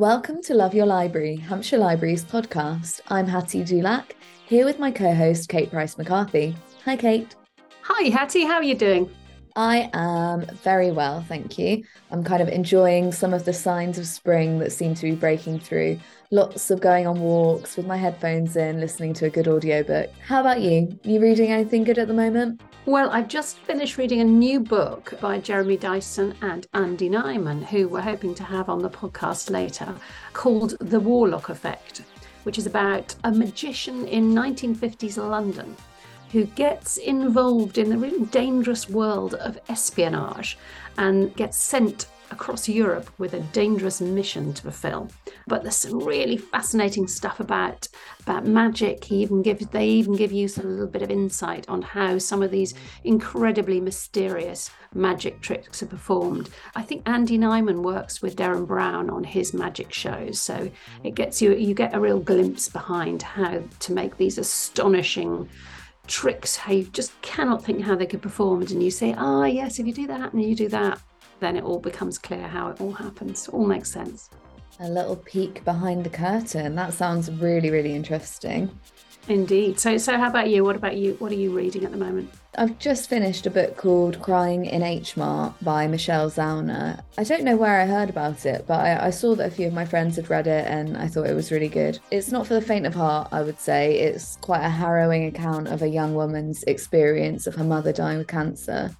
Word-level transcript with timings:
Welcome 0.00 0.40
to 0.44 0.54
Love 0.54 0.72
Your 0.72 0.86
Library, 0.86 1.36
Hampshire 1.36 1.76
Libraries 1.76 2.24
podcast. 2.24 3.02
I'm 3.08 3.26
Hattie 3.26 3.62
Dulac, 3.62 4.16
here 4.46 4.64
with 4.64 4.78
my 4.78 4.90
co 4.90 5.12
host, 5.12 5.50
Kate 5.50 5.70
Price 5.70 5.98
McCarthy. 5.98 6.56
Hi, 6.86 6.96
Kate. 6.96 7.36
Hi, 7.82 8.08
Hattie. 8.08 8.46
How 8.46 8.54
are 8.54 8.62
you 8.62 8.74
doing? 8.74 9.10
I 9.56 9.90
am 9.92 10.46
very 10.62 10.90
well, 10.90 11.20
thank 11.28 11.58
you. 11.58 11.84
I'm 12.10 12.24
kind 12.24 12.40
of 12.40 12.48
enjoying 12.48 13.12
some 13.12 13.34
of 13.34 13.44
the 13.44 13.52
signs 13.52 13.98
of 13.98 14.06
spring 14.06 14.58
that 14.60 14.72
seem 14.72 14.94
to 14.94 15.02
be 15.02 15.14
breaking 15.14 15.60
through. 15.60 16.00
Lots 16.30 16.70
of 16.70 16.80
going 16.80 17.06
on 17.06 17.20
walks 17.20 17.76
with 17.76 17.86
my 17.86 17.98
headphones 17.98 18.56
in, 18.56 18.80
listening 18.80 19.12
to 19.12 19.26
a 19.26 19.30
good 19.30 19.48
audiobook. 19.48 20.08
How 20.26 20.40
about 20.40 20.62
you? 20.62 20.98
You 21.02 21.20
reading 21.20 21.50
anything 21.50 21.84
good 21.84 21.98
at 21.98 22.08
the 22.08 22.14
moment? 22.14 22.62
Well, 22.86 23.10
I've 23.10 23.28
just 23.28 23.58
finished 23.58 23.98
reading 23.98 24.20
a 24.20 24.24
new 24.24 24.58
book 24.58 25.12
by 25.20 25.38
Jeremy 25.38 25.76
Dyson 25.76 26.34
and 26.40 26.66
Andy 26.72 27.10
Nyman, 27.10 27.62
who 27.62 27.88
we're 27.88 28.00
hoping 28.00 28.34
to 28.36 28.42
have 28.42 28.70
on 28.70 28.80
the 28.80 28.88
podcast 28.88 29.50
later, 29.50 29.94
called 30.32 30.78
The 30.80 30.98
Warlock 30.98 31.50
Effect, 31.50 32.02
which 32.44 32.56
is 32.56 32.64
about 32.64 33.14
a 33.22 33.30
magician 33.30 34.08
in 34.08 34.32
1950s 34.32 35.18
London 35.18 35.76
who 36.32 36.44
gets 36.44 36.96
involved 36.96 37.76
in 37.76 37.90
the 37.90 37.98
really 37.98 38.24
dangerous 38.26 38.88
world 38.88 39.34
of 39.34 39.60
espionage 39.68 40.56
and 40.96 41.36
gets 41.36 41.58
sent 41.58 42.06
across 42.30 42.68
Europe 42.68 43.10
with 43.18 43.34
a 43.34 43.40
dangerous 43.40 44.00
mission 44.00 44.52
to 44.54 44.62
fulfill. 44.62 45.08
But 45.46 45.62
there's 45.62 45.76
some 45.76 45.98
really 45.98 46.36
fascinating 46.36 47.08
stuff 47.08 47.40
about 47.40 47.88
about 48.20 48.46
magic. 48.46 49.04
He 49.04 49.22
even 49.22 49.42
gives 49.42 49.66
they 49.66 49.86
even 49.88 50.14
give 50.14 50.32
you 50.32 50.48
a 50.56 50.62
little 50.62 50.86
bit 50.86 51.02
of 51.02 51.10
insight 51.10 51.68
on 51.68 51.82
how 51.82 52.18
some 52.18 52.42
of 52.42 52.50
these 52.50 52.74
incredibly 53.04 53.80
mysterious 53.80 54.70
magic 54.94 55.40
tricks 55.40 55.82
are 55.82 55.86
performed. 55.86 56.50
I 56.74 56.82
think 56.82 57.08
Andy 57.08 57.38
Nyman 57.38 57.82
works 57.82 58.22
with 58.22 58.36
Derren 58.36 58.66
Brown 58.66 59.10
on 59.10 59.24
his 59.24 59.54
magic 59.54 59.92
shows, 59.92 60.40
so 60.40 60.70
it 61.04 61.14
gets 61.14 61.42
you 61.42 61.54
you 61.54 61.74
get 61.74 61.94
a 61.94 62.00
real 62.00 62.20
glimpse 62.20 62.68
behind 62.68 63.22
how 63.22 63.62
to 63.80 63.92
make 63.92 64.16
these 64.16 64.38
astonishing 64.38 65.48
tricks 66.06 66.56
how 66.56 66.72
you 66.72 66.82
just 66.84 67.12
cannot 67.22 67.64
think 67.64 67.82
how 67.82 67.94
they 67.94 68.06
could 68.06 68.20
perform 68.20 68.62
and 68.62 68.82
you 68.82 68.90
say 68.90 69.14
ah 69.16 69.42
oh, 69.42 69.44
yes 69.44 69.78
if 69.78 69.86
you 69.86 69.92
do 69.92 70.08
that 70.08 70.32
and 70.32 70.42
you 70.42 70.56
do 70.56 70.66
that 70.66 71.00
then 71.40 71.56
it 71.56 71.64
all 71.64 71.80
becomes 71.80 72.18
clear 72.18 72.46
how 72.46 72.68
it 72.68 72.80
all 72.80 72.92
happens 72.92 73.48
it 73.48 73.54
all 73.54 73.66
makes 73.66 73.90
sense 73.90 74.30
a 74.80 74.88
little 74.88 75.16
peek 75.16 75.64
behind 75.64 76.04
the 76.04 76.10
curtain 76.10 76.74
that 76.74 76.92
sounds 76.92 77.30
really 77.32 77.70
really 77.70 77.94
interesting 77.94 78.70
Indeed. 79.28 79.78
So, 79.78 79.96
so 79.98 80.16
how 80.16 80.28
about 80.28 80.48
you? 80.48 80.64
What 80.64 80.76
about 80.76 80.96
you? 80.96 81.14
What 81.20 81.30
are 81.30 81.36
you 81.36 81.56
reading 81.56 81.84
at 81.84 81.92
the 81.92 81.96
moment? 81.96 82.30
I've 82.56 82.78
just 82.78 83.08
finished 83.08 83.46
a 83.46 83.50
book 83.50 83.76
called 83.76 84.20
Crying 84.20 84.66
in 84.66 84.82
H 84.82 85.16
Mart 85.16 85.54
by 85.62 85.86
Michelle 85.86 86.30
Zauner. 86.30 87.00
I 87.16 87.22
don't 87.22 87.44
know 87.44 87.56
where 87.56 87.80
I 87.80 87.86
heard 87.86 88.10
about 88.10 88.44
it, 88.44 88.64
but 88.66 88.80
I, 88.80 89.06
I, 89.06 89.10
saw 89.10 89.36
that 89.36 89.46
a 89.46 89.50
few 89.50 89.68
of 89.68 89.72
my 89.72 89.84
friends 89.84 90.16
had 90.16 90.30
read 90.30 90.48
it 90.48 90.66
and 90.66 90.96
I 90.96 91.06
thought 91.06 91.28
it 91.28 91.36
was 91.36 91.52
really 91.52 91.68
good. 91.68 92.00
It's 92.10 92.32
not 92.32 92.44
for 92.46 92.54
the 92.54 92.60
faint 92.60 92.86
of 92.86 92.94
heart, 92.94 93.28
I 93.30 93.42
would 93.42 93.60
say. 93.60 94.00
It's 94.00 94.36
quite 94.36 94.64
a 94.64 94.68
harrowing 94.68 95.26
account 95.26 95.68
of 95.68 95.82
a 95.82 95.88
young 95.88 96.14
woman's 96.14 96.64
experience 96.64 97.46
of 97.46 97.54
her 97.54 97.64
mother 97.64 97.92
dying 97.92 98.18
with 98.18 98.26
cancer. 98.26 98.90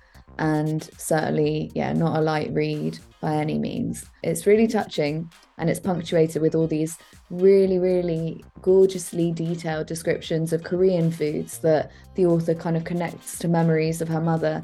And 0.40 0.88
certainly, 0.96 1.70
yeah, 1.74 1.92
not 1.92 2.18
a 2.18 2.22
light 2.22 2.50
read 2.52 2.98
by 3.20 3.34
any 3.34 3.58
means. 3.58 4.06
It's 4.22 4.46
really 4.46 4.66
touching 4.66 5.30
and 5.58 5.68
it's 5.68 5.78
punctuated 5.78 6.40
with 6.40 6.54
all 6.54 6.66
these 6.66 6.96
really, 7.28 7.78
really 7.78 8.42
gorgeously 8.62 9.32
detailed 9.32 9.86
descriptions 9.86 10.54
of 10.54 10.64
Korean 10.64 11.10
foods 11.10 11.58
that 11.58 11.92
the 12.14 12.24
author 12.24 12.54
kind 12.54 12.76
of 12.78 12.84
connects 12.84 13.38
to 13.40 13.48
memories 13.48 14.00
of 14.00 14.08
her 14.08 14.20
mother. 14.20 14.62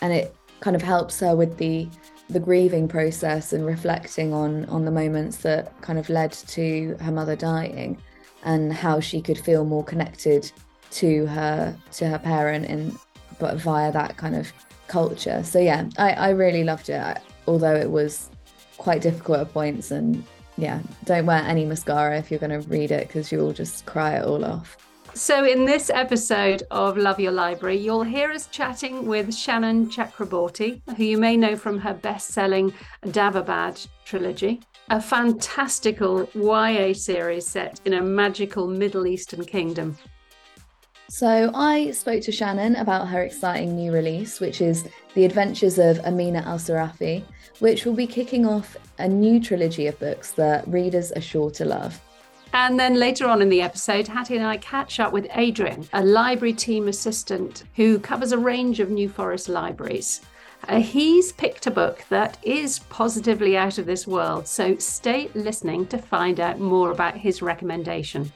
And 0.00 0.12
it 0.12 0.34
kind 0.58 0.74
of 0.74 0.82
helps 0.82 1.20
her 1.20 1.34
with 1.34 1.56
the 1.56 1.88
the 2.28 2.40
grieving 2.40 2.88
process 2.88 3.52
and 3.52 3.66
reflecting 3.66 4.32
on 4.32 4.64
on 4.66 4.84
the 4.84 4.90
moments 4.90 5.38
that 5.38 5.78
kind 5.82 5.98
of 5.98 6.08
led 6.08 6.32
to 6.32 6.96
her 7.00 7.12
mother 7.12 7.36
dying 7.36 8.00
and 8.44 8.72
how 8.72 8.98
she 9.00 9.20
could 9.20 9.38
feel 9.38 9.64
more 9.64 9.84
connected 9.84 10.50
to 10.90 11.26
her 11.26 11.76
to 11.90 12.08
her 12.08 12.18
parent 12.18 12.64
and 12.66 12.96
but 13.38 13.56
via 13.56 13.92
that 13.92 14.16
kind 14.16 14.34
of 14.36 14.52
culture 14.92 15.42
so 15.42 15.58
yeah 15.58 15.88
i 15.98 16.10
i 16.12 16.30
really 16.30 16.64
loved 16.64 16.88
it 16.88 17.18
although 17.46 17.74
it 17.74 17.90
was 17.90 18.30
quite 18.78 19.00
difficult 19.00 19.38
at 19.38 19.52
points 19.52 19.90
and 19.90 20.24
yeah, 20.56 20.80
don't 21.04 21.26
wear 21.26 21.42
any 21.42 21.64
mascara 21.64 22.18
if 22.18 22.30
you're 22.30 22.40
going 22.40 22.62
to 22.62 22.68
read 22.68 22.90
it 22.90 23.08
because 23.08 23.32
you'll 23.32 23.52
just 23.52 23.86
cry 23.86 24.16
it 24.16 24.24
all 24.24 24.44
off. 24.44 24.76
So, 25.14 25.44
in 25.44 25.66
this 25.66 25.90
episode 25.90 26.62
of 26.70 26.96
Love 26.96 27.20
Your 27.20 27.32
Library, 27.32 27.76
you'll 27.76 28.02
hear 28.02 28.30
us 28.30 28.46
chatting 28.46 29.04
with 29.06 29.34
Shannon 29.34 29.88
Chakraborty, 29.88 30.80
who 30.96 31.04
you 31.04 31.18
may 31.18 31.36
know 31.36 31.54
from 31.54 31.78
her 31.78 31.92
best 31.92 32.28
selling 32.28 32.72
Daevabad 33.04 33.86
trilogy, 34.06 34.60
a 34.88 35.00
fantastical 35.00 36.28
YA 36.34 36.94
series 36.94 37.46
set 37.46 37.80
in 37.84 37.94
a 37.94 38.00
magical 38.00 38.66
Middle 38.66 39.06
Eastern 39.06 39.44
kingdom. 39.44 39.98
So, 41.14 41.50
I 41.52 41.90
spoke 41.90 42.22
to 42.22 42.32
Shannon 42.32 42.76
about 42.76 43.06
her 43.08 43.22
exciting 43.22 43.76
new 43.76 43.92
release, 43.92 44.40
which 44.40 44.62
is 44.62 44.88
The 45.12 45.26
Adventures 45.26 45.78
of 45.78 45.98
Amina 46.06 46.42
al-Sirafi, 46.46 47.22
which 47.58 47.84
will 47.84 47.92
be 47.92 48.06
kicking 48.06 48.46
off 48.46 48.78
a 48.98 49.06
new 49.06 49.38
trilogy 49.38 49.88
of 49.88 49.98
books 49.98 50.30
that 50.32 50.66
readers 50.66 51.12
are 51.12 51.20
sure 51.20 51.50
to 51.50 51.66
love. 51.66 52.00
And 52.54 52.80
then 52.80 52.94
later 52.94 53.26
on 53.28 53.42
in 53.42 53.50
the 53.50 53.60
episode, 53.60 54.08
Hattie 54.08 54.38
and 54.38 54.46
I 54.46 54.56
catch 54.56 55.00
up 55.00 55.12
with 55.12 55.26
Adrian, 55.34 55.86
a 55.92 56.02
library 56.02 56.54
team 56.54 56.88
assistant 56.88 57.64
who 57.76 57.98
covers 57.98 58.32
a 58.32 58.38
range 58.38 58.80
of 58.80 58.88
New 58.88 59.10
Forest 59.10 59.50
libraries. 59.50 60.22
Uh, 60.66 60.80
he's 60.80 61.30
picked 61.32 61.66
a 61.66 61.70
book 61.70 62.06
that 62.08 62.38
is 62.42 62.78
positively 62.88 63.54
out 63.54 63.76
of 63.76 63.84
this 63.84 64.06
world, 64.06 64.48
so 64.48 64.78
stay 64.78 65.28
listening 65.34 65.86
to 65.88 65.98
find 65.98 66.40
out 66.40 66.58
more 66.58 66.90
about 66.90 67.18
his 67.18 67.42
recommendation. 67.42 68.32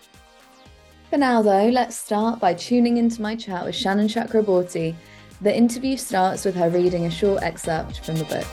For 1.10 1.18
now, 1.18 1.40
though, 1.40 1.68
let's 1.68 1.96
start 1.96 2.40
by 2.40 2.54
tuning 2.54 2.96
into 2.96 3.22
my 3.22 3.36
chat 3.36 3.64
with 3.64 3.76
Shannon 3.76 4.08
Chakraborty. 4.08 4.96
The 5.40 5.56
interview 5.56 5.96
starts 5.96 6.44
with 6.44 6.56
her 6.56 6.68
reading 6.68 7.04
a 7.04 7.10
short 7.10 7.44
excerpt 7.44 8.04
from 8.04 8.16
the 8.16 8.24
book. 8.24 8.46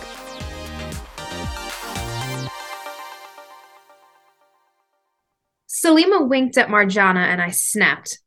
Salima 5.68 6.28
winked 6.28 6.58
at 6.60 6.70
Marjana 6.70 7.26
and 7.26 7.42
I 7.42 7.50
snapped. 7.50 8.20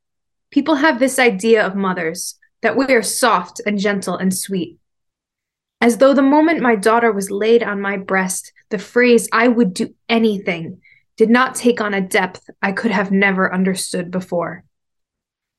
People 0.51 0.75
have 0.75 0.99
this 0.99 1.19
idea 1.19 1.65
of 1.65 1.75
mothers 1.75 2.37
that 2.61 2.75
we 2.75 2.85
are 2.87 3.01
soft 3.01 3.61
and 3.65 3.79
gentle 3.79 4.17
and 4.17 4.35
sweet. 4.35 4.77
As 5.79 5.99
though 5.99 6.13
the 6.13 6.21
moment 6.21 6.59
my 6.59 6.75
daughter 6.75 7.13
was 7.13 7.31
laid 7.31 7.63
on 7.63 7.79
my 7.79 7.95
breast, 7.95 8.51
the 8.71 8.77
phrase, 8.77 9.29
I 9.31 9.47
would 9.47 9.73
do 9.73 9.95
anything, 10.09 10.81
did 11.17 11.29
not 11.29 11.55
take 11.55 11.81
on 11.81 11.93
a 11.93 12.01
depth 12.01 12.49
I 12.61 12.71
could 12.71 12.91
have 12.91 13.11
never 13.11 13.53
understood 13.53 14.11
before. 14.11 14.63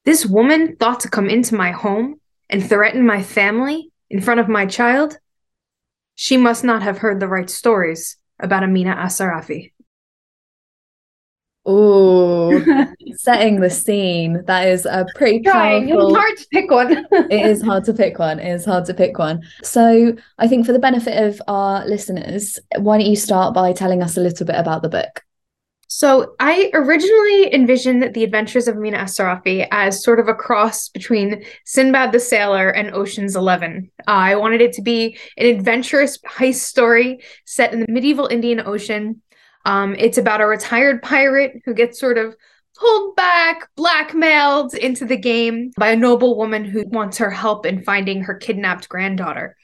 This 0.05 0.25
woman 0.25 0.77
thought 0.77 1.01
to 1.01 1.11
come 1.11 1.29
into 1.29 1.55
my 1.55 1.73
home 1.73 2.21
and 2.49 2.67
threaten 2.67 3.05
my 3.05 3.23
family 3.23 3.91
in 4.11 4.21
front 4.21 4.41
of 4.41 4.49
my 4.49 4.67
child? 4.67 5.19
She 6.15 6.37
must 6.37 6.65
not 6.65 6.83
have 6.83 6.99
heard 6.99 7.21
the 7.21 7.29
right 7.29 7.49
stories 7.49 8.17
about 8.41 8.63
Amina 8.63 8.91
al-Sirafi. 8.91 9.73
Oh, 11.67 12.65
setting 13.17 13.61
the 13.61 13.69
scene. 13.69 14.43
That 14.47 14.69
is 14.69 14.87
a 14.87 15.07
pretty 15.15 15.41
powerful. 15.41 16.09
It's 16.09 16.17
hard 16.17 16.37
to 16.39 16.47
pick 16.51 16.71
one. 16.71 17.07
it 17.31 17.47
is 17.47 17.61
hard 17.61 17.85
to 17.85 17.93
pick 17.93 18.19
one. 18.19 18.39
It 18.39 18.51
is 18.51 18.65
hard 18.65 18.87
to 18.87 18.95
pick 18.95 19.19
one. 19.19 19.43
So, 19.63 20.17
I 20.39 20.49
think 20.49 20.65
for 20.65 20.73
the 20.73 20.79
benefit 20.79 21.23
of 21.23 21.43
our 21.47 21.87
listeners, 21.87 22.59
why 22.79 22.99
don't 22.99 23.07
you 23.07 23.17
start 23.17 23.55
by 23.55 23.75
telling 23.75 24.03
us 24.03 24.17
a 24.17 24.21
little 24.21 24.47
bit 24.47 24.57
about 24.57 24.81
the 24.81 24.89
book? 24.89 25.25
So, 25.91 26.35
I 26.39 26.71
originally 26.75 27.53
envisioned 27.55 28.15
the 28.15 28.23
Adventures 28.23 28.69
of 28.69 28.77
Amina 28.77 28.99
al-Sirafi 28.99 29.67
as 29.71 30.05
sort 30.05 30.21
of 30.21 30.29
a 30.29 30.35
cross 30.35 30.91
between 30.91 31.43
Sinbad 31.65 32.13
the 32.13 32.21
Sailor 32.21 32.69
and 32.69 32.95
Ocean's 32.95 33.35
Eleven. 33.35 33.91
Uh, 34.07 34.11
I 34.11 34.37
wanted 34.37 34.61
it 34.61 34.75
to 34.75 34.83
be 34.83 35.19
an 35.39 35.47
adventurous 35.47 36.19
heist 36.19 36.61
story 36.67 37.21
set 37.47 37.73
in 37.73 37.81
the 37.81 37.91
medieval 37.91 38.27
Indian 38.27 38.61
Ocean 38.61 39.23
um, 39.69 39.95
it's 39.99 40.17
about 40.17 40.41
a 40.41 40.47
retired 40.47 41.03
pirate 41.03 41.61
who 41.67 41.75
gets 41.75 42.01
sort 42.01 42.17
of 42.17 42.35
pulled 42.79 43.15
back, 43.17 43.69
blackmailed 43.77 44.73
into 44.73 45.05
the 45.05 45.17
game 45.17 45.73
by 45.77 45.91
a 45.91 45.97
noble 45.97 46.39
woman 46.39 46.65
who 46.65 46.87
wants 46.87 47.19
her 47.19 47.31
help 47.31 47.67
in 47.67 47.83
finding 47.83 48.23
her 48.23 48.35
kidnapped 48.35 48.89
granddaughter. 48.89 49.58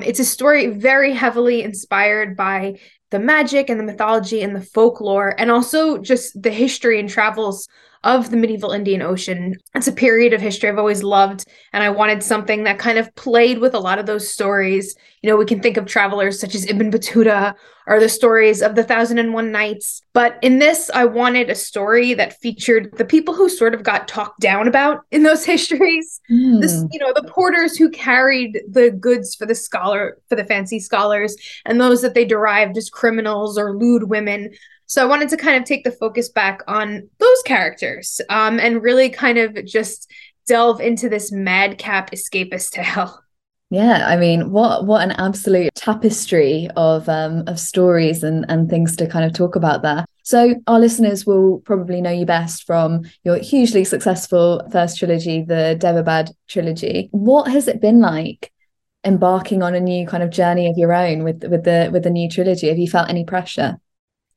It's 0.00 0.20
a 0.20 0.24
story 0.24 0.68
very 0.68 1.12
heavily 1.12 1.62
inspired 1.62 2.36
by 2.36 2.78
the 3.10 3.18
magic 3.18 3.68
and 3.68 3.80
the 3.80 3.84
mythology 3.84 4.42
and 4.42 4.54
the 4.54 4.60
folklore, 4.60 5.34
and 5.38 5.50
also 5.50 5.98
just 5.98 6.40
the 6.40 6.50
history 6.50 7.00
and 7.00 7.08
travels 7.08 7.68
of 8.04 8.30
the 8.30 8.36
medieval 8.36 8.70
Indian 8.70 9.02
Ocean. 9.02 9.54
It's 9.74 9.88
a 9.88 9.92
period 9.92 10.32
of 10.32 10.40
history 10.40 10.68
I've 10.68 10.78
always 10.78 11.02
loved, 11.02 11.44
and 11.72 11.82
I 11.82 11.90
wanted 11.90 12.22
something 12.22 12.64
that 12.64 12.78
kind 12.78 12.98
of 12.98 13.14
played 13.16 13.58
with 13.58 13.74
a 13.74 13.80
lot 13.80 13.98
of 13.98 14.06
those 14.06 14.30
stories. 14.30 14.94
You 15.22 15.30
know, 15.30 15.36
we 15.36 15.44
can 15.44 15.60
think 15.60 15.76
of 15.76 15.86
travelers 15.86 16.40
such 16.40 16.54
as 16.54 16.66
Ibn 16.66 16.90
Battuta 16.90 17.54
or 17.88 17.98
the 17.98 18.08
stories 18.08 18.60
of 18.60 18.74
the 18.74 18.84
Thousand 18.84 19.18
and 19.18 19.32
One 19.32 19.50
Nights. 19.50 20.02
But 20.12 20.38
in 20.42 20.58
this, 20.58 20.90
I 20.92 21.06
wanted 21.06 21.48
a 21.48 21.54
story 21.54 22.12
that 22.14 22.38
featured 22.38 22.94
the 22.98 23.04
people 23.04 23.34
who 23.34 23.48
sort 23.48 23.74
of 23.74 23.82
got 23.82 24.06
talked 24.06 24.40
down 24.40 24.68
about 24.68 25.04
in 25.10 25.22
those 25.22 25.44
histories. 25.46 26.20
Mm. 26.30 26.60
This, 26.60 26.84
you 26.92 27.00
know, 27.00 27.12
the 27.14 27.26
porters 27.26 27.76
who 27.76 27.90
carried 27.90 28.60
the 28.68 28.90
goods 28.90 29.34
for 29.34 29.46
the 29.46 29.54
scholar, 29.54 30.18
for 30.28 30.36
the 30.36 30.44
fancy 30.44 30.78
scholars, 30.78 31.34
and 31.64 31.80
those 31.80 32.02
that 32.02 32.14
they 32.14 32.26
derived 32.26 32.76
as 32.76 32.90
criminals 32.90 33.58
or 33.58 33.74
lewd 33.74 34.04
women 34.04 34.50
So 34.88 35.02
I 35.02 35.04
wanted 35.04 35.28
to 35.28 35.36
kind 35.36 35.56
of 35.56 35.64
take 35.64 35.84
the 35.84 35.92
focus 35.92 36.30
back 36.30 36.62
on 36.66 37.10
those 37.18 37.42
characters 37.44 38.22
um, 38.30 38.58
and 38.58 38.82
really 38.82 39.10
kind 39.10 39.36
of 39.36 39.64
just 39.66 40.10
delve 40.46 40.80
into 40.80 41.10
this 41.10 41.30
madcap 41.30 42.10
escapist 42.10 42.70
tale. 42.72 43.22
Yeah, 43.70 44.06
I 44.06 44.16
mean, 44.16 44.50
what 44.50 44.86
what 44.86 45.02
an 45.02 45.10
absolute 45.12 45.74
tapestry 45.74 46.68
of 46.74 47.06
um 47.06 47.44
of 47.46 47.60
stories 47.60 48.22
and 48.22 48.46
and 48.48 48.70
things 48.70 48.96
to 48.96 49.06
kind 49.06 49.26
of 49.26 49.34
talk 49.34 49.56
about 49.56 49.82
there. 49.82 50.06
So 50.22 50.54
our 50.66 50.80
listeners 50.80 51.26
will 51.26 51.60
probably 51.60 52.00
know 52.00 52.10
you 52.10 52.24
best 52.24 52.64
from 52.64 53.02
your 53.24 53.36
hugely 53.36 53.84
successful 53.84 54.66
first 54.72 54.98
trilogy, 54.98 55.42
the 55.42 55.76
Daevabad 55.78 56.32
trilogy. 56.48 57.10
What 57.12 57.50
has 57.50 57.68
it 57.68 57.82
been 57.82 58.00
like 58.00 58.50
embarking 59.04 59.62
on 59.62 59.74
a 59.74 59.80
new 59.80 60.06
kind 60.06 60.22
of 60.22 60.30
journey 60.30 60.70
of 60.70 60.78
your 60.78 60.94
own 60.94 61.22
with 61.22 61.44
with 61.44 61.64
the 61.64 61.90
with 61.92 62.04
the 62.04 62.10
new 62.10 62.30
trilogy? 62.30 62.68
Have 62.68 62.78
you 62.78 62.88
felt 62.88 63.10
any 63.10 63.26
pressure? 63.26 63.78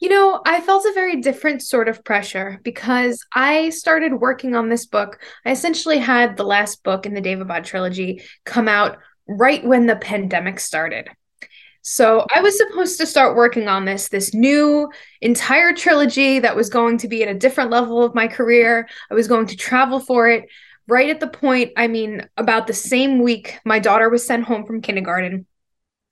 You 0.02 0.10
know, 0.10 0.42
I 0.46 0.62
felt 0.62 0.84
a 0.84 0.94
very 0.94 1.22
different 1.22 1.62
sort 1.62 1.88
of 1.88 2.04
pressure 2.04 2.60
because 2.64 3.24
I 3.36 3.70
started 3.70 4.16
working 4.16 4.56
on 4.56 4.68
this 4.68 4.88
book. 4.88 5.20
I 5.46 5.52
essentially 5.52 6.00
had 6.00 6.36
the 6.36 6.44
last 6.44 6.84
book 6.84 7.06
in 7.06 7.14
the 7.14 7.22
Daevabad 7.22 7.64
trilogy 7.64 8.24
come 8.44 8.68
out 8.68 8.98
right 9.28 9.64
when 9.64 9.86
the 9.86 9.96
pandemic 9.96 10.60
started. 10.60 11.08
So 11.84 12.26
I 12.36 12.42
was 12.42 12.58
supposed 12.58 12.98
to 13.00 13.06
start 13.06 13.36
working 13.36 13.68
on 13.68 13.86
this 13.86 14.10
this 14.10 14.34
new 14.34 14.90
entire 15.22 15.74
trilogy 15.74 16.40
that 16.40 16.56
was 16.56 16.70
going 16.70 16.98
to 17.00 17.08
be 17.08 17.22
at 17.22 17.30
a 17.30 17.38
different 17.38 17.70
level 17.70 18.04
of 18.04 18.16
my 18.16 18.28
career. 18.28 18.90
I 19.10 19.14
was 19.14 19.28
going 19.28 19.46
to 19.48 19.56
travel 19.56 20.00
for 20.00 20.28
it 20.28 20.50
right 20.88 21.10
at 21.10 21.20
the 21.20 21.28
point, 21.28 21.74
I 21.78 21.88
mean, 21.88 22.28
about 22.38 22.66
the 22.66 22.74
same 22.74 23.22
week 23.22 23.60
my 23.66 23.78
daughter 23.78 24.10
was 24.10 24.26
sent 24.26 24.46
home 24.46 24.66
from 24.66 24.82
kindergarten. 24.82 25.46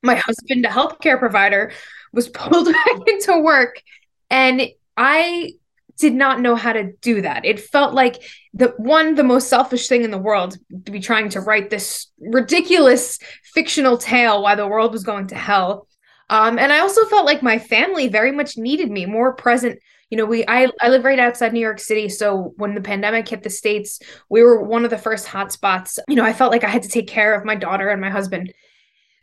My 0.03 0.15
husband, 0.15 0.65
a 0.65 0.69
healthcare 0.69 1.19
provider, 1.19 1.71
was 2.13 2.29
pulled 2.29 2.65
back 2.73 3.07
into 3.07 3.39
work 3.39 3.81
and 4.29 4.61
I 4.97 5.53
did 5.99 6.13
not 6.13 6.39
know 6.39 6.55
how 6.55 6.73
to 6.73 6.93
do 7.01 7.21
that. 7.21 7.45
It 7.45 7.59
felt 7.59 7.93
like 7.93 8.23
the 8.53 8.73
one 8.77 9.15
the 9.15 9.23
most 9.23 9.49
selfish 9.49 9.87
thing 9.87 10.03
in 10.03 10.11
the 10.11 10.17
world 10.17 10.57
to 10.85 10.91
be 10.91 10.99
trying 10.99 11.29
to 11.29 11.41
write 11.41 11.69
this 11.69 12.07
ridiculous 12.19 13.19
fictional 13.53 13.97
tale 13.97 14.41
while 14.41 14.55
the 14.55 14.67
world 14.67 14.93
was 14.93 15.03
going 15.03 15.27
to 15.27 15.35
hell. 15.35 15.87
Um, 16.29 16.57
and 16.57 16.71
I 16.71 16.79
also 16.79 17.05
felt 17.05 17.25
like 17.25 17.43
my 17.43 17.59
family 17.59 18.07
very 18.07 18.31
much 18.31 18.57
needed 18.57 18.89
me 18.89 19.05
more 19.05 19.33
present. 19.33 19.79
You 20.09 20.17
know, 20.17 20.25
we 20.25 20.45
I 20.47 20.69
I 20.79 20.89
live 20.89 21.03
right 21.03 21.19
outside 21.19 21.53
New 21.53 21.59
York 21.59 21.79
City, 21.79 22.07
so 22.07 22.53
when 22.55 22.75
the 22.75 22.81
pandemic 22.81 23.27
hit 23.27 23.43
the 23.43 23.49
states, 23.49 23.99
we 24.29 24.41
were 24.41 24.63
one 24.63 24.85
of 24.85 24.91
the 24.91 24.97
first 24.97 25.27
hotspots. 25.27 25.99
You 26.07 26.15
know, 26.15 26.23
I 26.23 26.33
felt 26.33 26.51
like 26.51 26.63
I 26.63 26.69
had 26.69 26.83
to 26.83 26.89
take 26.89 27.07
care 27.07 27.35
of 27.35 27.45
my 27.45 27.55
daughter 27.55 27.89
and 27.89 28.01
my 28.01 28.09
husband. 28.09 28.53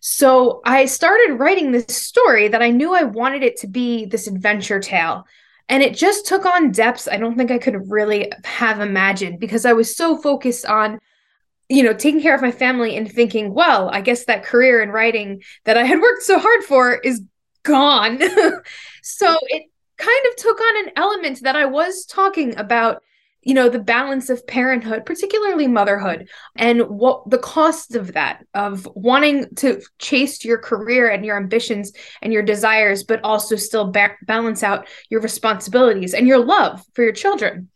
So 0.08 0.60
I 0.64 0.84
started 0.84 1.34
writing 1.34 1.72
this 1.72 1.96
story 1.96 2.46
that 2.46 2.62
I 2.62 2.70
knew 2.70 2.94
I 2.94 3.02
wanted 3.02 3.42
it 3.42 3.56
to 3.62 3.66
be 3.66 4.04
this 4.04 4.28
adventure 4.28 4.78
tale. 4.78 5.26
And 5.68 5.82
it 5.82 5.96
just 5.96 6.26
took 6.26 6.46
on 6.46 6.70
depths 6.70 7.08
I 7.08 7.16
don't 7.16 7.36
think 7.36 7.50
I 7.50 7.58
could 7.58 7.90
really 7.90 8.30
have 8.44 8.78
imagined 8.78 9.40
because 9.40 9.66
I 9.66 9.72
was 9.72 9.96
so 9.96 10.16
focused 10.16 10.64
on, 10.64 11.00
you 11.68 11.82
know, 11.82 11.92
taking 11.92 12.22
care 12.22 12.36
of 12.36 12.40
my 12.40 12.52
family 12.52 12.96
and 12.96 13.10
thinking, 13.10 13.52
well, 13.52 13.90
I 13.90 14.00
guess 14.00 14.26
that 14.26 14.44
career 14.44 14.80
in 14.80 14.90
writing 14.90 15.42
that 15.64 15.76
I 15.76 15.82
had 15.82 16.00
worked 16.00 16.22
so 16.22 16.38
hard 16.38 16.62
for 16.62 16.94
is 16.94 17.22
gone. 17.64 18.20
so 19.02 19.36
it 19.48 19.64
kind 19.96 20.26
of 20.30 20.36
took 20.36 20.60
on 20.60 20.86
an 20.86 20.92
element 20.94 21.42
that 21.42 21.56
I 21.56 21.64
was 21.64 22.06
talking 22.06 22.56
about 22.56 23.02
you 23.46 23.54
know 23.54 23.68
the 23.68 23.78
balance 23.78 24.28
of 24.28 24.44
parenthood 24.48 25.06
particularly 25.06 25.68
motherhood 25.68 26.28
and 26.56 26.82
what 26.88 27.30
the 27.30 27.38
costs 27.38 27.94
of 27.94 28.12
that 28.14 28.44
of 28.54 28.86
wanting 28.96 29.46
to 29.54 29.80
chase 30.00 30.44
your 30.44 30.58
career 30.58 31.08
and 31.08 31.24
your 31.24 31.36
ambitions 31.36 31.92
and 32.20 32.32
your 32.32 32.42
desires 32.42 33.04
but 33.04 33.22
also 33.22 33.54
still 33.54 33.92
ba- 33.92 34.16
balance 34.22 34.64
out 34.64 34.88
your 35.10 35.20
responsibilities 35.20 36.12
and 36.12 36.26
your 36.26 36.44
love 36.44 36.82
for 36.92 37.04
your 37.04 37.12
children. 37.12 37.68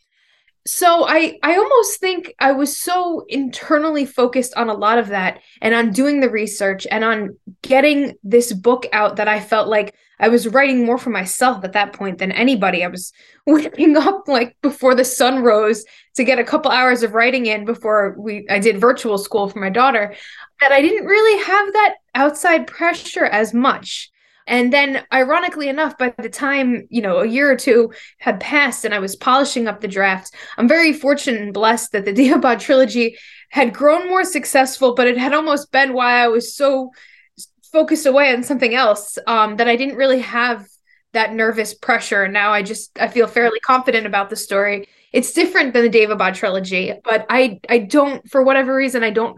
So 0.66 1.06
i 1.08 1.38
i 1.42 1.56
almost 1.56 2.00
think 2.00 2.34
i 2.40 2.52
was 2.52 2.76
so 2.76 3.24
internally 3.28 4.04
focused 4.04 4.54
on 4.56 4.68
a 4.68 4.74
lot 4.74 4.98
of 4.98 5.08
that 5.08 5.40
and 5.62 5.72
on 5.72 5.92
doing 5.92 6.20
the 6.20 6.28
research 6.28 6.86
and 6.90 7.04
on 7.04 7.36
getting 7.62 8.14
this 8.24 8.52
book 8.52 8.86
out 8.92 9.16
that 9.16 9.28
i 9.28 9.40
felt 9.40 9.68
like 9.68 9.94
I 10.20 10.28
was 10.28 10.46
writing 10.46 10.84
more 10.84 10.98
for 10.98 11.10
myself 11.10 11.64
at 11.64 11.72
that 11.72 11.92
point 11.94 12.18
than 12.18 12.30
anybody. 12.30 12.84
I 12.84 12.88
was 12.88 13.12
waking 13.46 13.96
up 13.96 14.28
like 14.28 14.56
before 14.62 14.94
the 14.94 15.04
sun 15.04 15.42
rose 15.42 15.84
to 16.16 16.24
get 16.24 16.38
a 16.38 16.44
couple 16.44 16.70
hours 16.70 17.02
of 17.02 17.14
writing 17.14 17.46
in 17.46 17.64
before 17.64 18.14
we 18.18 18.46
I 18.48 18.58
did 18.58 18.80
virtual 18.80 19.18
school 19.18 19.48
for 19.48 19.58
my 19.58 19.70
daughter. 19.70 20.14
That 20.60 20.72
I 20.72 20.82
didn't 20.82 21.06
really 21.06 21.42
have 21.42 21.72
that 21.72 21.94
outside 22.14 22.66
pressure 22.66 23.24
as 23.24 23.54
much. 23.54 24.10
And 24.46 24.72
then, 24.72 25.04
ironically 25.12 25.68
enough, 25.68 25.96
by 25.96 26.12
the 26.18 26.28
time, 26.28 26.88
you 26.90 27.02
know, 27.02 27.18
a 27.18 27.26
year 27.26 27.50
or 27.50 27.56
two 27.56 27.92
had 28.18 28.40
passed 28.40 28.84
and 28.84 28.92
I 28.92 28.98
was 28.98 29.14
polishing 29.14 29.68
up 29.68 29.80
the 29.80 29.86
draft, 29.86 30.34
I'm 30.58 30.66
very 30.66 30.92
fortunate 30.92 31.40
and 31.40 31.54
blessed 31.54 31.92
that 31.92 32.04
the 32.04 32.12
Daevabad 32.14 32.58
trilogy 32.58 33.16
had 33.50 33.72
grown 33.72 34.08
more 34.08 34.24
successful, 34.24 34.94
but 34.94 35.06
it 35.06 35.16
had 35.16 35.32
almost 35.32 35.70
been 35.70 35.92
why 35.92 36.22
I 36.22 36.28
was 36.28 36.54
so 36.54 36.90
focused 37.72 38.06
away 38.06 38.32
on 38.32 38.42
something 38.42 38.74
else 38.74 39.18
um, 39.26 39.56
that 39.56 39.68
I 39.68 39.76
didn't 39.76 39.96
really 39.96 40.20
have 40.20 40.66
that 41.12 41.34
nervous 41.34 41.74
pressure. 41.74 42.28
Now 42.28 42.52
I 42.52 42.62
just 42.62 42.98
I 43.00 43.08
feel 43.08 43.26
fairly 43.26 43.60
confident 43.60 44.06
about 44.06 44.30
the 44.30 44.36
story. 44.36 44.88
It's 45.12 45.32
different 45.32 45.74
than 45.74 45.90
the 45.90 45.98
Daevabad 45.98 46.34
trilogy, 46.34 46.92
but 47.04 47.26
I 47.28 47.60
I 47.68 47.78
don't 47.78 48.28
for 48.30 48.42
whatever 48.42 48.74
reason 48.74 49.02
I 49.02 49.10
don't 49.10 49.36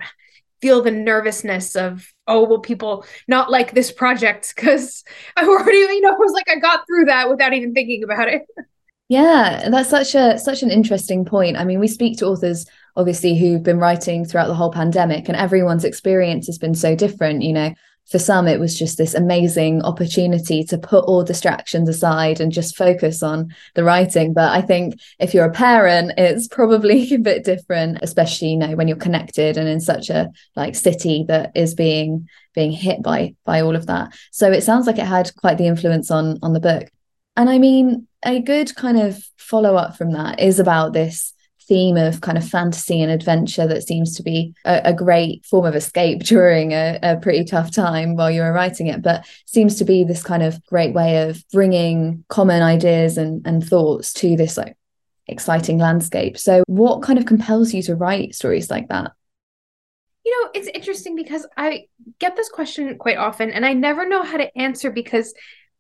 feel 0.60 0.82
the 0.82 0.90
nervousness 0.90 1.74
of 1.74 2.06
oh 2.26 2.44
will 2.44 2.60
people 2.60 3.04
not 3.26 3.50
like 3.50 3.72
this 3.72 3.90
project 3.90 4.52
because 4.56 5.02
I 5.36 5.44
already 5.44 5.78
you 5.78 6.00
know 6.00 6.10
I 6.10 6.18
was 6.18 6.32
like 6.32 6.48
I 6.50 6.58
got 6.58 6.86
through 6.86 7.06
that 7.06 7.30
without 7.30 7.54
even 7.54 7.74
thinking 7.74 8.04
about 8.04 8.28
it. 8.28 8.42
Yeah, 9.08 9.68
that's 9.68 9.90
such 9.90 10.14
a 10.14 10.38
such 10.38 10.62
an 10.62 10.70
interesting 10.70 11.26
point. 11.26 11.58
I 11.58 11.64
mean, 11.64 11.80
we 11.80 11.88
speak 11.88 12.16
to 12.18 12.26
authors 12.26 12.64
obviously 12.96 13.36
who've 13.36 13.62
been 13.62 13.78
writing 13.78 14.24
throughout 14.24 14.46
the 14.46 14.54
whole 14.54 14.72
pandemic 14.72 15.28
and 15.28 15.36
everyone's 15.36 15.84
experience 15.84 16.46
has 16.46 16.56
been 16.56 16.74
so 16.74 16.96
different, 16.96 17.42
you 17.42 17.52
know 17.52 17.74
for 18.08 18.18
some 18.18 18.46
it 18.46 18.60
was 18.60 18.78
just 18.78 18.98
this 18.98 19.14
amazing 19.14 19.82
opportunity 19.82 20.64
to 20.64 20.78
put 20.78 21.04
all 21.04 21.24
distractions 21.24 21.88
aside 21.88 22.40
and 22.40 22.52
just 22.52 22.76
focus 22.76 23.22
on 23.22 23.54
the 23.74 23.84
writing. 23.84 24.32
But 24.34 24.50
i 24.52 24.60
think 24.60 25.00
if 25.18 25.34
you're 25.34 25.46
a 25.46 25.52
parent 25.52 26.12
it's 26.18 26.48
probably 26.48 27.12
a 27.14 27.18
bit 27.18 27.44
different 27.44 27.98
especially 28.02 28.48
you 28.48 28.56
know 28.56 28.74
when 28.76 28.88
you're 28.88 28.96
connected 28.96 29.56
and 29.56 29.68
in 29.68 29.80
such 29.80 30.10
a 30.10 30.30
like 30.56 30.74
city 30.74 31.24
that 31.28 31.52
is 31.54 31.74
being 31.74 32.28
being 32.54 32.72
hit 32.72 33.02
by 33.02 33.34
by 33.44 33.60
all 33.60 33.76
of 33.76 33.86
that. 33.86 34.12
So 34.30 34.50
it 34.50 34.62
sounds 34.62 34.86
like 34.86 34.98
it 34.98 35.06
had 35.06 35.34
quite 35.36 35.58
the 35.58 35.66
influence 35.66 36.10
on 36.10 36.38
on 36.42 36.52
the 36.52 36.60
book. 36.60 36.90
And 37.36 37.48
i 37.48 37.58
mean 37.58 38.06
a 38.24 38.40
good 38.40 38.74
kind 38.76 38.98
of 39.00 39.22
follow 39.36 39.74
up 39.76 39.96
from 39.96 40.12
that 40.12 40.40
is 40.40 40.58
about 40.60 40.92
this 40.92 41.34
theme 41.72 41.96
of 41.96 42.20
kind 42.20 42.36
of 42.36 42.46
fantasy 42.46 43.00
and 43.00 43.10
adventure 43.10 43.66
that 43.66 43.82
seems 43.82 44.14
to 44.14 44.22
be 44.22 44.52
a, 44.66 44.82
a 44.84 44.92
great 44.92 45.42
form 45.46 45.64
of 45.64 45.74
escape 45.74 46.22
during 46.22 46.72
a, 46.72 46.98
a, 47.02 47.16
pretty 47.16 47.44
tough 47.44 47.70
time 47.70 48.14
while 48.14 48.30
you 48.30 48.42
were 48.42 48.52
writing 48.52 48.88
it, 48.88 49.00
but 49.00 49.24
seems 49.46 49.76
to 49.76 49.84
be 49.86 50.04
this 50.04 50.22
kind 50.22 50.42
of 50.42 50.62
great 50.66 50.92
way 50.92 51.26
of 51.26 51.42
bringing 51.50 52.22
common 52.28 52.60
ideas 52.60 53.16
and, 53.16 53.46
and 53.46 53.66
thoughts 53.66 54.12
to 54.12 54.36
this 54.36 54.58
like 54.58 54.76
exciting 55.28 55.78
landscape. 55.78 56.36
So, 56.36 56.62
what 56.66 57.00
kind 57.00 57.18
of 57.18 57.24
compels 57.24 57.72
you 57.72 57.80
to 57.84 57.96
write 57.96 58.34
stories 58.34 58.70
like 58.70 58.88
that? 58.88 59.12
You 60.26 60.42
know, 60.42 60.50
it's 60.52 60.68
interesting 60.68 61.16
because 61.16 61.46
I 61.56 61.86
get 62.18 62.36
this 62.36 62.50
question 62.50 62.98
quite 62.98 63.16
often 63.16 63.50
and 63.50 63.64
I 63.64 63.72
never 63.72 64.06
know 64.06 64.22
how 64.22 64.36
to 64.36 64.58
answer 64.58 64.90
because 64.90 65.32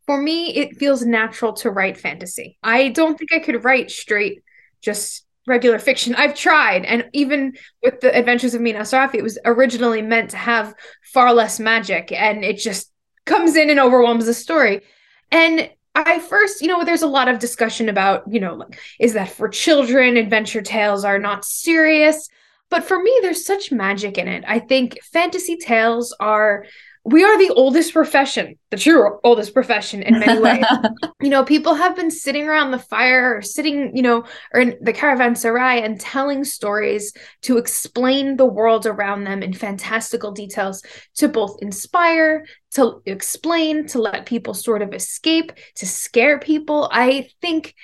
for 0.06 0.20
me, 0.20 0.56
it 0.56 0.78
feels 0.78 1.04
natural 1.04 1.52
to 1.52 1.70
write 1.70 1.98
fantasy. 1.98 2.56
I 2.62 2.88
don't 2.88 3.18
think 3.18 3.30
I 3.30 3.40
could 3.40 3.62
write 3.62 3.90
straight 3.90 4.42
just 4.80 5.26
regular 5.46 5.78
fiction. 5.78 6.14
I've 6.14 6.34
tried, 6.34 6.84
and 6.84 7.08
even 7.12 7.56
with 7.82 8.00
the 8.00 8.16
Adventures 8.16 8.54
of 8.54 8.60
Mina 8.60 8.80
al-Sirafi, 8.80 9.16
it 9.16 9.22
was 9.22 9.38
originally 9.44 10.02
meant 10.02 10.30
to 10.30 10.36
have 10.36 10.74
far 11.12 11.32
less 11.32 11.58
magic, 11.58 12.12
and 12.12 12.44
it 12.44 12.58
just 12.58 12.90
comes 13.24 13.56
in 13.56 13.70
and 13.70 13.80
overwhelms 13.80 14.26
the 14.26 14.34
story. 14.34 14.82
And 15.30 15.70
I 15.94 16.20
first, 16.20 16.62
you 16.62 16.68
know, 16.68 16.84
there's 16.84 17.02
a 17.02 17.06
lot 17.06 17.28
of 17.28 17.38
discussion 17.38 17.88
about, 17.88 18.24
you 18.26 18.40
know, 18.40 18.54
like, 18.54 18.78
is 18.98 19.12
that 19.12 19.30
for 19.30 19.48
children? 19.48 20.16
Adventure 20.16 20.62
tales 20.62 21.04
are 21.04 21.18
not 21.18 21.44
serious. 21.44 22.28
But 22.70 22.84
for 22.84 23.02
me, 23.02 23.18
there's 23.20 23.44
such 23.44 23.70
magic 23.70 24.16
in 24.16 24.28
it. 24.28 24.44
I 24.46 24.58
think 24.58 24.98
fantasy 25.02 25.58
tales 25.58 26.16
are 26.18 26.64
we 27.04 27.24
are 27.24 27.36
the 27.36 27.52
oldest 27.54 27.92
profession, 27.92 28.56
the 28.70 28.76
true 28.76 29.18
oldest 29.24 29.52
profession 29.52 30.02
in 30.02 30.20
many 30.20 30.40
ways. 30.40 30.64
you 31.22 31.30
know, 31.30 31.44
people 31.44 31.74
have 31.74 31.96
been 31.96 32.12
sitting 32.12 32.46
around 32.46 32.70
the 32.70 32.78
fire 32.78 33.36
or 33.36 33.42
sitting, 33.42 33.96
you 33.96 34.02
know, 34.02 34.24
or 34.54 34.60
in 34.60 34.78
the 34.80 34.92
caravanserai 34.92 35.84
and 35.84 36.00
telling 36.00 36.44
stories 36.44 37.12
to 37.42 37.58
explain 37.58 38.36
the 38.36 38.46
world 38.46 38.86
around 38.86 39.24
them 39.24 39.42
in 39.42 39.52
fantastical 39.52 40.30
details 40.30 40.82
to 41.16 41.28
both 41.28 41.56
inspire, 41.60 42.46
to 42.72 43.02
explain, 43.04 43.86
to 43.88 44.00
let 44.00 44.24
people 44.24 44.54
sort 44.54 44.80
of 44.80 44.94
escape, 44.94 45.50
to 45.74 45.86
scare 45.86 46.38
people. 46.38 46.88
I 46.92 47.28
think 47.40 47.74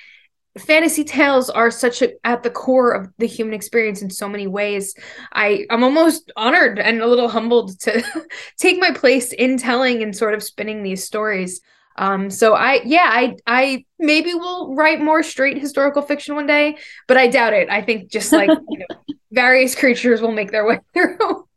fantasy 0.57 1.03
tales 1.03 1.49
are 1.49 1.71
such 1.71 2.01
a 2.01 2.11
at 2.23 2.43
the 2.43 2.49
core 2.49 2.91
of 2.91 3.07
the 3.17 3.27
human 3.27 3.53
experience 3.53 4.01
in 4.01 4.09
so 4.09 4.27
many 4.27 4.47
ways 4.47 4.93
i 5.33 5.65
i'm 5.69 5.83
almost 5.83 6.31
honored 6.35 6.79
and 6.79 7.01
a 7.01 7.07
little 7.07 7.29
humbled 7.29 7.79
to 7.79 8.03
take 8.57 8.79
my 8.79 8.91
place 8.91 9.31
in 9.33 9.57
telling 9.57 10.01
and 10.03 10.15
sort 10.15 10.33
of 10.33 10.43
spinning 10.43 10.83
these 10.83 11.03
stories 11.03 11.61
Um, 11.97 12.29
so 12.29 12.53
I, 12.55 12.81
yeah, 12.85 13.09
I, 13.11 13.35
I 13.45 13.83
maybe 13.97 14.33
will 14.33 14.73
write 14.73 15.01
more 15.01 15.21
straight 15.21 15.57
historical 15.57 16.01
fiction 16.01 16.35
one 16.35 16.47
day, 16.47 16.77
but 17.07 17.17
I 17.17 17.27
doubt 17.27 17.53
it. 17.53 17.67
I 17.69 17.81
think 17.81 18.09
just 18.09 18.31
like 18.31 18.53
you 18.69 18.79
know, 18.79 18.85
various 19.31 19.75
creatures 19.75 20.21
will 20.21 20.31
make 20.31 20.51
their 20.51 20.65
way 20.65 20.79
through. 20.93 21.48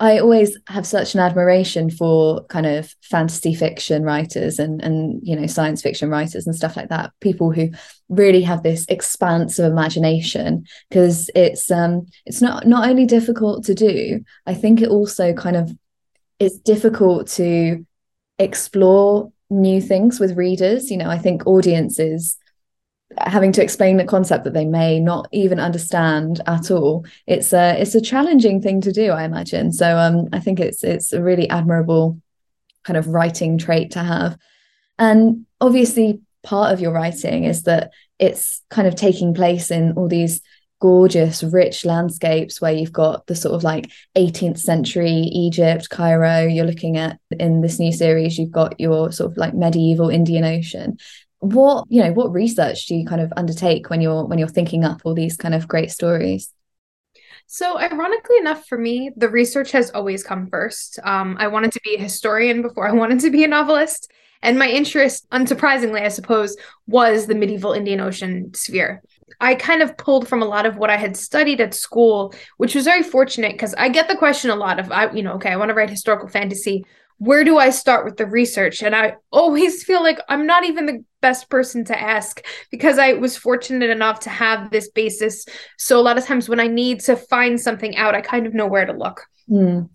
I 0.00 0.18
always 0.18 0.58
have 0.68 0.86
such 0.86 1.14
an 1.14 1.20
admiration 1.20 1.90
for 1.90 2.44
kind 2.46 2.66
of 2.66 2.94
fantasy 3.02 3.54
fiction 3.54 4.02
writers 4.02 4.58
and 4.58 4.82
and 4.82 5.20
you 5.22 5.36
know 5.36 5.46
science 5.46 5.82
fiction 5.82 6.10
writers 6.10 6.46
and 6.46 6.54
stuff 6.54 6.76
like 6.76 6.88
that. 6.88 7.12
People 7.20 7.52
who 7.52 7.70
really 8.08 8.42
have 8.42 8.62
this 8.62 8.84
expanse 8.88 9.58
of 9.58 9.70
imagination 9.70 10.64
because 10.88 11.30
it's 11.34 11.70
um 11.70 12.06
it's 12.26 12.42
not 12.42 12.66
not 12.66 12.88
only 12.88 13.06
difficult 13.06 13.64
to 13.64 13.74
do. 13.74 14.20
I 14.46 14.54
think 14.54 14.82
it 14.82 14.88
also 14.88 15.32
kind 15.32 15.56
of 15.56 15.70
it's 16.38 16.58
difficult 16.58 17.28
to 17.28 17.86
explore 18.38 19.32
new 19.50 19.80
things 19.80 20.18
with 20.18 20.36
readers. 20.36 20.90
You 20.90 20.96
know, 20.96 21.08
I 21.08 21.18
think 21.18 21.46
audiences 21.46 22.36
having 23.18 23.52
to 23.52 23.62
explain 23.62 23.96
the 23.96 24.04
concept 24.04 24.44
that 24.44 24.54
they 24.54 24.64
may 24.64 25.00
not 25.00 25.28
even 25.32 25.60
understand 25.60 26.40
at 26.46 26.70
all 26.70 27.04
it's 27.26 27.52
a 27.52 27.80
it's 27.80 27.94
a 27.94 28.00
challenging 28.00 28.60
thing 28.60 28.80
to 28.80 28.92
do 28.92 29.10
i 29.10 29.24
imagine. 29.24 29.72
So 29.72 29.96
um 29.98 30.28
i 30.32 30.40
think 30.40 30.60
it's 30.60 30.82
it's 30.84 31.12
a 31.12 31.22
really 31.22 31.48
admirable 31.50 32.20
kind 32.84 32.96
of 32.96 33.08
writing 33.08 33.58
trait 33.58 33.92
to 33.92 34.00
have. 34.00 34.36
And 34.98 35.46
obviously 35.60 36.20
part 36.44 36.72
of 36.72 36.80
your 36.80 36.92
writing 36.92 37.44
is 37.44 37.64
that 37.64 37.90
it's 38.18 38.62
kind 38.70 38.86
of 38.86 38.94
taking 38.94 39.34
place 39.34 39.70
in 39.70 39.92
all 39.92 40.08
these 40.08 40.40
gorgeous 40.80 41.42
rich 41.42 41.84
landscapes 41.86 42.60
where 42.60 42.72
you've 42.72 42.92
got 42.92 43.26
the 43.26 43.34
sort 43.34 43.54
of 43.54 43.64
like 43.64 43.90
18th 44.16 44.58
century 44.58 45.10
Egypt 45.10 45.88
Cairo. 45.88 46.46
You're 46.46 46.66
looking 46.66 46.98
at 46.98 47.18
in 47.30 47.62
this 47.62 47.78
new 47.78 47.92
series 47.92 48.38
you've 48.38 48.50
got 48.50 48.78
your 48.78 49.10
sort 49.10 49.32
of 49.32 49.36
like 49.38 49.54
medieval 49.54 50.10
Indian 50.10 50.44
Ocean 50.44 50.98
what 51.44 51.84
you 51.88 52.02
know 52.02 52.12
what 52.12 52.32
research 52.32 52.86
do 52.86 52.94
you 52.94 53.06
kind 53.06 53.20
of 53.20 53.32
undertake 53.36 53.90
when 53.90 54.00
you're 54.00 54.24
when 54.24 54.38
you're 54.38 54.48
thinking 54.48 54.84
up 54.84 55.00
all 55.04 55.14
these 55.14 55.36
kind 55.36 55.54
of 55.54 55.68
great 55.68 55.90
stories 55.90 56.52
so, 57.46 57.78
ironically 57.78 58.38
enough, 58.38 58.66
for 58.66 58.78
me, 58.78 59.10
the 59.16 59.28
research 59.28 59.72
has 59.72 59.90
always 59.90 60.24
come 60.24 60.46
first. 60.46 60.98
Um, 61.04 61.36
I 61.38 61.48
wanted 61.48 61.72
to 61.72 61.80
be 61.84 61.94
a 61.94 62.02
historian 62.02 62.62
before 62.62 62.88
I 62.88 62.92
wanted 62.92 63.20
to 63.20 63.30
be 63.30 63.44
a 63.44 63.48
novelist. 63.48 64.10
And 64.42 64.58
my 64.58 64.68
interest, 64.68 65.28
unsurprisingly, 65.30 66.02
I 66.02 66.08
suppose, 66.08 66.56
was 66.86 67.26
the 67.26 67.34
medieval 67.34 67.72
Indian 67.72 68.00
Ocean 68.00 68.52
sphere. 68.54 69.02
I 69.40 69.54
kind 69.54 69.82
of 69.82 69.96
pulled 69.96 70.28
from 70.28 70.42
a 70.42 70.46
lot 70.46 70.66
of 70.66 70.76
what 70.76 70.90
I 70.90 70.96
had 70.96 71.16
studied 71.16 71.60
at 71.60 71.74
school, 71.74 72.34
which 72.58 72.74
was 72.74 72.84
very 72.84 73.02
fortunate 73.02 73.52
because 73.52 73.74
I 73.74 73.88
get 73.88 74.08
the 74.08 74.16
question 74.16 74.50
a 74.50 74.56
lot 74.56 74.78
of, 74.78 74.92
I, 74.92 75.10
you 75.12 75.22
know, 75.22 75.34
okay, 75.34 75.50
I 75.50 75.56
want 75.56 75.70
to 75.70 75.74
write 75.74 75.90
historical 75.90 76.28
fantasy 76.28 76.84
where 77.18 77.44
do 77.44 77.58
I 77.58 77.70
start 77.70 78.04
with 78.04 78.16
the 78.16 78.26
research? 78.26 78.82
And 78.82 78.94
I 78.94 79.16
always 79.30 79.84
feel 79.84 80.02
like 80.02 80.18
I'm 80.28 80.46
not 80.46 80.64
even 80.64 80.86
the 80.86 81.04
best 81.24 81.48
person 81.48 81.86
to 81.86 81.98
ask 81.98 82.44
because 82.70 82.98
I 82.98 83.14
was 83.14 83.34
fortunate 83.34 83.88
enough 83.88 84.20
to 84.20 84.30
have 84.30 84.70
this 84.70 84.90
basis. 84.90 85.46
So 85.78 85.98
a 85.98 86.02
lot 86.02 86.18
of 86.18 86.26
times 86.26 86.50
when 86.50 86.60
I 86.60 86.66
need 86.66 87.00
to 87.00 87.16
find 87.16 87.58
something 87.58 87.96
out, 87.96 88.14
I 88.14 88.20
kind 88.20 88.46
of 88.46 88.52
know 88.52 88.66
where 88.66 88.84
to 88.84 88.92
look. 88.92 89.22
Mm. 89.48 89.88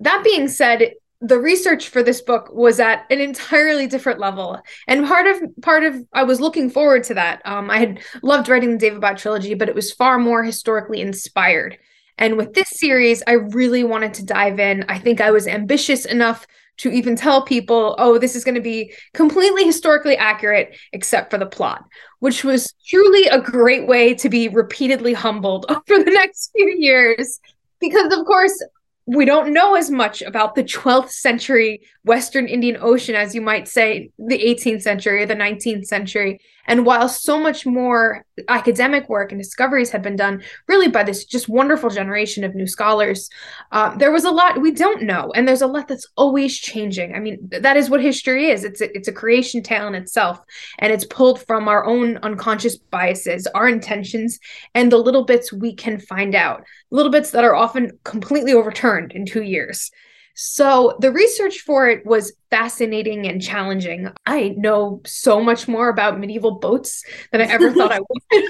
That 0.00 0.22
being 0.22 0.46
said, 0.46 0.92
the 1.22 1.38
research 1.38 1.88
for 1.88 2.02
this 2.02 2.20
book 2.20 2.50
was 2.52 2.78
at 2.80 3.06
an 3.10 3.18
entirely 3.18 3.86
different 3.86 4.20
level 4.20 4.60
and 4.86 5.06
part 5.06 5.26
of 5.26 5.36
part 5.62 5.82
of 5.82 5.94
i 6.12 6.22
was 6.22 6.38
looking 6.38 6.68
forward 6.68 7.02
to 7.04 7.14
that 7.14 7.40
um, 7.46 7.70
i 7.70 7.78
had 7.78 8.00
loved 8.22 8.48
writing 8.48 8.76
the 8.76 8.90
Daevabad 8.90 9.16
trilogy 9.16 9.54
but 9.54 9.68
it 9.70 9.74
was 9.74 9.90
far 9.92 10.18
more 10.18 10.42
historically 10.42 11.00
inspired 11.00 11.78
and 12.18 12.36
with 12.36 12.52
this 12.52 12.68
series 12.68 13.22
i 13.26 13.32
really 13.32 13.84
wanted 13.84 14.12
to 14.12 14.26
dive 14.26 14.58
in 14.60 14.84
i 14.88 14.98
think 14.98 15.22
i 15.22 15.30
was 15.30 15.46
ambitious 15.46 16.04
enough 16.04 16.46
to 16.78 16.90
even 16.90 17.16
tell 17.16 17.42
people, 17.42 17.94
oh, 17.98 18.18
this 18.18 18.34
is 18.34 18.44
going 18.44 18.54
to 18.54 18.60
be 18.60 18.92
completely 19.12 19.64
historically 19.64 20.16
accurate, 20.16 20.76
except 20.92 21.30
for 21.30 21.38
the 21.38 21.46
plot, 21.46 21.84
which 22.20 22.44
was 22.44 22.74
truly 22.86 23.26
a 23.26 23.40
great 23.40 23.86
way 23.86 24.14
to 24.14 24.28
be 24.28 24.48
repeatedly 24.48 25.12
humbled 25.12 25.66
over 25.68 26.02
the 26.02 26.10
next 26.10 26.50
few 26.56 26.74
years. 26.78 27.40
Because, 27.80 28.12
of 28.12 28.24
course, 28.24 28.62
we 29.06 29.24
don't 29.24 29.52
know 29.52 29.74
as 29.74 29.90
much 29.90 30.22
about 30.22 30.54
the 30.54 30.64
12th 30.64 31.10
century 31.10 31.82
Western 32.04 32.46
Indian 32.46 32.78
Ocean 32.80 33.14
as 33.14 33.34
you 33.34 33.42
might 33.42 33.68
say 33.68 34.10
the 34.18 34.38
18th 34.38 34.82
century 34.82 35.22
or 35.22 35.26
the 35.26 35.34
19th 35.34 35.84
century. 35.84 36.40
And 36.66 36.86
while 36.86 37.08
so 37.08 37.38
much 37.38 37.66
more 37.66 38.24
academic 38.48 39.08
work 39.08 39.32
and 39.32 39.40
discoveries 39.40 39.90
had 39.90 40.02
been 40.02 40.16
done, 40.16 40.42
really 40.66 40.88
by 40.88 41.02
this 41.02 41.24
just 41.24 41.48
wonderful 41.48 41.90
generation 41.90 42.44
of 42.44 42.54
new 42.54 42.66
scholars, 42.66 43.30
uh, 43.72 43.96
there 43.96 44.12
was 44.12 44.24
a 44.24 44.30
lot 44.30 44.60
we 44.60 44.70
don't 44.70 45.02
know, 45.02 45.32
and 45.34 45.46
there's 45.46 45.62
a 45.62 45.66
lot 45.66 45.88
that's 45.88 46.06
always 46.16 46.58
changing. 46.58 47.14
I 47.14 47.20
mean, 47.20 47.38
that 47.50 47.76
is 47.76 47.90
what 47.90 48.02
history 48.02 48.50
is. 48.50 48.64
It's 48.64 48.80
a, 48.80 48.94
it's 48.96 49.08
a 49.08 49.12
creation 49.12 49.62
tale 49.62 49.86
in 49.86 49.94
itself, 49.94 50.40
and 50.78 50.92
it's 50.92 51.04
pulled 51.04 51.40
from 51.42 51.68
our 51.68 51.84
own 51.84 52.16
unconscious 52.18 52.76
biases, 52.76 53.46
our 53.54 53.68
intentions, 53.68 54.38
and 54.74 54.90
the 54.90 54.98
little 54.98 55.24
bits 55.24 55.52
we 55.52 55.74
can 55.74 55.98
find 55.98 56.34
out, 56.34 56.64
little 56.90 57.12
bits 57.12 57.30
that 57.30 57.44
are 57.44 57.54
often 57.54 57.98
completely 58.04 58.52
overturned 58.52 59.12
in 59.12 59.26
two 59.26 59.42
years. 59.42 59.90
So 60.34 60.96
the 61.00 61.12
research 61.12 61.60
for 61.60 61.88
it 61.88 62.04
was 62.04 62.32
fascinating 62.50 63.26
and 63.26 63.40
challenging. 63.40 64.10
I 64.26 64.54
know 64.56 65.00
so 65.06 65.40
much 65.40 65.68
more 65.68 65.88
about 65.88 66.18
medieval 66.18 66.58
boats 66.58 67.04
than 67.30 67.40
I 67.40 67.44
ever 67.44 67.72
thought 67.72 67.92
I 67.92 68.00
would. 68.00 68.22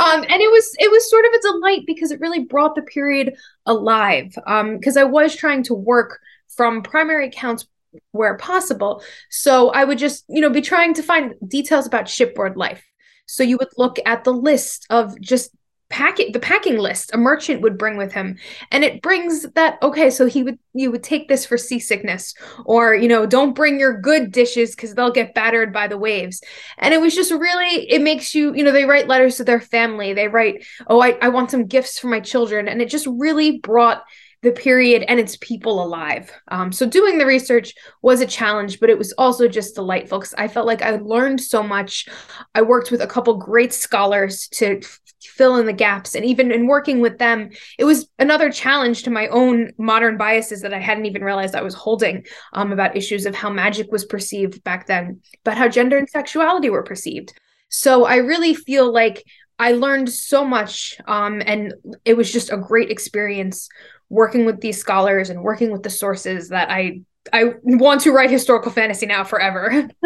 um, 0.00 0.24
and 0.28 0.42
it 0.42 0.50
was 0.50 0.74
it 0.78 0.90
was 0.90 1.08
sort 1.08 1.24
of 1.26 1.32
a 1.32 1.40
delight 1.40 1.82
because 1.86 2.10
it 2.10 2.20
really 2.20 2.44
brought 2.44 2.74
the 2.74 2.82
period 2.82 3.34
alive. 3.66 4.32
Because 4.34 4.96
um, 4.96 5.00
I 5.00 5.04
was 5.04 5.36
trying 5.36 5.62
to 5.64 5.74
work 5.74 6.18
from 6.48 6.82
primary 6.82 7.28
accounts 7.28 7.66
where 8.10 8.36
possible. 8.36 9.02
So 9.30 9.70
I 9.70 9.84
would 9.84 9.98
just, 9.98 10.24
you 10.28 10.40
know, 10.40 10.50
be 10.50 10.60
trying 10.60 10.94
to 10.94 11.02
find 11.02 11.34
details 11.46 11.86
about 11.86 12.08
shipboard 12.08 12.56
life. 12.56 12.84
So 13.26 13.42
you 13.42 13.56
would 13.58 13.68
look 13.78 13.98
at 14.04 14.24
the 14.24 14.32
list 14.32 14.86
of 14.90 15.18
just 15.20 15.50
packing 15.94 16.32
the 16.32 16.40
packing 16.40 16.76
list 16.76 17.14
a 17.14 17.16
merchant 17.16 17.60
would 17.60 17.78
bring 17.78 17.96
with 17.96 18.12
him 18.12 18.36
and 18.72 18.82
it 18.82 19.00
brings 19.00 19.42
that 19.52 19.78
okay 19.80 20.10
so 20.10 20.26
he 20.26 20.42
would 20.42 20.58
you 20.72 20.90
would 20.90 21.04
take 21.04 21.28
this 21.28 21.46
for 21.46 21.56
seasickness 21.56 22.34
or 22.64 22.96
you 22.96 23.06
know 23.06 23.24
don't 23.24 23.54
bring 23.54 23.78
your 23.78 24.00
good 24.00 24.32
dishes 24.32 24.74
because 24.74 24.92
they'll 24.96 25.12
get 25.12 25.34
battered 25.34 25.72
by 25.72 25.86
the 25.86 25.96
waves 25.96 26.42
and 26.78 26.92
it 26.92 27.00
was 27.00 27.14
just 27.14 27.30
really 27.30 27.88
it 27.88 28.02
makes 28.02 28.34
you 28.34 28.52
you 28.56 28.64
know 28.64 28.72
they 28.72 28.84
write 28.84 29.06
letters 29.06 29.36
to 29.36 29.44
their 29.44 29.60
family 29.60 30.12
they 30.12 30.26
write 30.26 30.66
oh 30.88 31.00
i, 31.00 31.16
I 31.22 31.28
want 31.28 31.52
some 31.52 31.66
gifts 31.66 31.96
for 31.96 32.08
my 32.08 32.18
children 32.18 32.66
and 32.66 32.82
it 32.82 32.88
just 32.88 33.06
really 33.06 33.60
brought 33.60 34.02
the 34.44 34.52
period 34.52 35.04
and 35.08 35.18
its 35.18 35.38
people 35.38 35.82
alive. 35.82 36.30
Um, 36.48 36.70
so 36.70 36.86
doing 36.86 37.16
the 37.16 37.24
research 37.24 37.74
was 38.02 38.20
a 38.20 38.26
challenge, 38.26 38.78
but 38.78 38.90
it 38.90 38.98
was 38.98 39.12
also 39.14 39.48
just 39.48 39.74
delightful 39.74 40.18
because 40.18 40.34
I 40.34 40.48
felt 40.48 40.66
like 40.66 40.82
I 40.82 40.96
learned 40.96 41.40
so 41.40 41.62
much. 41.62 42.06
I 42.54 42.60
worked 42.60 42.90
with 42.90 43.00
a 43.00 43.06
couple 43.06 43.34
great 43.38 43.72
scholars 43.72 44.46
to 44.48 44.82
fill 45.26 45.56
in 45.56 45.66
the 45.66 45.72
gaps, 45.72 46.14
and 46.14 46.24
even 46.24 46.52
in 46.52 46.66
working 46.66 47.00
with 47.00 47.18
them, 47.18 47.50
it 47.78 47.84
was 47.84 48.08
another 48.18 48.50
challenge 48.50 49.02
to 49.02 49.10
my 49.10 49.28
own 49.28 49.72
modern 49.78 50.16
biases 50.16 50.62
that 50.62 50.74
I 50.74 50.80
hadn't 50.80 51.06
even 51.06 51.24
realized 51.24 51.54
I 51.54 51.62
was 51.62 51.74
holding 51.74 52.24
um, 52.52 52.72
about 52.72 52.96
issues 52.96 53.26
of 53.26 53.34
how 53.34 53.50
magic 53.50 53.90
was 53.90 54.04
perceived 54.04 54.62
back 54.64 54.86
then, 54.86 55.20
but 55.44 55.56
how 55.56 55.68
gender 55.68 55.98
and 55.98 56.08
sexuality 56.08 56.70
were 56.70 56.82
perceived. 56.82 57.32
So 57.68 58.04
I 58.04 58.16
really 58.16 58.54
feel 58.54 58.92
like 58.92 59.24
I 59.58 59.72
learned 59.72 60.10
so 60.10 60.44
much, 60.44 60.96
um, 61.06 61.42
and 61.44 61.74
it 62.04 62.16
was 62.16 62.32
just 62.32 62.52
a 62.52 62.56
great 62.56 62.90
experience 62.90 63.68
working 64.08 64.44
with 64.44 64.60
these 64.60 64.78
scholars 64.78 65.30
and 65.30 65.42
working 65.42 65.72
with 65.72 65.82
the 65.82 65.90
sources 65.90 66.50
that 66.50 66.70
I 66.70 67.00
I 67.34 67.54
want 67.64 68.00
to 68.02 68.12
write 68.12 68.30
historical 68.30 68.70
fantasy 68.70 69.06
now 69.06 69.24
forever. 69.24 69.88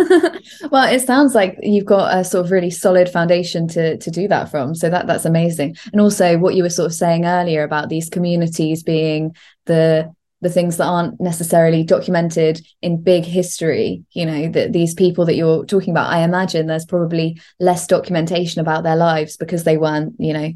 well, 0.71 0.91
it 0.91 1.07
sounds 1.07 1.35
like 1.35 1.59
you've 1.63 1.85
got 1.85 2.17
a 2.17 2.25
sort 2.25 2.47
of 2.47 2.51
really 2.51 2.71
solid 2.71 3.07
foundation 3.11 3.69
to 3.69 3.99
to 3.99 4.11
do 4.11 4.29
that 4.29 4.51
from. 4.51 4.75
So 4.75 4.89
that 4.89 5.07
that's 5.07 5.27
amazing. 5.27 5.77
And 5.93 6.01
also 6.01 6.39
what 6.39 6.55
you 6.55 6.63
were 6.63 6.71
sort 6.71 6.87
of 6.87 6.95
saying 6.95 7.27
earlier 7.27 7.65
about 7.65 7.91
these 7.91 8.09
communities 8.09 8.83
being 8.83 9.37
the 9.67 10.11
the 10.41 10.49
things 10.49 10.79
that 10.79 10.87
aren't 10.87 11.21
necessarily 11.21 11.85
documented 11.85 12.65
in 12.81 13.03
big 13.03 13.25
history 13.25 14.05
you 14.13 14.25
know 14.25 14.49
that 14.49 14.73
these 14.73 14.95
people 14.95 15.25
that 15.25 15.35
you're 15.35 15.65
talking 15.65 15.91
about 15.91 16.13
i 16.13 16.21
imagine 16.21 16.69
there's 16.69 16.85
probably 16.85 17.41
less 17.59 17.89
documentation 17.89 18.61
about 18.61 18.85
their 18.85 18.95
lives 18.95 19.37
because 19.37 19.65
they 19.65 19.77
weren't 19.77 20.15
you 20.21 20.33
know 20.33 20.53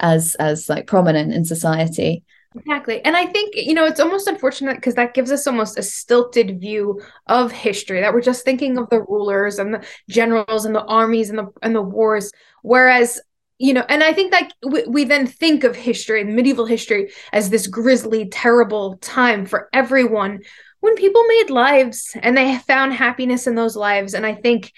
as 0.00 0.36
as 0.36 0.70
like 0.70 0.86
prominent 0.86 1.34
in 1.34 1.44
society 1.44 2.24
Exactly. 2.56 3.04
And 3.04 3.16
I 3.16 3.26
think, 3.26 3.54
you 3.54 3.74
know, 3.74 3.84
it's 3.84 4.00
almost 4.00 4.28
unfortunate 4.28 4.76
because 4.76 4.94
that 4.94 5.14
gives 5.14 5.30
us 5.30 5.46
almost 5.46 5.78
a 5.78 5.82
stilted 5.82 6.60
view 6.60 7.02
of 7.26 7.52
history 7.52 8.00
that 8.00 8.14
we're 8.14 8.20
just 8.22 8.44
thinking 8.44 8.78
of 8.78 8.88
the 8.88 9.02
rulers 9.02 9.58
and 9.58 9.74
the 9.74 9.84
generals 10.08 10.64
and 10.64 10.74
the 10.74 10.84
armies 10.84 11.28
and 11.28 11.38
the 11.38 11.48
and 11.62 11.74
the 11.74 11.82
wars 11.82 12.30
whereas 12.62 13.20
you 13.58 13.74
know 13.74 13.84
and 13.88 14.02
i 14.02 14.12
think 14.12 14.30
that 14.30 14.52
we, 14.66 14.84
we 14.86 15.04
then 15.04 15.26
think 15.26 15.64
of 15.64 15.74
history 15.76 16.22
medieval 16.24 16.66
history 16.66 17.10
as 17.32 17.50
this 17.50 17.66
grisly 17.66 18.28
terrible 18.28 18.96
time 18.98 19.44
for 19.44 19.68
everyone 19.72 20.40
when 20.80 20.94
people 20.94 21.22
made 21.24 21.50
lives 21.50 22.16
and 22.22 22.36
they 22.36 22.56
found 22.58 22.92
happiness 22.92 23.46
in 23.46 23.54
those 23.54 23.76
lives 23.76 24.14
and 24.14 24.24
i 24.24 24.34
think 24.34 24.72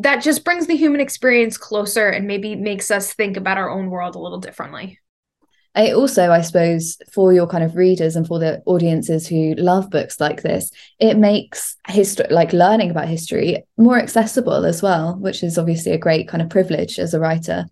that 0.00 0.22
just 0.22 0.44
brings 0.44 0.66
the 0.66 0.76
human 0.76 1.00
experience 1.00 1.56
closer 1.58 2.08
and 2.08 2.26
maybe 2.26 2.56
makes 2.56 2.90
us 2.90 3.14
think 3.14 3.36
about 3.36 3.58
our 3.58 3.70
own 3.70 3.90
world 3.90 4.14
a 4.16 4.18
little 4.20 4.40
differently 4.40 4.98
I 5.74 5.90
also, 5.90 6.30
I 6.30 6.40
suppose, 6.42 6.98
for 7.12 7.32
your 7.32 7.48
kind 7.48 7.64
of 7.64 7.74
readers 7.74 8.14
and 8.14 8.26
for 8.26 8.38
the 8.38 8.62
audiences 8.64 9.26
who 9.26 9.54
love 9.54 9.90
books 9.90 10.20
like 10.20 10.42
this, 10.42 10.70
it 11.00 11.16
makes 11.16 11.76
history, 11.88 12.26
like 12.30 12.52
learning 12.52 12.90
about 12.90 13.08
history, 13.08 13.64
more 13.76 13.98
accessible 13.98 14.64
as 14.64 14.82
well, 14.82 15.16
which 15.16 15.42
is 15.42 15.58
obviously 15.58 15.90
a 15.92 15.98
great 15.98 16.28
kind 16.28 16.42
of 16.42 16.48
privilege 16.48 17.00
as 17.00 17.12
a 17.12 17.18
writer. 17.18 17.66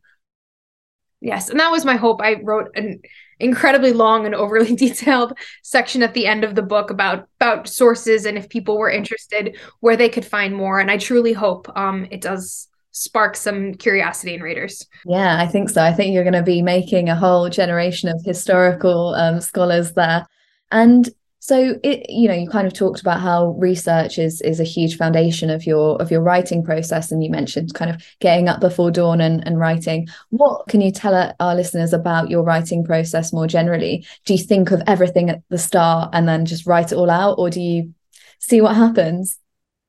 Yes, 1.21 1.49
and 1.49 1.61
that 1.61 1.71
was 1.71 1.85
my 1.85 1.94
hope. 1.94 2.21
I 2.21 2.40
wrote 2.42 2.71
an 2.75 3.00
incredibly 3.38 3.92
long 3.92 4.26
and 4.26 4.35
overly 4.35 4.75
detailed 4.76 5.38
section 5.62 6.02
at 6.02 6.14
the 6.14 6.26
end 6.26 6.42
of 6.42 6.56
the 6.56 6.62
book 6.62 6.90
about 6.90 7.28
about 7.40 7.68
sources 7.68 8.26
and 8.26 8.37
if 8.37 8.49
people 8.49 8.76
were 8.76 8.90
interested, 8.90 9.56
where 9.78 9.97
they 9.97 10.09
could 10.09 10.25
find 10.25 10.56
more. 10.56 10.80
And 10.80 10.90
I 10.90 10.97
truly 10.97 11.32
hope 11.32 11.71
um, 11.76 12.09
it 12.11 12.21
does 12.21 12.66
spark 12.93 13.37
some 13.37 13.75
curiosity 13.75 14.35
in 14.35 14.43
readers. 14.43 14.87
Yeah, 15.05 15.41
I 15.41 15.47
think 15.47 15.71
so. 15.71 15.83
I 15.83 15.93
think 15.93 16.15
you're 16.15 16.25
going 16.25 16.35
to 16.35 16.43
be 16.43 16.63
making 16.63 17.09
a 17.09 17.17
whole 17.17 17.49
generation 17.49 18.09
of 18.09 18.23
historical 18.25 19.15
um, 19.15 19.41
scholars 19.41 19.93
there. 19.93 20.27
And 20.71 21.09
so 21.41 21.75
it, 21.83 22.09
you 22.09 22.29
know, 22.29 22.35
you 22.35 22.49
kind 22.49 22.69
of 22.69 22.73
talked 22.73 23.01
about 23.01 23.21
how 23.21 23.57
research 23.59 24.17
is 24.17 24.41
is 24.43 24.61
a 24.61 24.65
huge 24.65 24.97
foundation 24.97 25.51
of 25.51 25.67
your 25.67 26.01
of 26.01 26.09
your 26.09 26.21
writing 26.21 26.63
process, 26.63 27.11
and 27.11 27.25
you 27.25 27.31
mentioned 27.31 27.75
kind 27.75 27.91
of 27.91 28.01
getting 28.21 28.49
up 28.49 28.61
before 28.61 28.93
dawn 28.93 29.21
and, 29.21 29.45
and 29.45 29.59
writing. 29.59 30.07
What 30.31 30.69
can 30.69 30.81
you 30.81 30.93
tell 30.93 31.35
our 31.41 31.55
listeners 31.57 31.93
about 31.93 32.31
your 32.31 32.45
writing 32.45 32.85
process 32.85 33.33
more 33.33 33.49
generally? 33.49 34.07
Do 34.25 34.35
you 34.35 34.39
think 34.39 34.71
of 34.71 34.83
everything 34.87 35.31
at 35.31 35.43
the 35.49 35.59
start 35.59 36.11
and 36.13 36.29
then 36.29 36.47
just 36.47 36.65
write 36.65 36.93
it 36.93 36.97
all 36.97 37.11
out, 37.11 37.39
or 37.39 37.51
do 37.51 37.61
you 37.61 37.93
see 38.39 38.61
what 38.61 38.77
happens? 38.77 39.37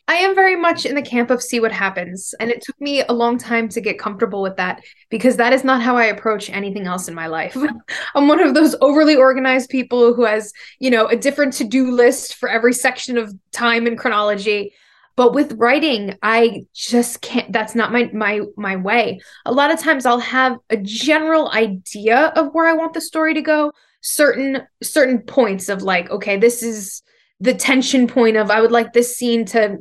I 0.08 0.16
am 0.16 0.36
very 0.36 0.58
much 0.58 0.86
in 0.86 0.96
the 0.96 1.02
camp 1.02 1.30
of 1.30 1.42
see 1.42 1.62
what 1.62 1.72
happens. 1.72 2.36
And 2.40 2.52
it 2.52 2.62
took 2.62 2.80
me 2.82 3.04
a 3.04 3.14
long 3.14 3.38
time 3.38 3.70
to 3.70 3.80
get 3.80 3.98
comfortable 3.98 4.42
with 4.42 4.58
that 4.58 4.84
because 5.10 5.38
that 5.38 5.54
is 5.54 5.64
not 5.64 5.82
how 5.82 5.96
I 5.96 6.06
approach 6.06 6.50
anything 6.50 6.88
else 6.88 7.08
in 7.08 7.16
my 7.16 7.28
life. 7.28 7.56
I'm 8.16 8.28
one 8.28 8.42
of 8.42 8.54
those 8.54 8.76
overly 8.82 9.16
organized 9.16 9.70
people 9.70 10.14
who 10.14 10.26
has, 10.26 10.52
you 10.80 10.90
know, 10.90 11.08
a 11.08 11.16
different 11.16 11.54
to 11.54 11.64
do 11.64 11.90
list 11.92 12.36
for 12.36 12.50
every 12.50 12.74
section 12.74 13.18
of 13.18 13.34
time 13.52 13.88
and 13.88 13.98
chronology. 13.98 14.74
But 15.16 15.34
with 15.34 15.54
writing, 15.54 16.18
I 16.22 16.66
just 16.74 17.22
can't 17.22 17.52
that's 17.54 17.76
not 17.76 17.94
my 17.94 18.10
my 18.14 18.42
my 18.58 18.76
way. 18.76 19.22
A 19.46 19.54
lot 19.54 19.72
of 19.72 19.80
times 19.80 20.06
I'll 20.06 20.20
have 20.20 20.58
a 20.70 20.78
general 20.78 21.50
idea 21.52 22.34
of 22.36 22.54
where 22.54 22.68
I 22.68 22.74
want 22.74 22.94
the 22.94 23.02
story 23.02 23.36
to 23.36 23.42
go, 23.42 23.72
certain 24.02 24.64
certain 24.82 25.20
points 25.20 25.70
of 25.70 25.82
like, 25.82 26.10
okay, 26.10 26.38
this 26.38 26.62
is 26.62 27.04
the 27.40 27.54
tension 27.54 28.08
point 28.08 28.38
of 28.38 28.50
I 28.50 28.60
would 28.60 28.72
like 28.72 28.94
this 28.94 29.16
scene 29.16 29.46
to 29.46 29.78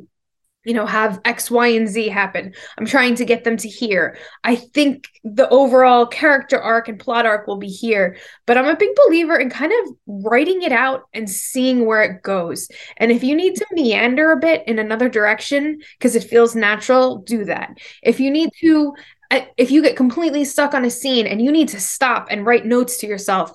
you 0.65 0.73
know 0.73 0.85
have 0.85 1.19
x 1.25 1.51
y 1.51 1.67
and 1.67 1.87
z 1.87 2.07
happen 2.07 2.53
i'm 2.77 2.85
trying 2.85 3.15
to 3.15 3.25
get 3.25 3.43
them 3.43 3.57
to 3.57 3.67
here 3.67 4.17
i 4.43 4.55
think 4.55 5.07
the 5.23 5.47
overall 5.49 6.05
character 6.05 6.59
arc 6.59 6.87
and 6.87 6.99
plot 6.99 7.25
arc 7.25 7.47
will 7.47 7.57
be 7.57 7.67
here 7.67 8.17
but 8.45 8.57
i'm 8.57 8.67
a 8.67 8.75
big 8.75 8.89
believer 9.05 9.37
in 9.37 9.49
kind 9.49 9.71
of 9.71 9.95
writing 10.07 10.61
it 10.61 10.71
out 10.71 11.03
and 11.13 11.29
seeing 11.29 11.85
where 11.85 12.03
it 12.03 12.21
goes 12.23 12.67
and 12.97 13.11
if 13.11 13.23
you 13.23 13.35
need 13.35 13.55
to 13.55 13.65
meander 13.71 14.31
a 14.31 14.39
bit 14.39 14.63
in 14.67 14.79
another 14.79 15.09
direction 15.09 15.79
because 15.97 16.15
it 16.15 16.23
feels 16.23 16.55
natural 16.55 17.17
do 17.19 17.45
that 17.45 17.77
if 18.01 18.19
you 18.19 18.31
need 18.31 18.49
to 18.59 18.93
uh, 19.31 19.41
if 19.57 19.71
you 19.71 19.81
get 19.81 19.95
completely 19.95 20.45
stuck 20.45 20.73
on 20.73 20.85
a 20.85 20.89
scene 20.89 21.25
and 21.25 21.41
you 21.41 21.51
need 21.51 21.67
to 21.69 21.79
stop 21.79 22.27
and 22.29 22.45
write 22.45 22.65
notes 22.65 22.97
to 22.97 23.07
yourself 23.07 23.53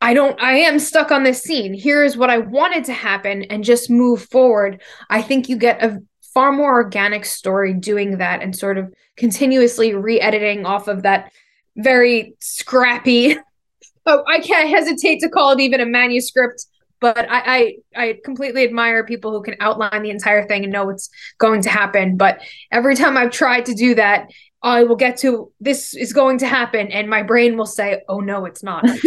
I 0.00 0.14
don't, 0.14 0.40
I 0.40 0.58
am 0.58 0.78
stuck 0.78 1.10
on 1.10 1.24
this 1.24 1.42
scene. 1.42 1.74
Here 1.74 2.04
is 2.04 2.16
what 2.16 2.30
I 2.30 2.38
wanted 2.38 2.84
to 2.84 2.92
happen 2.92 3.42
and 3.44 3.64
just 3.64 3.90
move 3.90 4.22
forward. 4.30 4.80
I 5.10 5.22
think 5.22 5.48
you 5.48 5.56
get 5.56 5.82
a 5.82 6.00
far 6.38 6.52
more 6.52 6.72
organic 6.72 7.24
story 7.24 7.74
doing 7.74 8.18
that 8.18 8.42
and 8.44 8.54
sort 8.54 8.78
of 8.78 8.94
continuously 9.16 9.92
re-editing 9.92 10.64
off 10.64 10.86
of 10.86 11.02
that 11.02 11.32
very 11.74 12.36
scrappy 12.38 13.36
oh, 14.06 14.22
I 14.24 14.38
can't 14.38 14.68
hesitate 14.68 15.18
to 15.22 15.28
call 15.28 15.50
it 15.50 15.58
even 15.58 15.80
a 15.80 15.86
manuscript 15.86 16.66
but 17.00 17.28
I, 17.28 17.42
I 17.46 17.76
I 17.96 18.18
completely 18.24 18.62
admire 18.62 19.04
people 19.04 19.32
who 19.32 19.42
can 19.42 19.56
outline 19.58 20.04
the 20.04 20.10
entire 20.10 20.46
thing 20.46 20.62
and 20.62 20.72
know 20.72 20.84
what's 20.84 21.10
going 21.38 21.62
to 21.62 21.70
happen. 21.70 22.16
But 22.16 22.40
every 22.70 22.94
time 22.94 23.16
I've 23.16 23.30
tried 23.30 23.66
to 23.66 23.74
do 23.74 23.94
that, 23.96 24.30
I 24.62 24.84
will 24.84 24.96
get 24.96 25.16
to 25.18 25.52
this 25.60 25.94
is 25.94 26.12
going 26.12 26.38
to 26.38 26.46
happen, 26.46 26.88
and 26.88 27.08
my 27.08 27.22
brain 27.22 27.56
will 27.56 27.66
say, 27.66 28.02
"Oh 28.08 28.20
no, 28.20 28.44
it's 28.46 28.62
not. 28.62 28.84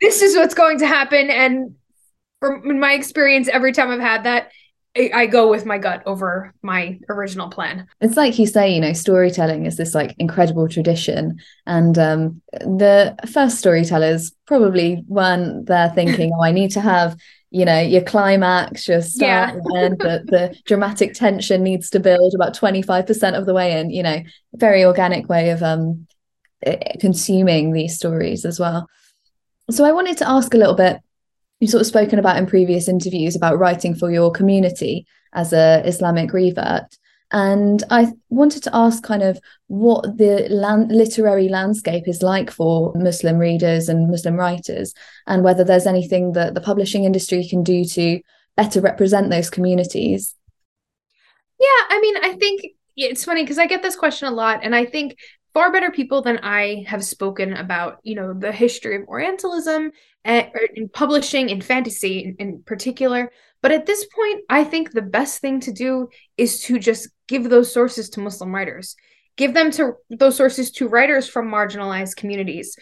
this 0.00 0.22
is 0.22 0.36
what's 0.36 0.54
going 0.54 0.78
to 0.80 0.86
happen." 0.86 1.30
And 1.30 1.76
from 2.40 2.78
my 2.78 2.92
experience, 2.92 3.48
every 3.48 3.72
time 3.72 3.90
I've 3.90 4.00
had 4.00 4.24
that, 4.24 4.50
I 4.96 5.26
go 5.26 5.48
with 5.48 5.64
my 5.64 5.78
gut 5.78 6.02
over 6.06 6.52
my 6.62 6.98
original 7.08 7.48
plan. 7.48 7.86
It's 8.00 8.16
like 8.16 8.38
you 8.38 8.46
say, 8.46 8.74
you 8.74 8.80
know, 8.80 8.92
storytelling 8.92 9.64
is 9.64 9.76
this 9.76 9.94
like 9.94 10.16
incredible 10.18 10.68
tradition. 10.68 11.38
And 11.66 11.96
um, 11.98 12.42
the 12.52 13.14
first 13.30 13.58
storytellers 13.58 14.32
probably 14.46 15.04
weren't 15.06 15.66
there 15.66 15.90
thinking, 15.90 16.32
oh, 16.34 16.42
I 16.42 16.50
need 16.50 16.72
to 16.72 16.80
have, 16.80 17.16
you 17.50 17.64
know, 17.64 17.80
your 17.80 18.02
climax, 18.02 18.88
your 18.88 19.02
start 19.02 19.54
yeah. 19.54 19.60
and 19.62 19.76
end, 19.76 19.98
but 19.98 20.26
the 20.26 20.56
dramatic 20.64 21.14
tension 21.14 21.62
needs 21.62 21.90
to 21.90 22.00
build 22.00 22.34
about 22.34 22.56
25% 22.56 23.38
of 23.38 23.46
the 23.46 23.54
way 23.54 23.78
in, 23.78 23.90
you 23.90 24.02
know, 24.02 24.20
very 24.54 24.84
organic 24.84 25.28
way 25.28 25.50
of 25.50 25.62
um, 25.62 26.08
consuming 26.98 27.72
these 27.72 27.94
stories 27.94 28.44
as 28.44 28.58
well. 28.58 28.88
So 29.70 29.84
I 29.84 29.92
wanted 29.92 30.16
to 30.18 30.28
ask 30.28 30.52
a 30.54 30.58
little 30.58 30.74
bit 30.74 30.98
you've 31.60 31.70
sort 31.70 31.80
of 31.80 31.86
spoken 31.86 32.18
about 32.18 32.36
in 32.36 32.46
previous 32.46 32.88
interviews 32.88 33.36
about 33.36 33.58
writing 33.58 33.94
for 33.94 34.10
your 34.10 34.30
community 34.30 35.06
as 35.32 35.52
a 35.52 35.82
Islamic 35.84 36.32
revert. 36.32 36.96
And 37.30 37.82
I 37.90 38.12
wanted 38.30 38.62
to 38.62 38.74
ask 38.74 39.02
kind 39.02 39.22
of 39.22 39.38
what 39.66 40.16
the 40.16 40.46
land, 40.48 40.90
literary 40.90 41.48
landscape 41.48 42.08
is 42.08 42.22
like 42.22 42.50
for 42.50 42.92
Muslim 42.94 43.36
readers 43.36 43.90
and 43.90 44.10
Muslim 44.10 44.36
writers, 44.36 44.94
and 45.26 45.44
whether 45.44 45.62
there's 45.62 45.86
anything 45.86 46.32
that 46.32 46.54
the 46.54 46.62
publishing 46.62 47.04
industry 47.04 47.46
can 47.46 47.62
do 47.62 47.84
to 47.84 48.20
better 48.56 48.80
represent 48.80 49.28
those 49.28 49.50
communities. 49.50 50.34
Yeah, 51.60 51.66
I 51.90 52.00
mean, 52.00 52.16
I 52.16 52.32
think 52.32 52.62
it's 52.96 53.24
funny 53.24 53.42
because 53.42 53.58
I 53.58 53.66
get 53.66 53.82
this 53.82 53.96
question 53.96 54.28
a 54.28 54.30
lot, 54.30 54.60
and 54.62 54.74
I 54.74 54.86
think 54.86 55.18
far 55.52 55.70
better 55.70 55.90
people 55.90 56.22
than 56.22 56.38
I 56.38 56.84
have 56.86 57.04
spoken 57.04 57.52
about, 57.52 57.98
you 58.04 58.14
know, 58.14 58.32
the 58.32 58.52
history 58.52 58.96
of 58.96 59.08
Orientalism 59.08 59.92
and 60.24 60.50
in 60.74 60.88
publishing 60.88 61.48
in 61.48 61.60
fantasy 61.60 62.20
in, 62.20 62.36
in 62.38 62.62
particular. 62.62 63.30
But 63.62 63.72
at 63.72 63.86
this 63.86 64.06
point, 64.06 64.44
I 64.48 64.64
think 64.64 64.92
the 64.92 65.02
best 65.02 65.40
thing 65.40 65.60
to 65.60 65.72
do 65.72 66.08
is 66.36 66.62
to 66.64 66.78
just 66.78 67.08
give 67.26 67.48
those 67.48 67.72
sources 67.72 68.10
to 68.10 68.20
Muslim 68.20 68.54
writers. 68.54 68.94
Give 69.36 69.54
them 69.54 69.70
to 69.72 69.94
those 70.10 70.36
sources 70.36 70.72
to 70.72 70.88
writers 70.88 71.28
from 71.28 71.48
marginalized 71.48 72.16
communities, 72.16 72.76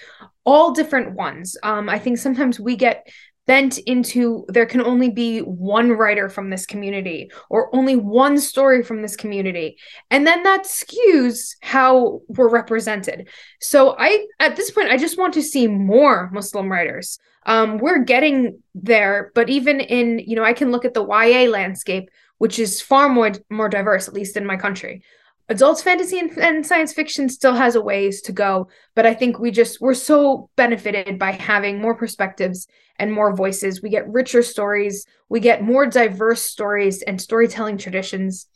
all 0.44 0.72
different 0.72 1.12
ones. 1.12 1.56
Um, 1.62 1.88
I 1.88 1.98
think 1.98 2.18
sometimes 2.18 2.58
we 2.58 2.76
get 2.76 3.06
bent 3.46 3.78
into 3.78 4.44
there 4.48 4.66
can 4.66 4.82
only 4.82 5.08
be 5.08 5.40
one 5.40 5.92
writer 5.92 6.28
from 6.28 6.50
this 6.50 6.66
community 6.66 7.30
or 7.48 7.74
only 7.74 7.96
one 7.96 8.38
story 8.38 8.82
from 8.82 9.02
this 9.02 9.16
community. 9.16 9.78
And 10.10 10.26
then 10.26 10.42
that 10.42 10.64
skews 10.64 11.56
how 11.62 12.20
we're 12.28 12.48
represented. 12.48 13.28
So 13.60 13.96
i 13.98 14.26
at 14.40 14.56
this 14.56 14.70
point 14.70 14.90
i 14.90 14.96
just 14.96 15.18
want 15.18 15.34
to 15.34 15.42
see 15.42 15.66
more 15.66 16.30
muslim 16.32 16.70
writers. 16.70 17.18
Um, 17.46 17.78
we're 17.78 18.02
getting 18.02 18.60
there 18.74 19.30
but 19.34 19.48
even 19.48 19.78
in 19.78 20.18
you 20.18 20.34
know 20.34 20.44
i 20.44 20.52
can 20.52 20.72
look 20.72 20.84
at 20.84 20.94
the 20.94 21.06
ya 21.06 21.48
landscape 21.48 22.10
which 22.38 22.58
is 22.58 22.82
far 22.82 23.08
more 23.08 23.30
more 23.50 23.68
diverse 23.68 24.08
at 24.08 24.14
least 24.14 24.36
in 24.36 24.44
my 24.44 24.56
country 24.56 25.02
adults 25.48 25.82
fantasy 25.82 26.18
and, 26.18 26.36
and, 26.38 26.66
science 26.66 26.92
fiction 26.92 27.28
still 27.28 27.54
has 27.54 27.76
a 27.76 27.80
ways 27.80 28.20
to 28.22 28.32
go 28.32 28.68
but 28.94 29.06
i 29.06 29.14
think 29.14 29.38
we 29.38 29.50
just 29.50 29.80
we're 29.80 29.94
so 29.94 30.50
benefited 30.56 31.18
by 31.18 31.30
having 31.30 31.80
more 31.80 31.94
perspectives 31.94 32.66
and 32.98 33.12
more 33.12 33.34
voices. 33.34 33.82
We 33.82 33.90
get 33.90 34.08
richer 34.08 34.42
stories. 34.42 35.06
We 35.28 35.40
get 35.40 35.62
more 35.62 35.86
diverse 35.86 36.42
stories 36.42 37.02
and 37.02 37.20
storytelling 37.20 37.78
traditions. 37.78 38.46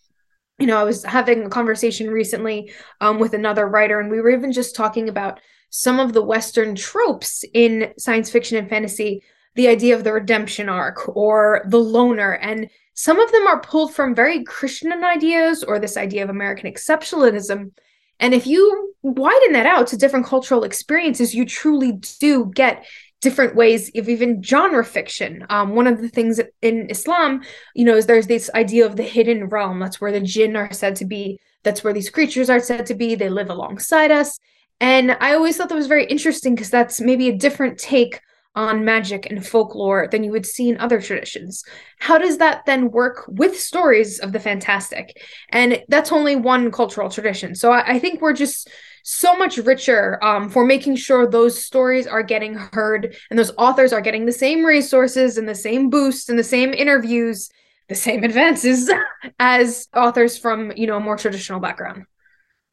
You 0.58 0.66
know 0.66 0.78
i 0.78 0.84
was 0.84 1.02
having 1.04 1.46
a 1.46 1.48
conversation 1.48 2.10
recently 2.10 2.70
um, 3.00 3.18
with 3.18 3.32
another 3.32 3.66
writer 3.66 3.98
and 3.98 4.10
we 4.10 4.20
were 4.20 4.28
even 4.28 4.52
just 4.52 4.76
talking 4.76 5.08
about 5.08 5.40
some 5.70 5.98
of 5.98 6.12
the 6.12 6.22
western 6.22 6.74
tropes 6.74 7.44
in 7.54 7.94
science 7.96 8.28
fiction 8.28 8.58
and 8.58 8.68
fantasy 8.68 9.22
the 9.54 9.68
idea 9.68 9.94
of 9.96 10.04
the 10.04 10.12
redemption 10.12 10.68
arc 10.68 11.16
or 11.16 11.64
the 11.68 11.78
loner 11.78 12.32
and 12.32 12.70
some 12.94 13.18
of 13.18 13.32
them 13.32 13.46
are 13.46 13.60
pulled 13.60 13.94
from 13.94 14.14
very 14.14 14.44
Christian 14.44 14.92
ideas 14.92 15.62
or 15.64 15.78
this 15.78 15.96
idea 15.96 16.22
of 16.22 16.28
American 16.28 16.70
exceptionalism. 16.70 17.70
And 18.18 18.34
if 18.34 18.46
you 18.46 18.94
widen 19.02 19.52
that 19.52 19.64
out 19.64 19.86
to 19.88 19.96
different 19.96 20.26
cultural 20.26 20.64
experiences, 20.64 21.34
you 21.34 21.46
truly 21.46 21.92
do 22.20 22.52
get 22.54 22.84
different 23.22 23.54
ways 23.54 23.90
of 23.96 24.08
even 24.08 24.42
genre 24.42 24.84
fiction. 24.84 25.46
Um, 25.48 25.74
one 25.74 25.86
of 25.86 26.02
the 26.02 26.10
things 26.10 26.40
in 26.60 26.90
Islam, 26.90 27.42
you 27.74 27.86
know, 27.86 27.96
is 27.96 28.04
there's 28.04 28.26
this 28.26 28.50
idea 28.54 28.84
of 28.84 28.96
the 28.96 29.02
hidden 29.02 29.46
realm. 29.46 29.78
That's 29.78 30.00
where 30.00 30.12
the 30.12 30.20
jinn 30.20 30.54
are 30.56 30.72
said 30.72 30.96
to 30.96 31.06
be. 31.06 31.40
That's 31.62 31.82
where 31.82 31.94
these 31.94 32.10
creatures 32.10 32.50
are 32.50 32.60
said 32.60 32.86
to 32.86 32.94
be. 32.94 33.14
They 33.14 33.30
live 33.30 33.48
alongside 33.48 34.10
us. 34.10 34.38
And 34.80 35.16
I 35.20 35.34
always 35.34 35.56
thought 35.56 35.68
that 35.68 35.74
was 35.74 35.86
very 35.86 36.06
interesting 36.06 36.54
because 36.54 36.70
that's 36.70 37.00
maybe 37.00 37.28
a 37.28 37.36
different 37.36 37.78
take 37.78 38.20
on 38.54 38.84
magic 38.84 39.26
and 39.30 39.46
folklore 39.46 40.08
than 40.10 40.24
you 40.24 40.32
would 40.32 40.46
see 40.46 40.68
in 40.68 40.78
other 40.78 41.00
traditions. 41.00 41.64
How 41.98 42.18
does 42.18 42.38
that 42.38 42.66
then 42.66 42.90
work 42.90 43.24
with 43.28 43.58
stories 43.58 44.18
of 44.18 44.32
the 44.32 44.40
fantastic? 44.40 45.16
And 45.50 45.82
that's 45.88 46.10
only 46.10 46.34
one 46.34 46.72
cultural 46.72 47.10
tradition. 47.10 47.54
So 47.54 47.70
I, 47.70 47.92
I 47.92 47.98
think 47.98 48.20
we're 48.20 48.32
just 48.32 48.68
so 49.02 49.36
much 49.36 49.56
richer 49.58 50.22
um, 50.22 50.50
for 50.50 50.64
making 50.64 50.96
sure 50.96 51.26
those 51.26 51.64
stories 51.64 52.06
are 52.06 52.22
getting 52.22 52.54
heard 52.54 53.16
and 53.30 53.38
those 53.38 53.52
authors 53.56 53.92
are 53.92 54.00
getting 54.00 54.26
the 54.26 54.32
same 54.32 54.64
resources 54.64 55.38
and 55.38 55.48
the 55.48 55.54
same 55.54 55.90
boosts 55.90 56.28
and 56.28 56.38
the 56.38 56.44
same 56.44 56.72
interviews 56.74 57.50
the 57.88 57.94
same 57.94 58.24
advances 58.24 58.90
as 59.38 59.88
authors 59.94 60.36
from 60.36 60.72
you 60.76 60.86
know 60.86 60.96
a 60.96 61.00
more 61.00 61.16
traditional 61.16 61.60
background 61.60 62.04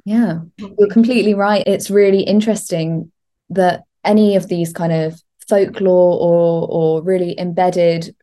yeah 0.05 0.39
you're 0.57 0.89
completely 0.89 1.33
right 1.33 1.63
it's 1.65 1.89
really 1.89 2.21
interesting 2.21 3.11
that 3.49 3.83
any 4.03 4.35
of 4.35 4.47
these 4.47 4.73
kind 4.73 4.91
of 4.91 5.21
folklore 5.47 6.19
or 6.19 6.67
or 6.69 7.03
really 7.03 7.39
embedded 7.39 8.15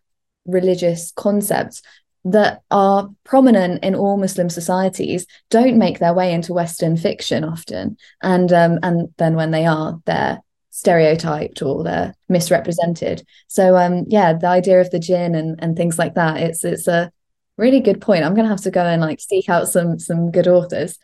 religious 0.47 1.13
concepts 1.13 1.83
that 2.25 2.63
are 2.71 3.11
prominent 3.25 3.85
in 3.85 3.95
all 3.95 4.17
Muslim 4.17 4.49
societies 4.49 5.27
don't 5.51 5.77
make 5.77 5.99
their 5.99 6.15
way 6.15 6.33
into 6.33 6.55
Western 6.55 6.97
fiction 6.97 7.45
often, 7.45 7.97
and 8.23 8.53
um, 8.53 8.79
and 8.83 9.13
then 9.19 9.37
when 9.37 9.51
they 9.51 9.67
are, 9.67 10.01
they're 10.07 10.41
stereotyped 10.71 11.63
or 11.63 11.85
they're 11.85 12.15
misrepresented. 12.29 13.25
So 13.47 13.77
um, 13.77 14.05
yeah, 14.09 14.33
the 14.33 14.49
idea 14.49 14.81
of 14.81 14.91
the 14.91 14.99
jinn 14.99 15.35
and 15.35 15.59
and 15.63 15.77
things 15.77 15.99
like 15.99 16.15
that, 16.15 16.39
it's 16.39 16.65
it's 16.65 16.89
a 16.89 17.13
really 17.57 17.81
good 17.81 18.01
point. 18.01 18.25
I'm 18.25 18.35
gonna 18.35 18.49
have 18.49 18.63
to 18.63 18.71
go 18.71 18.85
and 18.85 19.01
like 19.01 19.21
seek 19.21 19.49
out 19.49 19.69
some 19.69 19.99
some 19.99 20.31
good 20.31 20.49
authors, 20.49 20.99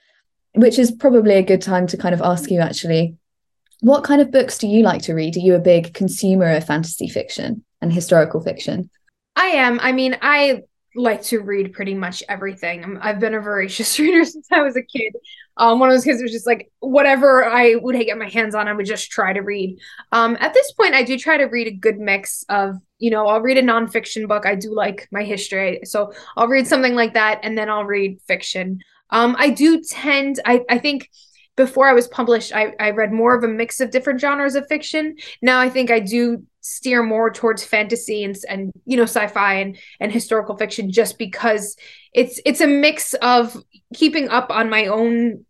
which 0.55 0.79
is 0.79 0.91
probably 0.91 1.35
a 1.35 1.43
good 1.43 1.63
time 1.63 1.87
to 1.89 1.97
kind 1.97 2.15
of 2.15 2.23
ask 2.23 2.51
you 2.51 2.61
actually, 2.61 3.17
what 3.81 4.05
kind 4.05 4.21
of 4.21 4.31
books 4.31 4.59
do 4.59 4.67
you 4.67 4.83
like 4.83 5.03
to 5.03 5.15
read? 5.15 5.37
Are 5.37 5.41
you 5.41 5.55
a 5.55 5.61
big 5.61 5.95
consumer 5.95 6.51
of 6.53 6.67
fantasy 6.67 7.09
fiction 7.09 7.65
and 7.81 7.93
historical 7.93 8.41
fiction? 8.41 8.91
I 9.37 9.47
am. 9.47 9.81
I 9.81 9.93
mean, 9.93 10.17
I 10.21 10.63
like 10.95 11.23
to 11.23 11.41
read 11.41 11.73
pretty 11.73 11.95
much 11.95 12.23
everything. 12.29 12.99
i 13.01 13.09
have 13.09 13.21
been 13.21 13.35
a 13.35 13.41
voracious 13.41 13.99
reader 13.99 14.25
since 14.25 14.47
I 14.51 14.63
was 14.63 14.77
a 14.77 14.83
kid. 14.83 15.15
Um, 15.57 15.79
one 15.79 15.89
of 15.89 15.95
those 15.95 16.05
kids 16.05 16.23
was 16.23 16.33
just 16.33 16.47
like 16.47 16.71
whatever 16.81 17.45
I 17.45 17.77
would 17.77 17.95
get 17.95 18.19
my 18.19 18.29
hands 18.29 18.55
on, 18.55 18.67
I 18.67 18.73
would 18.73 18.87
just 18.87 19.11
try 19.11 19.33
to 19.33 19.41
read. 19.41 19.79
Um, 20.11 20.37
at 20.41 20.55
this 20.55 20.73
point, 20.73 20.95
I 20.95 21.03
do 21.03 21.19
try 21.19 21.37
to 21.37 21.45
read 21.45 21.69
a 21.69 21.73
good 21.73 21.99
mix 21.99 22.45
of, 22.49 22.77
you 22.99 23.11
know, 23.11 23.27
I'll 23.27 23.41
read 23.41 23.59
a 23.59 23.63
nonfiction 23.63 24.27
book. 24.27 24.47
I 24.47 24.55
do 24.55 24.75
like 24.75 25.09
my 25.13 25.23
history, 25.23 25.81
so 25.85 26.13
I'll 26.37 26.49
read 26.49 26.67
something 26.67 26.95
like 26.95 27.15
that, 27.15 27.41
and 27.43 27.57
then 27.57 27.69
I'll 27.69 27.85
read 27.85 28.21
fiction. 28.27 28.81
Um, 29.11 29.37
I 29.39 29.51
do 29.51 29.83
tend, 29.83 30.41
I, 30.45 30.63
I 30.69 30.79
think 30.79 31.11
before 31.61 31.87
I 31.87 31.93
was 31.93 32.09
published, 32.09 32.55
I, 32.55 32.73
I 32.81 32.91
read 32.93 33.13
more 33.13 33.37
of 33.37 33.45
a 33.45 33.49
mix 33.49 33.81
of 33.81 33.91
different 33.91 34.19
genres 34.19 34.55
of 34.55 34.67
fiction. 34.67 35.17
Now 35.43 35.61
I 35.61 35.69
think 35.69 35.91
I 35.91 36.01
do 36.01 36.43
steer 36.63 37.03
more 37.03 37.31
towards 37.31 37.63
fantasy 37.63 38.25
and, 38.25 38.35
and 38.49 38.73
you 38.87 38.97
know 38.97 39.03
sci-fi 39.03 39.57
and, 39.57 39.79
and 40.01 40.11
historical 40.11 40.57
fiction 40.57 40.91
just 40.91 41.19
because 41.19 41.77
it's 42.15 42.41
it's 42.47 42.63
a 42.63 42.67
mix 42.67 43.13
of 43.21 43.63
keeping 43.95 44.31
up 44.31 44.51
on 44.51 44.71
my 44.71 44.87
own 44.87 45.45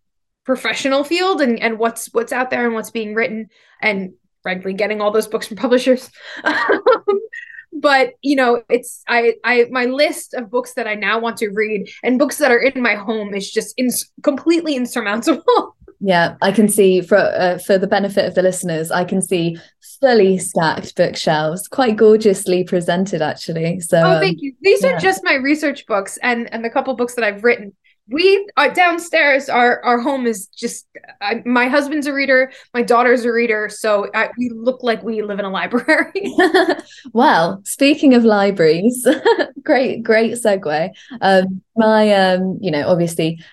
professional 0.45 1.05
field 1.05 1.41
and, 1.41 1.61
and 1.61 1.79
what's 1.79 2.13
what's 2.13 2.33
out 2.33 2.51
there 2.51 2.67
and 2.67 2.75
what's 2.75 2.91
being 2.91 3.15
written 3.15 3.49
and 3.81 4.13
frankly 4.43 4.73
getting 4.73 5.01
all 5.01 5.13
those 5.13 5.29
books 5.29 5.47
from 5.47 5.57
publishers 5.57 6.11
but 7.73 8.15
you 8.21 8.35
know 8.35 8.63
it's 8.69 9.05
i 9.07 9.35
i 9.45 9.67
my 9.71 9.85
list 9.85 10.35
of 10.35 10.51
books 10.51 10.75
that 10.75 10.89
i 10.89 10.95
now 10.95 11.19
want 11.21 11.37
to 11.37 11.51
read 11.51 11.89
and 12.03 12.19
books 12.19 12.39
that 12.39 12.51
are 12.51 12.59
in 12.59 12.83
my 12.83 12.95
home 12.95 13.33
is 13.35 13.51
just 13.51 13.81
completely 14.23 14.75
insurmountable 14.75 15.77
Yeah, 16.01 16.37
I 16.41 16.51
can 16.51 16.69
see 16.69 17.03
for 17.03 17.19
uh, 17.19 17.59
for 17.59 17.77
the 17.77 17.87
benefit 17.87 18.25
of 18.25 18.35
the 18.35 18.43
listeners, 18.43 18.91
I 18.91 19.05
can 19.05 19.21
see 19.21 19.59
fully 20.01 20.39
stacked 20.39 20.97
bookshelves, 20.97 21.69
quite 21.69 21.97
gorgeously 21.97 22.65
presented, 22.65 23.21
actually. 23.21 23.81
So, 23.81 23.99
oh, 23.99 24.19
thank 24.19 24.39
um, 24.39 24.41
you. 24.41 24.55
These 24.63 24.83
yeah. 24.83 24.93
are 24.93 24.99
just 24.99 25.23
my 25.23 25.35
research 25.35 25.87
books 25.87 26.19
and 26.23 26.53
and 26.55 26.65
the 26.65 26.71
couple 26.71 26.95
books 26.95 27.15
that 27.15 27.25
I've 27.25 27.45
written. 27.45 27.75
We 28.09 28.49
are 28.57 28.69
uh, 28.69 28.73
downstairs. 28.73 29.49
Our 29.49 29.83
our 29.85 30.01
home 30.01 30.27
is 30.27 30.47
just. 30.47 30.87
Uh, 31.21 31.37
my 31.45 31.69
husband's 31.69 32.07
a 32.07 32.15
reader. 32.15 32.51
My 32.73 32.83
daughter's 32.83 33.25
a 33.27 33.33
reader. 33.33 33.69
So 33.69 34.11
I, 34.15 34.31
we 34.39 34.49
look 34.49 34.83
like 34.83 35.03
we 35.03 35.23
live 35.23 35.39
in 35.39 35.45
a 35.45 35.51
library. 35.51 36.35
well, 37.13 37.61
speaking 37.65 38.15
of 38.15 38.25
libraries, 38.25 39.07
great 39.63 40.03
great 40.03 40.33
segue. 40.33 40.91
Um, 41.21 41.63
my 41.77 42.13
um, 42.15 42.59
you 42.63 42.71
know, 42.71 42.89
obviously 42.89 43.45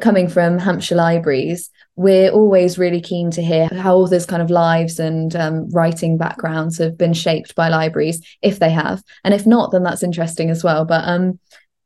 coming 0.00 0.28
from 0.28 0.58
Hampshire 0.58 0.94
Libraries, 0.94 1.70
we're 1.96 2.30
always 2.30 2.78
really 2.78 3.00
keen 3.00 3.30
to 3.32 3.42
hear 3.42 3.68
how 3.68 3.96
authors' 3.96 4.26
kind 4.26 4.42
of 4.42 4.50
lives 4.50 4.98
and 4.98 5.34
um, 5.36 5.68
writing 5.70 6.16
backgrounds 6.16 6.78
have 6.78 6.96
been 6.96 7.12
shaped 7.12 7.54
by 7.54 7.68
libraries, 7.68 8.20
if 8.40 8.58
they 8.58 8.70
have, 8.70 9.02
and 9.24 9.34
if 9.34 9.46
not, 9.46 9.72
then 9.72 9.82
that's 9.82 10.02
interesting 10.02 10.50
as 10.50 10.64
well. 10.64 10.84
But 10.84 11.06
um, 11.06 11.38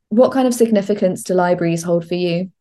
what 0.09 0.31
kind 0.31 0.47
of 0.47 0.53
significance 0.53 1.23
do 1.23 1.33
libraries 1.33 1.83
hold 1.83 2.07
for 2.07 2.15
you? 2.15 2.51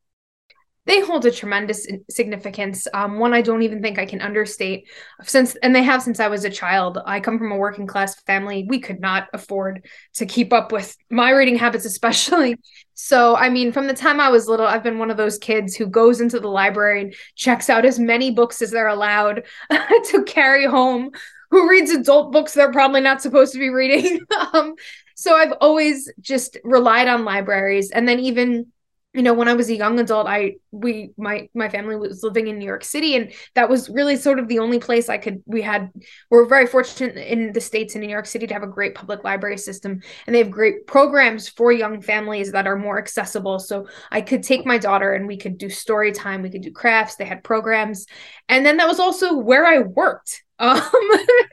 They 0.87 1.01
hold 1.01 1.27
a 1.27 1.31
tremendous 1.31 1.87
significance. 2.09 2.87
Um, 2.95 3.19
one 3.19 3.35
i 3.35 3.43
don't 3.43 3.63
even 3.63 3.83
think 3.83 3.99
i 3.99 4.07
can 4.07 4.21
understate. 4.21 4.89
Since 5.23 5.57
and 5.57 5.75
they 5.75 5.83
have 5.83 6.03
since 6.03 6.21
i 6.21 6.29
was 6.29 6.45
a 6.45 6.51
child. 6.51 6.99
I 7.05 7.21
come 7.21 7.39
from 7.39 7.53
a 7.53 7.57
working 7.57 7.87
class 7.87 8.19
family. 8.23 8.65
We 8.69 8.79
could 8.79 9.01
not 9.01 9.29
afford 9.33 9.87
to 10.15 10.27
keep 10.27 10.53
up 10.53 10.73
with 10.73 10.97
my 11.11 11.31
reading 11.31 11.59
habits 11.59 11.85
especially. 11.97 12.57
So 12.95 13.37
i 13.37 13.49
mean 13.49 13.73
from 13.73 13.87
the 13.87 13.95
time 13.95 14.21
i 14.21 14.31
was 14.31 14.49
little 14.49 14.67
i've 14.67 14.83
been 14.83 14.99
one 14.99 15.11
of 15.11 15.17
those 15.17 15.39
kids 15.39 15.75
who 15.75 15.87
goes 15.87 16.21
into 16.21 16.41
the 16.41 16.49
library 16.49 17.03
and 17.03 17.15
checks 17.35 17.69
out 17.69 17.85
as 17.85 17.99
many 17.99 18.31
books 18.31 18.63
as 18.63 18.71
they're 18.71 18.89
allowed 18.89 19.45
to 20.11 20.25
carry 20.25 20.67
home. 20.67 21.11
Who 21.51 21.69
reads 21.69 21.91
adult 21.91 22.33
books 22.33 22.55
they're 22.55 22.73
probably 22.73 23.01
not 23.01 23.23
supposed 23.23 23.53
to 23.53 23.59
be 23.59 23.71
reading? 23.71 24.21
Um, 24.53 24.75
so 25.19 25.35
i've 25.35 25.55
always 25.61 26.13
just 26.21 26.59
relied 26.63 27.09
on 27.09 27.25
libraries. 27.25 27.91
And 27.91 28.07
then 28.07 28.21
even 28.21 28.67
you 29.17 29.23
know 29.23 29.35
when 29.35 29.49
i 29.49 29.55
was 29.55 29.71
a 29.71 29.75
young 29.75 29.99
adult 29.99 30.27
i 30.27 30.55
we 30.71 31.11
my 31.17 31.49
my 31.55 31.69
family 31.69 31.97
was 31.97 32.23
living 32.23 32.47
in 32.47 32.59
new 32.59 32.65
york 32.65 32.85
city 32.85 33.17
and 33.17 33.33
that 33.55 33.69
was 33.69 33.89
really 33.89 34.17
sort 34.17 34.39
of 34.39 34.47
the 34.47 34.59
only 34.59 34.79
place 34.79 35.09
i 35.09 35.17
could 35.17 35.43
we 35.47 35.63
had 35.63 35.91
we're 36.31 36.47
very 36.47 36.67
fortunate 36.67 37.17
in 37.17 37.53
the 37.53 37.61
states 37.61 37.95
in 37.95 38.01
new 38.03 38.09
york 38.09 38.27
city 38.27 38.47
to 38.47 38.55
have 38.55 38.63
a 38.63 38.69
great 38.69 38.95
public 38.95 39.25
library 39.25 39.57
system 39.57 40.01
and 40.27 40.35
they 40.35 40.39
have 40.39 40.51
great 40.51 40.87
programs 40.87 41.49
for 41.49 41.73
young 41.73 42.01
families 42.01 42.53
that 42.53 42.67
are 42.67 42.77
more 42.77 42.99
accessible. 42.99 43.59
So 43.59 43.87
i 44.11 44.21
could 44.21 44.43
take 44.43 44.67
my 44.67 44.79
daughter 44.79 45.15
and 45.15 45.27
we 45.27 45.37
could 45.37 45.59
do 45.59 45.71
story 45.71 46.13
time 46.13 46.43
we 46.43 46.51
could 46.51 46.63
do 46.63 46.71
crafts 46.71 47.17
they 47.17 47.25
had 47.25 47.43
programs. 47.43 48.07
And 48.49 48.65
then 48.65 48.77
that 48.77 48.89
was 48.89 49.01
also 49.01 49.37
where 49.37 49.67
i 49.67 49.79
worked. 49.79 50.43
Um 50.59 50.81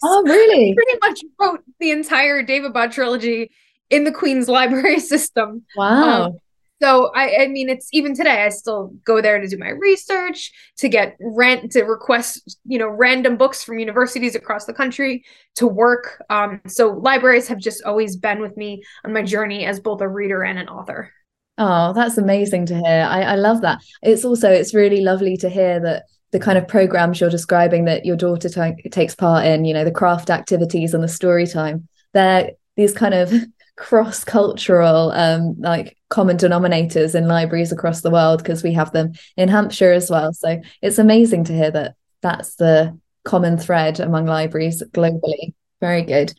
oh 0.04 0.23
really? 0.26 0.73
pretty 0.78 0.99
much 1.02 1.21
wrote 1.38 1.62
the 1.82 1.91
entire 1.91 2.41
Daevabad 2.41 2.93
trilogy 2.93 3.52
in 3.89 4.06
the 4.06 4.13
Queens 4.13 4.47
library 4.58 5.02
system. 5.02 5.65
Wow. 5.76 6.26
Um, 6.26 6.38
so 6.84 7.12
I, 7.15 7.43
I 7.43 7.48
mean, 7.48 7.69
it's 7.69 7.88
even 7.93 8.13
today. 8.13 8.43
I 8.43 8.50
still 8.50 8.93
go 9.06 9.22
there 9.22 9.39
to 9.39 9.48
do 9.48 9.58
my 9.58 9.69
research, 9.69 10.52
to 10.80 10.89
get 10.89 11.15
rent, 11.22 11.72
to 11.72 11.84
request, 11.84 12.58
you 12.65 12.78
know, 12.78 12.89
random 12.89 13.38
books 13.38 13.63
from 13.63 13.80
universities 13.80 14.36
across 14.36 14.65
the 14.65 14.74
country, 14.74 15.24
to 15.56 15.65
work. 15.65 16.22
Um, 16.30 16.60
so 16.67 16.89
libraries 16.89 17.48
have 17.48 17.60
just 17.60 17.86
always 17.86 18.17
been 18.17 18.41
with 18.41 18.58
me 18.58 18.84
on 19.06 19.13
my 19.13 19.22
journey 19.22 19.65
as 19.65 19.80
both 19.80 20.02
a 20.02 20.10
reader 20.10 20.43
and 20.43 20.60
an 20.60 20.67
author. 20.67 21.10
Oh, 21.58 21.93
that's 21.93 22.17
amazing 22.17 22.65
to 22.65 22.76
hear. 22.76 23.08
I, 23.10 23.22
I 23.22 23.36
love 23.36 23.62
that. 23.62 23.80
It's 24.02 24.26
also 24.26 24.52
it's 24.52 24.74
really 24.74 25.00
lovely 25.00 25.38
to 25.38 25.48
hear 25.50 25.80
that 25.80 26.04
the 26.34 26.39
kind 26.39 26.58
of 26.58 26.67
programs 26.67 27.22
you're 27.22 27.30
describing 27.30 27.86
that 27.86 28.06
your 28.06 28.17
daughter 28.17 28.50
t- 28.50 28.89
takes 28.89 29.15
part 29.15 29.46
in, 29.46 29.63
you 29.63 29.74
know, 29.74 29.86
the 29.86 29.91
craft 29.91 30.30
activities 30.30 30.93
and 30.93 31.02
the 31.02 31.08
story 31.08 31.48
time. 31.48 31.88
They're 32.13 32.52
these 32.76 32.91
kind 32.91 33.13
of 33.13 33.32
cross-cultural 33.75 35.12
um 35.13 35.55
like 35.57 35.97
common 36.09 36.38
denominators 36.38 37.15
in 37.15 37.27
libraries 37.27 37.71
across 37.71 38.01
the 38.01 38.12
world 38.12 38.38
because 38.38 38.62
we 38.62 38.71
have 38.73 38.91
them 38.91 39.13
in 39.36 39.49
Hampshire 39.49 39.91
as 39.91 40.12
well. 40.12 40.31
So 40.31 40.62
it's 40.81 40.99
amazing 40.99 41.45
to 41.45 41.53
hear 41.53 41.71
that 41.71 41.95
that's 42.21 42.55
the 42.55 42.97
common 43.23 43.57
thread 43.57 43.99
among 43.99 44.27
libraries 44.27 44.83
globally. 44.91 45.55
Very 45.81 46.03
good. 46.03 46.33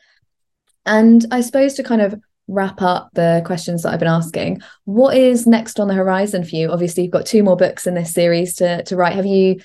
And 0.86 1.26
I 1.32 1.40
suppose 1.40 1.74
to 1.74 1.82
kind 1.82 2.02
of 2.02 2.14
wrap 2.46 2.82
up 2.82 3.10
the 3.14 3.42
questions 3.44 3.82
that 3.82 3.92
I've 3.92 3.98
been 3.98 4.06
asking 4.06 4.60
what 4.84 5.16
is 5.16 5.46
next 5.46 5.80
on 5.80 5.88
the 5.88 5.94
horizon 5.94 6.44
for 6.44 6.54
you? 6.54 6.70
Obviously 6.70 7.04
you've 7.04 7.12
got 7.12 7.26
two 7.26 7.42
more 7.42 7.56
books 7.56 7.86
in 7.86 7.94
this 7.94 8.12
series 8.12 8.54
to 8.56 8.84
to 8.84 8.96
write. 8.96 9.14
Have 9.14 9.26
you 9.26 9.60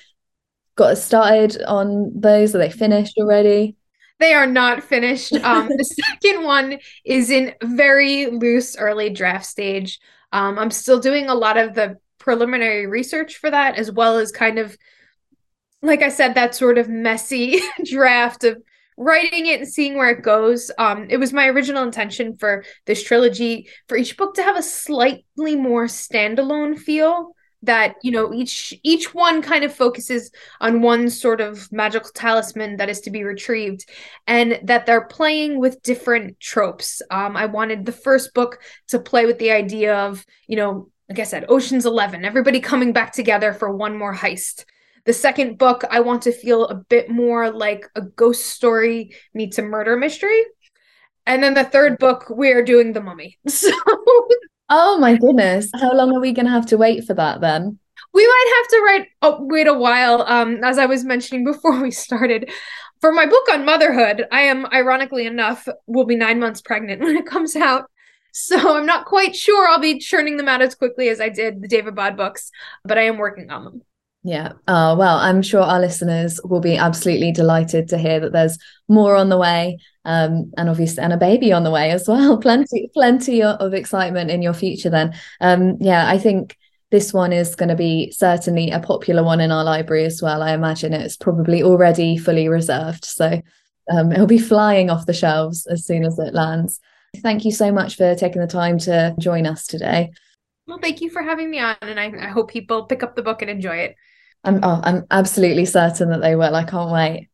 got 0.76 0.98
started 0.98 1.62
on 1.62 2.10
those? 2.18 2.54
Are 2.54 2.58
they 2.58 2.70
finished 2.70 3.16
already 3.18 3.76
they 4.20 4.34
are 4.34 4.46
not 4.46 4.84
finished. 4.84 5.32
Um, 5.32 5.68
the 5.68 5.84
second 6.22 6.44
one 6.44 6.78
is 7.04 7.30
in 7.30 7.54
very 7.62 8.26
loose 8.26 8.76
early 8.76 9.10
draft 9.10 9.46
stage. 9.46 9.98
Um, 10.32 10.58
I'm 10.58 10.70
still 10.70 11.00
doing 11.00 11.28
a 11.28 11.34
lot 11.34 11.56
of 11.56 11.74
the 11.74 11.96
preliminary 12.18 12.86
research 12.86 13.38
for 13.38 13.50
that, 13.50 13.76
as 13.76 13.90
well 13.90 14.18
as 14.18 14.30
kind 14.30 14.58
of, 14.58 14.76
like 15.82 16.02
I 16.02 16.10
said, 16.10 16.34
that 16.34 16.54
sort 16.54 16.78
of 16.78 16.88
messy 16.88 17.60
draft 17.84 18.44
of 18.44 18.62
writing 18.96 19.46
it 19.46 19.60
and 19.60 19.68
seeing 19.68 19.96
where 19.96 20.10
it 20.10 20.22
goes. 20.22 20.70
Um, 20.78 21.06
it 21.08 21.16
was 21.16 21.32
my 21.32 21.48
original 21.48 21.82
intention 21.82 22.36
for 22.36 22.64
this 22.84 23.02
trilogy 23.02 23.70
for 23.88 23.96
each 23.96 24.18
book 24.18 24.34
to 24.34 24.42
have 24.42 24.56
a 24.56 24.62
slightly 24.62 25.56
more 25.56 25.86
standalone 25.86 26.78
feel 26.78 27.34
that 27.62 27.96
you 28.02 28.10
know 28.10 28.32
each 28.32 28.74
each 28.82 29.14
one 29.14 29.42
kind 29.42 29.64
of 29.64 29.74
focuses 29.74 30.30
on 30.60 30.82
one 30.82 31.10
sort 31.10 31.40
of 31.40 31.70
magical 31.72 32.10
talisman 32.14 32.76
that 32.76 32.88
is 32.88 33.00
to 33.00 33.10
be 33.10 33.24
retrieved 33.24 33.88
and 34.26 34.58
that 34.62 34.86
they're 34.86 35.06
playing 35.06 35.58
with 35.58 35.82
different 35.82 36.38
tropes 36.40 37.02
um 37.10 37.36
i 37.36 37.46
wanted 37.46 37.84
the 37.84 37.92
first 37.92 38.32
book 38.34 38.60
to 38.88 38.98
play 38.98 39.26
with 39.26 39.38
the 39.38 39.50
idea 39.50 39.94
of 39.94 40.24
you 40.46 40.56
know 40.56 40.88
like 41.08 41.18
i 41.18 41.24
said 41.24 41.44
oceans 41.48 41.84
11 41.86 42.24
everybody 42.24 42.60
coming 42.60 42.92
back 42.92 43.12
together 43.12 43.52
for 43.52 43.70
one 43.74 43.96
more 43.96 44.14
heist 44.14 44.64
The 45.06 45.12
second 45.12 45.58
book, 45.58 45.84
I 45.90 46.00
want 46.00 46.22
to 46.22 46.32
feel 46.32 46.66
a 46.66 46.74
bit 46.74 47.08
more 47.10 47.50
like 47.50 47.86
a 47.94 48.02
ghost 48.02 48.46
story 48.46 49.14
meets 49.32 49.58
a 49.58 49.62
murder 49.62 49.96
mystery. 49.96 50.44
And 51.26 51.42
then 51.42 51.54
the 51.54 51.64
third 51.64 51.98
book, 51.98 52.26
we're 52.28 52.64
doing 52.64 52.92
The 52.92 53.00
Mummy. 53.00 53.38
So 53.48 53.70
Oh 54.70 54.98
my 54.98 55.16
goodness. 55.16 55.68
How 55.74 55.92
long 55.92 56.14
are 56.14 56.20
we 56.20 56.32
going 56.32 56.46
to 56.46 56.52
have 56.52 56.66
to 56.66 56.78
wait 56.78 57.04
for 57.04 57.14
that 57.14 57.40
then? 57.40 57.78
we 58.12 58.26
might 58.26 58.52
have 58.56 58.68
to 58.68 58.82
write 58.84 59.08
oh, 59.22 59.38
wait 59.40 59.66
a 59.66 59.74
while 59.74 60.22
um 60.22 60.62
as 60.64 60.78
i 60.78 60.86
was 60.86 61.04
mentioning 61.04 61.44
before 61.52 61.80
we 61.80 61.90
started 61.90 62.50
for 63.00 63.12
my 63.12 63.26
book 63.26 63.46
on 63.52 63.64
motherhood 63.64 64.26
i 64.32 64.40
am 64.40 64.66
ironically 64.66 65.26
enough 65.26 65.68
will 65.86 66.04
be 66.04 66.16
nine 66.16 66.40
months 66.40 66.60
pregnant 66.60 67.00
when 67.02 67.16
it 67.16 67.26
comes 67.26 67.56
out 67.56 67.90
so 68.32 68.76
i'm 68.76 68.86
not 68.86 69.06
quite 69.06 69.34
sure 69.34 69.68
i'll 69.68 69.80
be 69.80 69.98
churning 69.98 70.36
them 70.36 70.48
out 70.48 70.62
as 70.62 70.74
quickly 70.74 71.08
as 71.08 71.20
i 71.20 71.28
did 71.28 71.60
the 71.60 71.68
Daevabad 71.68 72.16
books 72.16 72.50
but 72.84 72.98
i 72.98 73.02
am 73.02 73.18
working 73.18 73.50
on 73.50 73.64
them 73.64 73.82
Yeah. 74.22 74.52
Uh, 74.68 74.94
well, 74.98 75.16
I'm 75.16 75.40
sure 75.40 75.62
our 75.62 75.80
listeners 75.80 76.40
will 76.44 76.60
be 76.60 76.76
absolutely 76.76 77.32
delighted 77.32 77.88
to 77.88 77.98
hear 77.98 78.20
that 78.20 78.32
there's 78.32 78.58
more 78.86 79.16
on 79.16 79.30
the 79.30 79.38
way, 79.38 79.78
um, 80.04 80.52
and 80.58 80.68
obviously, 80.68 81.02
and 81.02 81.12
a 81.12 81.16
baby 81.16 81.52
on 81.52 81.64
the 81.64 81.70
way 81.70 81.90
as 81.90 82.06
well. 82.06 82.36
plenty, 82.42 82.90
plenty 82.92 83.42
of 83.42 83.72
excitement 83.72 84.30
in 84.30 84.42
your 84.42 84.52
future. 84.52 84.90
Then, 84.90 85.14
um, 85.40 85.78
yeah, 85.80 86.06
I 86.06 86.18
think 86.18 86.58
this 86.90 87.14
one 87.14 87.32
is 87.32 87.54
going 87.54 87.70
to 87.70 87.76
be 87.76 88.10
certainly 88.10 88.70
a 88.70 88.80
popular 88.80 89.22
one 89.24 89.40
in 89.40 89.52
our 89.52 89.64
library 89.64 90.04
as 90.04 90.20
well. 90.20 90.42
I 90.42 90.52
imagine 90.52 90.92
it's 90.92 91.16
probably 91.16 91.62
already 91.62 92.18
fully 92.18 92.48
reserved, 92.48 93.06
so 93.06 93.40
um, 93.90 94.12
it'll 94.12 94.26
be 94.26 94.38
flying 94.38 94.90
off 94.90 95.06
the 95.06 95.14
shelves 95.14 95.66
as 95.66 95.86
soon 95.86 96.04
as 96.04 96.18
it 96.18 96.34
lands. 96.34 96.78
Thank 97.16 97.46
you 97.46 97.52
so 97.52 97.72
much 97.72 97.96
for 97.96 98.14
taking 98.14 98.42
the 98.42 98.46
time 98.46 98.78
to 98.80 99.14
join 99.18 99.46
us 99.46 99.66
today. 99.66 100.10
well 100.66 100.78
thank 100.78 101.00
you 101.00 101.10
for 101.10 101.22
having 101.22 101.50
me 101.50 101.58
on 101.58 101.74
and 101.80 101.98
i, 101.98 102.12
I 102.26 102.28
hope 102.28 102.50
people 102.50 102.84
pick 102.84 103.02
up 103.02 103.16
the 103.16 103.22
book 103.22 103.42
and 103.42 103.50
enjoy 103.50 103.78
it 103.78 103.96
I'm 104.42 104.60
oh, 104.62 104.80
I'm 104.82 105.06
absolutely 105.10 105.66
certain 105.66 106.08
that 106.10 106.22
they 106.22 106.34
will. 106.34 106.54
I 106.54 106.64
can't 106.64 106.90
wait. 106.90 107.28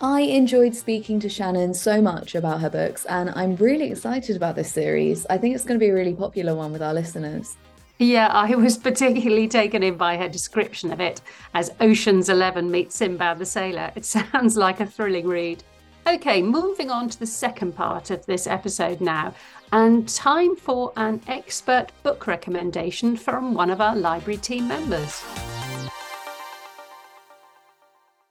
I 0.00 0.20
enjoyed 0.22 0.74
speaking 0.74 1.20
to 1.20 1.28
Shannon 1.28 1.74
so 1.74 2.00
much 2.00 2.34
about 2.34 2.60
her 2.60 2.70
books, 2.70 3.04
and 3.04 3.30
I'm 3.30 3.56
really 3.56 3.90
excited 3.90 4.34
about 4.36 4.56
this 4.56 4.72
series. 4.72 5.26
I 5.28 5.36
think 5.36 5.54
it's 5.54 5.64
going 5.64 5.78
to 5.78 5.84
be 5.84 5.90
a 5.90 5.94
really 5.94 6.14
popular 6.14 6.54
one 6.54 6.72
with 6.72 6.82
our 6.82 6.94
listeners. 6.94 7.56
Yeah, 7.98 8.28
I 8.28 8.54
was 8.54 8.78
particularly 8.78 9.48
taken 9.48 9.82
in 9.82 9.96
by 9.96 10.16
her 10.16 10.28
description 10.28 10.92
of 10.92 11.00
it 11.00 11.20
as 11.52 11.72
Ocean's 11.80 12.28
Eleven 12.28 12.70
meets 12.70 12.96
Sinbad 12.96 13.38
the 13.38 13.44
Sailor. 13.44 13.92
It 13.96 14.04
sounds 14.06 14.56
like 14.56 14.80
a 14.80 14.86
thrilling 14.86 15.26
read. 15.26 15.62
Okay, 16.06 16.42
moving 16.42 16.90
on 16.90 17.08
to 17.10 17.18
the 17.18 17.26
second 17.26 17.74
part 17.74 18.10
of 18.10 18.24
this 18.26 18.46
episode 18.46 19.00
now, 19.00 19.34
and 19.72 20.08
time 20.08 20.56
for 20.56 20.92
an 20.96 21.20
expert 21.26 21.88
book 22.02 22.26
recommendation 22.26 23.16
from 23.16 23.52
one 23.52 23.68
of 23.70 23.80
our 23.80 23.94
library 23.94 24.38
team 24.38 24.68
members. 24.68 25.22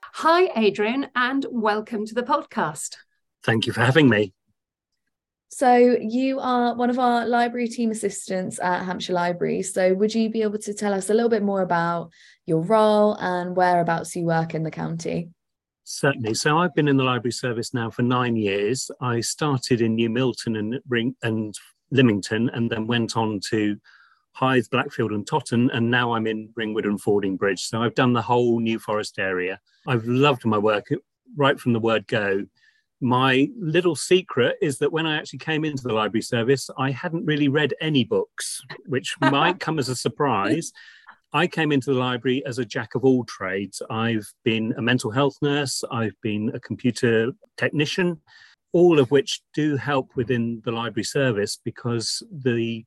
Hi, 0.02 0.50
Adrian, 0.56 1.08
and 1.14 1.46
welcome 1.50 2.04
to 2.06 2.14
the 2.14 2.24
podcast. 2.24 2.96
Thank 3.44 3.66
you 3.66 3.72
for 3.72 3.82
having 3.82 4.08
me. 4.08 4.32
So, 5.48 5.76
you 5.76 6.40
are 6.40 6.74
one 6.74 6.90
of 6.90 6.98
our 6.98 7.26
library 7.26 7.68
team 7.68 7.92
assistants 7.92 8.58
at 8.58 8.84
Hampshire 8.84 9.12
Library. 9.12 9.62
So, 9.62 9.94
would 9.94 10.14
you 10.14 10.28
be 10.28 10.42
able 10.42 10.58
to 10.58 10.74
tell 10.74 10.92
us 10.92 11.10
a 11.10 11.14
little 11.14 11.30
bit 11.30 11.44
more 11.44 11.62
about 11.62 12.10
your 12.44 12.60
role 12.60 13.14
and 13.14 13.56
whereabouts 13.56 14.16
you 14.16 14.24
work 14.24 14.54
in 14.54 14.64
the 14.64 14.70
county? 14.72 15.30
Certainly. 15.90 16.34
So 16.34 16.58
I've 16.58 16.74
been 16.74 16.86
in 16.86 16.98
the 16.98 17.02
library 17.02 17.32
service 17.32 17.72
now 17.72 17.88
for 17.88 18.02
nine 18.02 18.36
years. 18.36 18.90
I 19.00 19.20
started 19.20 19.80
in 19.80 19.94
New 19.94 20.10
Milton 20.10 20.56
and 20.56 20.78
Ring 20.86 21.16
and 21.22 21.54
Lymington, 21.90 22.50
and 22.50 22.68
then 22.68 22.86
went 22.86 23.16
on 23.16 23.40
to 23.48 23.74
Hythe, 24.32 24.66
Blackfield, 24.70 25.14
and 25.14 25.26
Totton, 25.26 25.70
and 25.70 25.90
now 25.90 26.12
I'm 26.12 26.26
in 26.26 26.50
Ringwood 26.56 26.84
and 26.84 27.00
Fordingbridge. 27.00 27.60
So 27.60 27.82
I've 27.82 27.94
done 27.94 28.12
the 28.12 28.20
whole 28.20 28.60
New 28.60 28.78
Forest 28.78 29.18
area. 29.18 29.60
I've 29.86 30.04
loved 30.04 30.44
my 30.44 30.58
work 30.58 30.88
right 31.38 31.58
from 31.58 31.72
the 31.72 31.80
word 31.80 32.06
go. 32.06 32.44
My 33.00 33.48
little 33.58 33.96
secret 33.96 34.56
is 34.60 34.76
that 34.80 34.92
when 34.92 35.06
I 35.06 35.16
actually 35.16 35.38
came 35.38 35.64
into 35.64 35.84
the 35.84 35.94
library 35.94 36.20
service, 36.20 36.68
I 36.76 36.90
hadn't 36.90 37.24
really 37.24 37.48
read 37.48 37.72
any 37.80 38.04
books, 38.04 38.60
which 38.84 39.16
might 39.22 39.58
come 39.66 39.78
as 39.78 39.88
a 39.88 39.96
surprise. 39.96 40.70
I 41.32 41.46
came 41.46 41.72
into 41.72 41.92
the 41.92 41.98
library 41.98 42.42
as 42.46 42.58
a 42.58 42.64
jack 42.64 42.94
of 42.94 43.04
all 43.04 43.24
trades. 43.24 43.82
I've 43.90 44.32
been 44.44 44.74
a 44.78 44.82
mental 44.82 45.10
health 45.10 45.36
nurse, 45.42 45.84
I've 45.90 46.18
been 46.22 46.50
a 46.54 46.60
computer 46.60 47.32
technician, 47.58 48.20
all 48.72 48.98
of 48.98 49.10
which 49.10 49.42
do 49.52 49.76
help 49.76 50.16
within 50.16 50.62
the 50.64 50.72
library 50.72 51.04
service 51.04 51.58
because 51.62 52.22
the 52.32 52.84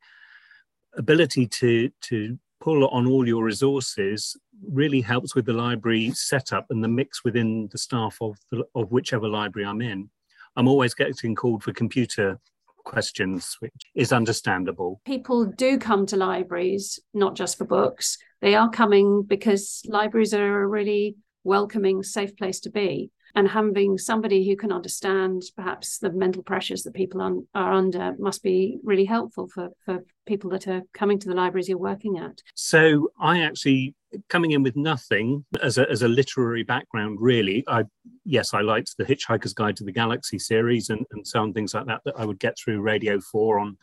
ability 0.97 1.47
to, 1.47 1.91
to 2.01 2.39
pull 2.60 2.88
on 2.88 3.08
all 3.08 3.27
your 3.27 3.43
resources 3.43 4.36
really 4.67 5.01
helps 5.01 5.36
with 5.36 5.45
the 5.45 5.54
library 5.54 6.12
setup 6.12 6.65
and 6.71 6.84
the 6.84 6.88
mix 6.88 7.23
within 7.23 7.69
the 7.71 7.77
staff 7.77 8.17
of, 8.21 8.38
the, 8.49 8.63
of 8.73 8.91
whichever 8.91 9.27
library 9.27 9.67
I'm 9.67 9.82
in. 9.82 10.10
I'm 10.56 10.67
always 10.67 10.93
getting 10.95 11.36
called 11.36 11.63
for 11.63 11.73
computer 11.73 12.39
questions, 12.84 13.56
which 13.60 13.73
is 13.95 14.12
understandable. 14.12 14.99
People 15.06 15.45
do 15.45 15.77
come 15.77 16.06
to 16.08 16.17
libraries, 16.17 16.99
not 17.13 17.36
just 17.36 17.58
for 17.58 17.65
books. 17.65 18.17
They 18.41 18.56
are 18.56 18.69
coming 18.69 19.23
because 19.23 19.82
libraries 19.86 20.34
are 20.34 20.62
a 20.63 20.67
really 20.67 21.15
welcoming, 21.43 22.04
safe 22.04 22.36
place 22.36 22.60
to 22.62 22.69
be. 22.69 23.12
And 23.34 23.47
having 23.47 23.97
somebody 23.97 24.47
who 24.47 24.58
can 24.58 24.73
understand 24.73 25.43
perhaps 25.56 25.99
the 25.99 26.12
mental 26.12 26.43
pressures 26.43 26.84
that 26.84 26.93
people 26.93 27.45
are 27.56 27.73
under 27.73 28.13
must 28.19 28.43
be 28.43 28.77
really 28.84 29.06
helpful 29.06 29.47
for, 29.47 29.69
for 29.86 30.04
people 30.25 30.49
that 30.49 30.67
are 30.67 30.82
coming 30.93 31.17
to 31.19 31.30
the 31.30 31.36
libraries 31.36 31.69
you're 31.69 31.77
working 31.77 32.17
at. 32.17 32.41
So 32.56 33.12
I 33.19 33.39
actually 33.39 33.95
coming 34.30 34.51
in 34.51 34.63
with 34.63 34.75
nothing 34.75 35.45
as 35.62 35.77
a, 35.77 35.89
as 35.89 36.01
a 36.01 36.08
literary 36.08 36.63
background 36.63 37.17
really 37.21 37.63
i 37.67 37.82
yes 38.25 38.54
i 38.54 38.60
liked 38.60 38.95
the 38.97 39.06
hitchhiker's 39.06 39.54
guide 39.54 39.75
to 39.75 39.86
the 39.86 39.91
galaxy 39.91 40.38
series 40.38 40.89
and, 40.89 41.06
and 41.12 41.25
so 41.25 41.41
on 41.41 41.54
things 41.54 41.73
like 41.73 41.86
that 41.86 42.01
that 42.04 42.13
i 42.17 42.25
would 42.25 42.39
get 42.39 42.58
through 42.58 42.82
radio 42.82 43.19
4 43.19 43.60
on 43.60 43.77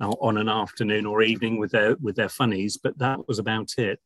on 0.00 0.38
an 0.38 0.48
afternoon 0.48 1.06
or 1.06 1.22
evening 1.22 1.58
with 1.58 1.72
their 1.72 1.96
with 1.96 2.16
their 2.16 2.28
funnies 2.28 2.76
but 2.76 2.98
that 2.98 3.26
was 3.28 3.38
about 3.38 3.74
it. 3.78 4.00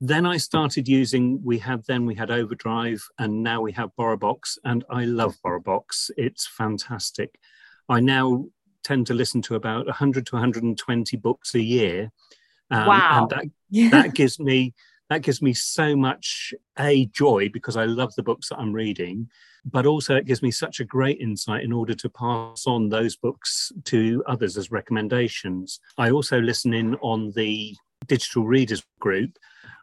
Then 0.00 0.26
i 0.26 0.36
started 0.36 0.88
using 0.88 1.40
we 1.44 1.58
had 1.58 1.84
then 1.86 2.06
we 2.06 2.14
had 2.14 2.30
overdrive 2.30 3.02
and 3.18 3.42
now 3.42 3.60
we 3.60 3.72
have 3.72 3.90
borrowbox 3.98 4.58
and 4.64 4.84
i 4.90 5.04
love 5.04 5.34
borrowbox 5.44 6.10
it's 6.16 6.46
fantastic. 6.46 7.38
I 7.88 8.00
now 8.00 8.46
tend 8.82 9.06
to 9.06 9.14
listen 9.14 9.42
to 9.42 9.54
about 9.54 9.86
100 9.86 10.26
to 10.26 10.34
120 10.36 11.16
books 11.16 11.54
a 11.54 11.60
year. 11.60 12.10
Um, 12.70 12.86
wow. 12.86 13.28
and 13.30 13.30
that 13.30 13.90
that 13.90 14.14
gives 14.14 14.38
me 14.38 14.74
that 15.10 15.22
gives 15.22 15.42
me 15.42 15.52
so 15.52 15.94
much 15.94 16.54
a 16.78 17.06
joy 17.06 17.50
because 17.52 17.76
I 17.76 17.84
love 17.84 18.14
the 18.14 18.22
books 18.22 18.48
that 18.48 18.58
I'm 18.58 18.72
reading, 18.72 19.28
but 19.64 19.86
also 19.86 20.16
it 20.16 20.26
gives 20.26 20.42
me 20.42 20.50
such 20.50 20.80
a 20.80 20.84
great 20.84 21.18
insight 21.20 21.62
in 21.62 21.72
order 21.72 21.94
to 21.94 22.08
pass 22.08 22.66
on 22.66 22.88
those 22.88 23.16
books 23.16 23.72
to 23.84 24.22
others 24.26 24.56
as 24.56 24.70
recommendations. 24.70 25.80
I 25.98 26.10
also 26.10 26.40
listen 26.40 26.74
in 26.74 26.96
on 26.96 27.32
the 27.32 27.76
digital 28.06 28.44
readers 28.44 28.82
group 29.00 29.38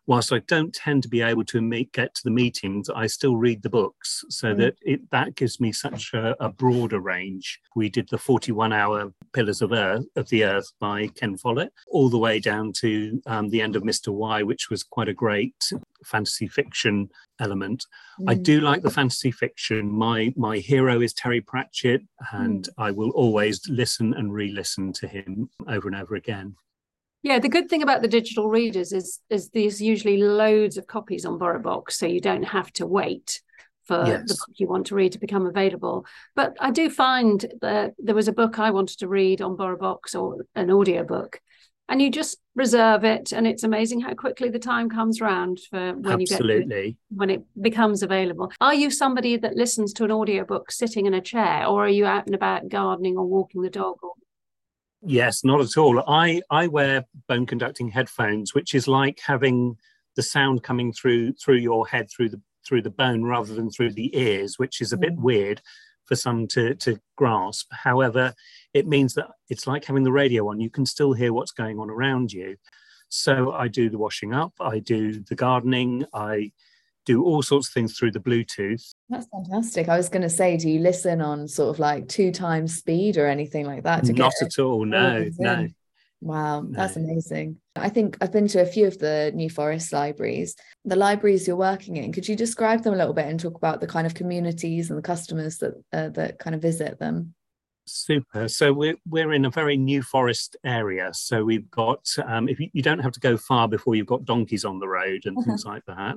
whilst 0.08 0.34
I 0.34 0.40
don't 0.40 0.74
tend 0.74 1.04
to 1.04 1.10
be 1.10 1.22
able 1.22 1.46
to 1.46 1.62
meet, 1.62 1.92
get 1.94 2.14
to 2.16 2.22
the 2.24 2.32
meetings, 2.32 2.90
I 2.90 3.08
still 3.08 3.36
read 3.36 3.62
the 3.62 3.70
books 3.70 4.26
so 4.30 4.54
mm. 4.54 4.58
that 4.58 4.76
it 4.82 5.10
that 5.12 5.36
gives 5.36 5.60
me 5.60 5.72
such 5.72 6.14
a, 6.14 6.36
a, 6.44 6.50
broader 6.50 7.00
range. 7.00 7.60
We 7.76 7.90
did 7.90 8.10
the 8.10 8.18
41 8.18 8.74
hour 8.74 9.14
Pillars 9.34 9.62
of 9.62 9.72
Earth 9.72 10.06
of 10.16 10.28
the 10.30 10.44
Earth 10.44 10.72
by 10.80 11.08
Ken 11.08 11.38
Follett, 11.38 11.72
all 11.88 12.10
the 12.10 12.18
way 12.18 12.40
down 12.40 12.74
to 12.80 13.22
um, 13.28 13.50
the 13.50 13.62
end 13.62 13.76
of 13.76 13.84
Mr. 13.84 14.10
Y, 14.10 14.44
which 14.44 14.70
was 14.70 14.84
quite 14.84 15.08
a 15.08 15.14
great 15.14 15.56
fantasy 16.04 16.48
fiction 16.48 17.10
element. 17.40 17.86
Mm. 18.20 18.32
I 18.32 18.34
do 18.34 18.62
like 18.62 18.82
the 18.82 18.90
fantasy 18.90 19.32
fiction. 19.32 19.92
My 19.92 20.34
my 20.36 20.58
hero 20.58 21.02
is 21.02 21.14
Terry 21.14 21.42
Pratchett, 21.42 22.02
and 22.32 22.64
mm. 22.64 22.70
I 22.78 22.92
will 22.92 23.12
always 23.12 23.62
listen 23.70 24.14
and 24.14 24.34
re-listen 24.34 24.94
to 24.94 25.08
him 25.08 25.50
over 25.68 25.88
and 25.88 25.96
over 25.96 26.16
again. 26.16 26.56
Yeah, 27.22 27.40
the 27.40 27.50
good 27.50 27.70
thing 27.70 27.84
about 27.84 28.02
the 28.02 28.08
digital 28.08 28.50
readers 28.50 28.94
is 28.94 29.20
is 29.30 29.50
there's 29.50 29.82
usually 29.82 30.18
loads 30.18 30.78
of 30.78 30.88
copies 30.88 31.26
on 31.26 31.38
BorrowBox, 31.38 31.92
so 31.92 32.06
you 32.06 32.22
don't 32.22 32.44
have 32.44 32.72
to 32.74 32.86
wait 32.86 33.42
for 33.86 34.06
yes. 34.06 34.22
the 34.28 34.36
book 34.36 34.56
you 34.56 34.68
want 34.68 34.86
to 34.88 34.96
read 34.96 35.12
to 35.14 35.20
become 35.20 35.46
available. 35.46 36.06
But 36.36 36.56
I 36.60 36.72
do 36.72 36.90
find 36.90 37.44
that 37.62 37.94
there 37.98 38.16
was 38.16 38.28
a 38.28 38.34
book 38.34 38.60
I 38.60 38.72
wanted 38.72 39.00
to 39.00 39.08
read 39.08 39.42
on 39.42 39.58
BorrowBox 39.58 40.16
or 40.16 40.46
an 40.56 40.72
audiobook, 40.72 41.42
and 41.90 42.02
you 42.02 42.10
just 42.10 42.38
reserve 42.56 43.04
it, 43.04 43.34
and 43.34 43.46
it's 43.46 43.64
amazing 43.64 44.00
how 44.00 44.14
quickly 44.14 44.50
the 44.50 44.60
time 44.60 44.90
comes 44.90 45.20
around 45.20 45.60
for 45.70 45.94
when 45.96 46.22
Absolutely. 46.22 46.82
you 46.86 46.92
get 46.92 46.98
when 47.10 47.30
it 47.30 47.42
becomes 47.60 48.02
available. 48.02 48.50
Are 48.62 48.76
you 48.76 48.90
somebody 48.90 49.36
that 49.36 49.58
listens 49.58 49.92
to 49.94 50.06
an 50.06 50.12
audiobook 50.12 50.72
sitting 50.72 51.06
in 51.06 51.14
a 51.16 51.22
chair, 51.22 51.66
or 51.66 51.84
are 51.84 51.90
you 51.90 52.06
out 52.06 52.28
and 52.28 52.36
about 52.36 52.70
gardening 52.70 53.18
or 53.18 53.26
walking 53.26 53.62
the 53.62 53.70
dog 53.70 53.98
or 54.04 54.14
Yes, 55.02 55.44
not 55.44 55.62
at 55.62 55.78
all. 55.78 56.04
I, 56.08 56.42
I 56.50 56.68
wear 56.68 57.06
bone 57.28 57.46
conducting 57.46 57.90
headphones, 57.90 58.54
which 58.54 58.76
is 58.76 58.88
like 58.88 59.20
having 59.26 59.78
the 60.16 60.24
sound 60.24 60.64
coming 60.64 60.92
through 60.92 61.34
through 61.34 61.58
your 61.58 61.88
head 61.88 62.10
through 62.12 62.30
the 62.30 62.42
through 62.68 62.82
the 62.82 62.90
bone 62.90 63.24
rather 63.24 63.54
than 63.54 63.70
through 63.70 63.94
the 63.94 64.16
ears, 64.18 64.60
which 64.60 64.82
is 64.82 64.92
a 64.92 64.98
bit 64.98 65.16
mm. 65.16 65.22
weird 65.22 65.62
for 66.06 66.16
some 66.16 66.48
to, 66.48 66.76
to 66.76 67.00
grasp. 67.16 67.68
However, 67.72 68.34
it 68.74 68.88
means 68.88 69.14
that 69.14 69.28
it's 69.50 69.68
like 69.68 69.86
having 69.86 70.04
the 70.04 70.12
radio 70.12 70.50
on. 70.50 70.60
You 70.60 70.70
can 70.70 70.86
still 70.86 71.14
hear 71.14 71.32
what's 71.32 71.52
going 71.52 71.80
on 71.80 71.90
around 71.90 72.34
you. 72.34 72.58
So 73.10 73.52
I 73.52 73.68
do 73.68 73.90
the 73.90 73.98
washing 73.98 74.34
up, 74.34 74.54
I 74.60 74.80
do 74.80 75.24
the 75.24 75.36
gardening, 75.36 76.06
I 76.14 76.52
do 77.06 77.24
all 77.24 77.42
sorts 77.42 77.68
of 77.68 77.74
things 77.74 77.98
through 77.98 78.12
the 78.12 78.20
Bluetooth. 78.20 78.94
That's 79.10 79.28
fantastic. 79.28 79.90
I 79.90 79.98
was 79.98 80.10
going 80.10 80.22
to 80.22 80.30
say, 80.30 80.58
do 80.58 80.70
you 80.70 80.80
listen 80.80 81.22
on 81.22 81.48
sort 81.48 81.70
of 81.70 81.80
like 81.80 82.08
two 82.08 82.32
times 82.32 82.76
speed 82.76 83.18
or 83.18 83.28
anything 83.28 83.66
like 83.66 83.84
that? 83.84 84.06
Not 84.10 84.34
at 84.42 84.60
all. 84.60 84.86
No, 84.86 85.30
no. 85.38 85.68
Wow, 86.22 86.66
that's 86.70 86.98
no. 86.98 87.04
amazing. 87.04 87.58
I 87.78 87.88
think 87.88 88.18
I've 88.20 88.34
been 88.34 88.50
to 88.50 88.62
a 88.62 88.66
few 88.66 88.88
of 88.88 89.00
the 89.00 89.32
New 89.34 89.50
Forest 89.50 89.94
libraries. 89.94 90.56
The 90.84 90.98
libraries 90.98 91.48
you're 91.48 91.56
working 91.56 91.96
in, 91.96 92.12
could 92.12 92.28
you 92.28 92.36
describe 92.36 92.84
them 92.84 92.94
a 92.94 92.98
little 92.98 93.14
bit 93.14 93.26
and 93.26 93.40
talk 93.40 93.56
about 93.56 93.80
the 93.80 93.88
kind 93.88 94.06
of 94.06 94.14
communities 94.14 94.90
and 94.90 94.98
the 94.98 95.04
customers 95.04 95.60
that 95.60 95.82
uh, 95.94 96.10
that 96.10 96.38
kind 96.40 96.56
of 96.56 96.62
visit 96.62 97.00
them? 97.00 97.34
Super. 97.92 98.48
So 98.48 98.74
we're 98.74 98.98
we're 99.08 99.34
in 99.34 99.46
a 99.46 99.50
very 99.50 99.78
New 99.78 100.02
Forest 100.02 100.56
area. 100.64 101.10
So 101.14 101.44
we've 101.44 101.70
got 101.72 102.08
um, 102.26 102.48
if 102.48 102.60
you, 102.60 102.70
you, 102.74 102.82
don't 102.82 103.00
have 103.00 103.12
to 103.14 103.20
go 103.20 103.38
far 103.38 103.68
before 103.68 103.96
you've 103.96 104.08
got 104.08 104.26
donkeys 104.26 104.66
on 104.66 104.80
the 104.80 104.88
road 104.88 105.22
and 105.26 105.38
things 105.44 105.66
like 105.66 105.86
that. 105.86 106.16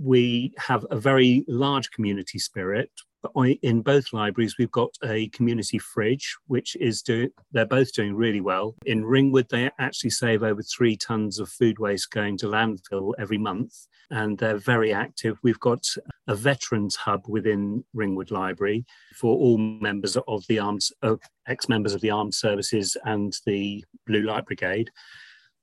We 0.00 0.52
have 0.58 0.84
a 0.90 0.96
very 0.96 1.44
large 1.48 1.90
community 1.90 2.38
spirit. 2.38 2.90
In 3.62 3.82
both 3.82 4.12
libraries, 4.12 4.56
we've 4.58 4.70
got 4.70 4.90
a 5.02 5.28
community 5.28 5.78
fridge, 5.78 6.36
which 6.46 6.76
is 6.76 7.02
they're 7.02 7.66
both 7.66 7.92
doing 7.92 8.14
really 8.14 8.40
well. 8.40 8.74
In 8.86 9.04
Ringwood, 9.04 9.48
they 9.48 9.70
actually 9.78 10.10
save 10.10 10.42
over 10.42 10.62
three 10.62 10.96
tons 10.96 11.38
of 11.38 11.48
food 11.48 11.78
waste 11.78 12.10
going 12.10 12.36
to 12.38 12.46
landfill 12.46 13.12
every 13.18 13.38
month 13.38 13.86
and 14.10 14.38
they're 14.38 14.58
very 14.58 14.92
active. 14.92 15.38
We've 15.42 15.60
got 15.60 15.86
a 16.28 16.34
veterans 16.34 16.96
hub 16.96 17.24
within 17.28 17.84
Ringwood 17.94 18.30
Library 18.30 18.84
for 19.16 19.36
all 19.36 19.58
members 19.58 20.16
of 20.16 20.44
the 20.48 20.58
armed, 20.58 20.82
uh, 21.02 21.16
ex-members 21.48 21.94
of 21.94 22.00
the 22.00 22.10
armed 22.10 22.34
services 22.34 22.96
and 23.04 23.36
the 23.46 23.84
Blue 24.06 24.22
Light 24.22 24.46
Brigade. 24.46 24.90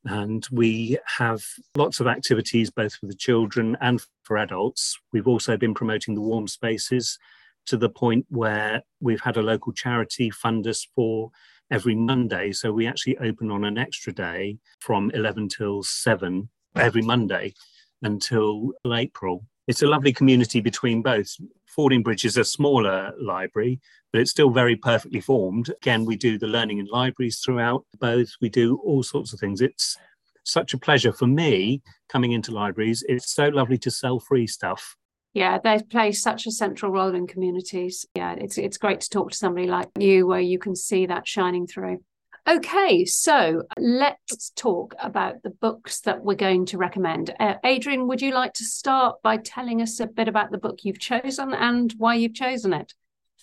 And 0.06 0.46
we 0.52 0.98
have 1.18 1.44
lots 1.76 2.00
of 2.00 2.08
activities 2.08 2.72
both 2.72 2.96
for 2.96 3.06
the 3.06 3.16
children 3.16 3.78
and 3.82 4.04
for 4.24 4.38
adults. 4.38 4.98
We've 5.14 5.28
also 5.28 5.58
been 5.58 5.76
promoting 5.76 6.16
the 6.16 6.22
warm 6.22 6.48
spaces 6.48 7.20
to 7.68 7.78
the 7.78 7.90
point 7.90 8.26
where 8.30 8.84
we've 9.00 9.22
had 9.22 9.38
a 9.38 9.42
local 9.42 9.74
charity 9.74 10.30
fund 10.30 10.68
us 10.68 10.88
for 10.96 11.32
every 11.72 11.96
Monday. 11.96 12.52
So 12.52 12.72
we 12.72 12.88
actually 12.88 13.18
open 13.18 13.50
on 13.50 13.64
an 13.64 13.78
extra 13.78 14.14
day 14.14 14.58
from 14.80 15.12
11 15.14 15.50
till 15.50 15.84
7 15.84 16.50
every 16.76 17.02
Monday 17.02 17.54
until 18.02 18.74
April. 18.86 19.46
It's 19.68 19.82
a 19.82 19.88
lovely 19.88 20.12
community 20.12 20.60
between 20.60 21.02
both. 21.02 21.34
Fordingbridge 21.78 22.26
is 22.26 22.36
a 22.36 22.44
smaller 22.44 23.14
library, 23.22 23.80
but 24.12 24.20
it's 24.20 24.32
still 24.32 24.50
very 24.50 24.76
perfectly 24.76 25.22
formed. 25.22 25.70
Again, 25.82 26.04
we 26.04 26.18
do 26.18 26.38
the 26.38 26.48
learning 26.48 26.80
in 26.80 26.88
libraries 26.88 27.40
throughout 27.40 27.86
both. 28.00 28.30
We 28.42 28.50
do 28.50 28.82
all 28.84 29.04
sorts 29.04 29.32
of 29.32 29.40
things. 29.40 29.62
It's 29.62 29.98
such 30.44 30.74
a 30.74 30.78
pleasure 30.78 31.14
for 31.14 31.28
me 31.28 31.82
coming 32.10 32.34
into 32.34 32.52
libraries. 32.52 33.04
It's 33.08 33.34
so 33.34 33.48
lovely 33.48 33.78
to 33.80 33.92
sell 33.92 34.20
free 34.20 34.48
stuff. 34.48 34.98
Yeah, 35.34 35.60
they 35.64 35.80
play 35.80 36.12
such 36.12 36.46
a 36.46 36.52
central 36.52 36.92
role 36.92 37.16
in 37.16 37.26
communities. 37.26 38.06
Yeah, 38.16 38.34
it's 38.34 38.58
it's 38.58 38.78
great 38.78 39.02
to 39.02 39.10
talk 39.10 39.32
to 39.32 39.38
somebody 39.38 39.68
like 39.68 39.90
you 39.98 40.28
where 40.28 40.42
you 40.42 40.60
can 40.60 40.76
see 40.76 41.06
that 41.06 41.28
shining 41.28 41.68
through. 41.68 42.04
Okay, 42.50 43.06
so 43.06 43.64
let's 43.78 44.50
talk 44.56 44.96
about 45.00 45.44
the 45.44 45.52
books 45.52 46.02
that 46.02 46.24
we're 46.24 46.34
going 46.34 46.66
to 46.66 46.78
recommend. 46.78 47.34
Uh, 47.40 47.56
Adrian, 47.64 48.08
would 48.08 48.22
you 48.22 48.34
like 48.34 48.54
to 48.54 48.66
start 48.66 49.22
by 49.22 49.38
telling 49.38 49.82
us 49.82 50.00
a 50.00 50.08
bit 50.08 50.28
about 50.28 50.52
the 50.52 50.58
book 50.58 50.80
you've 50.84 51.00
chosen 51.00 51.54
and 51.54 51.94
why 51.98 52.16
you've 52.16 52.34
chosen 52.34 52.74
it? 52.74 52.94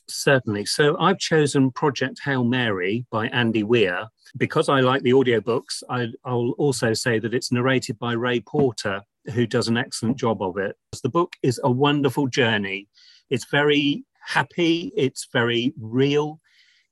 Certainly. 0.09 0.67
So 0.67 0.99
I've 0.99 1.19
chosen 1.19 1.71
Project 1.71 2.21
Hail 2.25 2.43
Mary 2.43 3.07
by 3.11 3.29
Andy 3.29 3.63
Weir. 3.63 4.09
Because 4.37 4.69
I 4.69 4.81
like 4.81 5.03
the 5.03 5.13
audiobooks, 5.13 5.83
I, 5.89 6.09
I'll 6.25 6.51
also 6.59 6.93
say 6.93 7.19
that 7.19 7.33
it's 7.33 7.51
narrated 7.51 7.99
by 7.99 8.13
Ray 8.13 8.41
Porter, 8.41 9.01
who 9.31 9.47
does 9.47 9.69
an 9.69 9.77
excellent 9.77 10.19
job 10.19 10.43
of 10.43 10.57
it. 10.57 10.77
The 11.03 11.09
book 11.09 11.35
is 11.43 11.61
a 11.63 11.71
wonderful 11.71 12.29
journey. 12.29 12.89
It's 13.31 13.47
very 13.51 14.05
happy, 14.21 14.93
it's 14.97 15.29
very 15.33 15.73
real, 15.81 16.41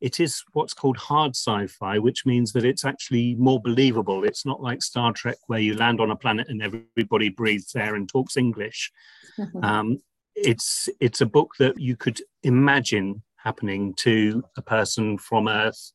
it 0.01 0.21
is 0.21 0.45
what's 0.53 0.75
called 0.75 0.97
hard 0.99 1.35
sci-fi, 1.35 1.99
which 1.99 2.27
means 2.27 2.53
that 2.53 2.65
it's 2.65 2.85
actually 2.85 3.35
more 3.37 3.61
believable. 3.61 4.25
It's 4.25 4.45
not 4.45 4.61
like 4.61 4.83
Star 4.83 5.13
Trek 5.13 5.39
where 5.47 5.59
you 5.59 5.75
land 5.75 6.01
on 6.01 6.11
a 6.11 6.17
planet 6.17 6.49
and 6.49 6.63
everybody 6.63 7.31
breathes 7.31 7.75
air 7.75 7.95
and 7.95 8.09
talks 8.09 8.37
English. 8.37 8.93
um, 9.63 9.99
it's 10.35 10.89
it's 11.01 11.23
a 11.23 11.27
book 11.27 11.53
that 11.59 11.81
you 11.81 11.97
could 11.97 12.21
imagine 12.43 13.23
happening 13.37 13.95
to 13.95 14.45
a 14.57 14.63
person 14.63 15.17
from 15.17 15.49
Earth 15.49 15.93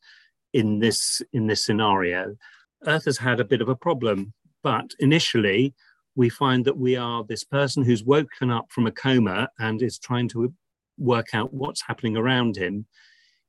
in 0.51 0.79
this 0.79 1.21
in 1.31 1.45
this 1.45 1.63
scenario. 1.63 2.35
Earth 2.87 3.05
has 3.05 3.19
had 3.19 3.39
a 3.39 3.45
bit 3.45 3.61
of 3.61 3.69
a 3.69 3.75
problem, 3.75 4.33
but 4.63 4.95
initially 4.99 5.75
we 6.15 6.29
find 6.29 6.65
that 6.65 6.77
we 6.77 6.95
are 6.95 7.23
this 7.23 7.43
person 7.43 7.83
who's 7.83 8.03
woken 8.03 8.51
up 8.51 8.65
from 8.69 8.85
a 8.87 8.91
coma 8.91 9.49
and 9.59 9.81
is 9.81 9.97
trying 9.97 10.27
to 10.29 10.53
work 10.97 11.33
out 11.33 11.53
what's 11.53 11.83
happening 11.87 12.17
around 12.17 12.57
him 12.57 12.85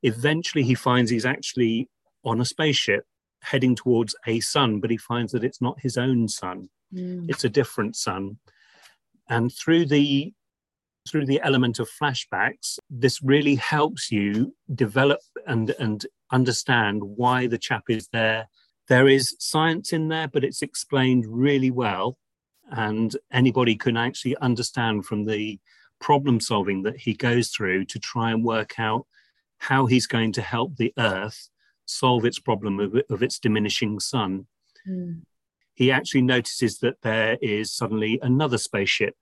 Eventually, 0.03 0.65
he 0.65 0.75
finds 0.75 1.11
he's 1.11 1.27
actually 1.27 1.89
on 2.25 2.41
a 2.41 2.45
spaceship 2.45 3.05
heading 3.41 3.75
towards 3.75 4.15
a 4.27 4.41
sun, 4.41 4.81
but 4.81 4.91
he 4.91 4.97
finds 4.97 5.33
that 5.33 5.45
it's 5.45 5.61
not 5.61 5.81
his 5.81 5.97
own 5.97 6.29
sun. 6.29 6.69
Mm. 6.93 7.29
It's 7.29 7.45
a 7.45 7.49
different 7.49 7.97
sun. 7.97 8.39
And 9.29 9.53
through 9.53 9.87
the 9.87 10.33
through 11.09 11.27
the 11.27 11.41
element 11.43 11.81
of 11.81 11.89
flashbacks, 12.01 12.79
this 12.89 13.21
really 13.23 13.57
helps 13.57 14.13
you 14.13 14.55
develop 14.73 15.19
and, 15.49 15.71
and 15.81 16.07
understand 16.31 17.03
why 17.03 17.49
the 17.49 17.59
chap 17.59 17.83
is 17.89 18.09
there. 18.13 18.49
There 18.89 19.09
is 19.09 19.35
science 19.41 19.93
in 19.93 20.09
there, 20.09 20.29
but 20.29 20.45
it's 20.45 20.63
explained 20.63 21.25
really 21.27 21.73
well. 21.73 22.19
And 22.73 23.15
anybody 23.31 23.77
can 23.77 23.97
actually 23.97 24.37
understand 24.39 25.05
from 25.05 25.27
the 25.27 25.61
problem 26.01 26.41
solving 26.41 26.83
that 26.83 26.97
he 26.97 27.15
goes 27.15 27.51
through 27.51 27.85
to 27.85 27.99
try 27.99 28.31
and 28.31 28.43
work 28.43 28.79
out 28.79 29.07
how 29.59 29.87
he's 29.87 30.07
going 30.07 30.33
to 30.33 30.43
help 30.43 30.77
the 30.77 30.93
Earth 30.99 31.49
solve 31.85 32.25
its 32.25 32.39
problem 32.39 32.81
of, 32.81 32.97
of 33.11 33.23
its 33.23 33.39
diminishing 33.39 34.01
sun. 34.01 34.47
Mm. 34.89 35.21
He 35.75 35.91
actually 35.91 36.23
notices 36.23 36.79
that 36.79 36.97
there 37.03 37.39
is 37.41 37.73
suddenly 37.73 38.19
another 38.23 38.59
spaceship, 38.59 39.17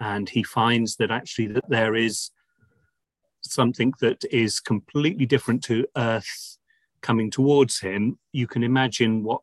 and 0.00 0.28
he 0.28 0.42
finds 0.42 0.96
that 0.96 1.10
actually 1.10 1.48
that 1.48 1.68
there 1.68 1.94
is 1.94 2.30
something 3.42 3.92
that 4.00 4.24
is 4.30 4.60
completely 4.60 5.26
different 5.26 5.62
to 5.64 5.86
Earth 5.96 6.58
coming 7.02 7.30
towards 7.30 7.80
him. 7.80 8.18
You 8.32 8.46
can 8.46 8.62
imagine 8.62 9.22
what 9.22 9.42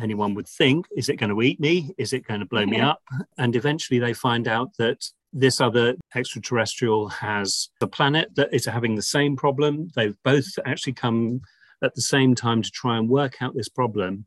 anyone 0.00 0.34
would 0.34 0.48
think 0.48 0.86
is 0.96 1.08
it 1.08 1.16
going 1.16 1.30
to 1.30 1.42
eat 1.42 1.60
me 1.60 1.94
is 1.98 2.12
it 2.12 2.26
going 2.26 2.40
to 2.40 2.46
blow 2.46 2.64
me 2.66 2.78
mm-hmm. 2.78 2.88
up 2.88 3.02
and 3.38 3.56
eventually 3.56 3.98
they 3.98 4.12
find 4.12 4.48
out 4.48 4.70
that 4.78 5.04
this 5.32 5.60
other 5.60 5.94
extraterrestrial 6.14 7.08
has 7.08 7.68
a 7.80 7.86
planet 7.86 8.34
that 8.34 8.52
is 8.52 8.64
having 8.64 8.96
the 8.96 9.02
same 9.02 9.36
problem. 9.36 9.90
They've 9.94 10.16
both 10.24 10.46
actually 10.66 10.94
come 10.94 11.42
at 11.82 11.94
the 11.94 12.02
same 12.02 12.34
time 12.34 12.62
to 12.62 12.70
try 12.70 12.98
and 12.98 13.08
work 13.08 13.40
out 13.40 13.54
this 13.54 13.68
problem. 13.68 14.26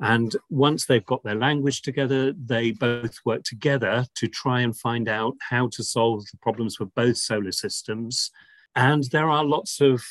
And 0.00 0.34
once 0.50 0.86
they've 0.86 1.06
got 1.06 1.22
their 1.22 1.36
language 1.36 1.82
together, 1.82 2.32
they 2.32 2.72
both 2.72 3.16
work 3.24 3.44
together 3.44 4.04
to 4.16 4.28
try 4.28 4.60
and 4.60 4.76
find 4.76 5.08
out 5.08 5.34
how 5.40 5.68
to 5.68 5.82
solve 5.82 6.24
the 6.30 6.38
problems 6.38 6.76
for 6.76 6.86
both 6.86 7.16
solar 7.16 7.52
systems. 7.52 8.30
And 8.76 9.04
there 9.12 9.30
are 9.30 9.44
lots 9.44 9.80
of 9.80 10.02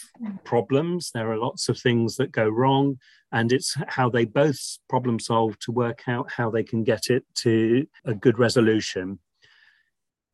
problems, 0.45 1.11
there 1.13 1.31
are 1.31 1.37
lots 1.37 1.67
of 1.67 1.77
things 1.77 2.15
that 2.15 2.31
go 2.31 2.47
wrong. 2.47 2.97
And 3.33 3.51
it's 3.51 3.75
how 3.87 4.09
they 4.09 4.25
both 4.25 4.77
problem 4.87 5.19
solve 5.19 5.57
to 5.59 5.71
work 5.71 6.03
out 6.07 6.31
how 6.31 6.51
they 6.51 6.63
can 6.63 6.83
get 6.83 7.09
it 7.09 7.25
to 7.37 7.87
a 8.05 8.13
good 8.13 8.37
resolution. 8.37 9.19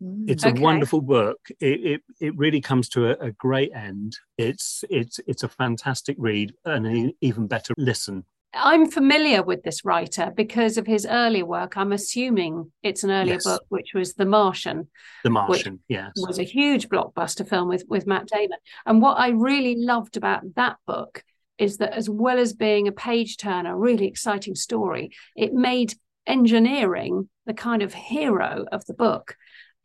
Mm, 0.03 0.29
it's 0.29 0.45
okay. 0.45 0.59
a 0.59 0.61
wonderful 0.61 1.01
book. 1.01 1.39
It, 1.61 1.79
it, 1.79 2.01
it 2.19 2.37
really 2.37 2.61
comes 2.61 2.89
to 2.89 3.09
a, 3.11 3.27
a, 3.27 3.31
great 3.31 3.71
end. 3.73 4.17
It's 4.37 4.83
it's 4.89 5.19
it's 5.27 5.43
a 5.43 5.49
fantastic 5.49 6.15
read 6.19 6.53
and 6.65 6.85
an 6.85 7.13
even 7.21 7.47
better 7.47 7.73
listen. 7.77 8.25
I'm 8.53 8.89
familiar 8.89 9.43
with 9.43 9.63
this 9.63 9.85
writer 9.85 10.33
because 10.35 10.77
of 10.77 10.87
his 10.87 11.05
earlier 11.05 11.45
work. 11.45 11.77
I'm 11.77 11.91
assuming 11.91 12.71
it's 12.81 13.03
an 13.03 13.11
earlier 13.11 13.35
yes. 13.35 13.43
book, 13.43 13.63
which 13.69 13.93
was 13.93 14.15
The 14.15 14.25
Martian. 14.25 14.87
The 15.23 15.29
Martian, 15.29 15.81
yes, 15.87 16.11
was 16.15 16.39
a 16.39 16.43
huge 16.43 16.89
blockbuster 16.89 17.47
film 17.47 17.67
with 17.67 17.83
with 17.87 18.07
Matt 18.07 18.27
Damon. 18.27 18.57
And 18.85 19.01
what 19.01 19.19
I 19.19 19.29
really 19.29 19.75
loved 19.77 20.17
about 20.17 20.55
that 20.55 20.77
book 20.87 21.23
is 21.59 21.77
that, 21.77 21.93
as 21.93 22.09
well 22.09 22.39
as 22.39 22.53
being 22.53 22.87
a 22.87 22.91
page 22.91 23.37
turner, 23.37 23.77
really 23.77 24.07
exciting 24.07 24.55
story, 24.55 25.11
it 25.35 25.53
made 25.53 25.93
engineering 26.25 27.29
the 27.45 27.53
kind 27.53 27.81
of 27.81 27.93
hero 27.93 28.65
of 28.71 28.85
the 28.85 28.93
book 28.93 29.35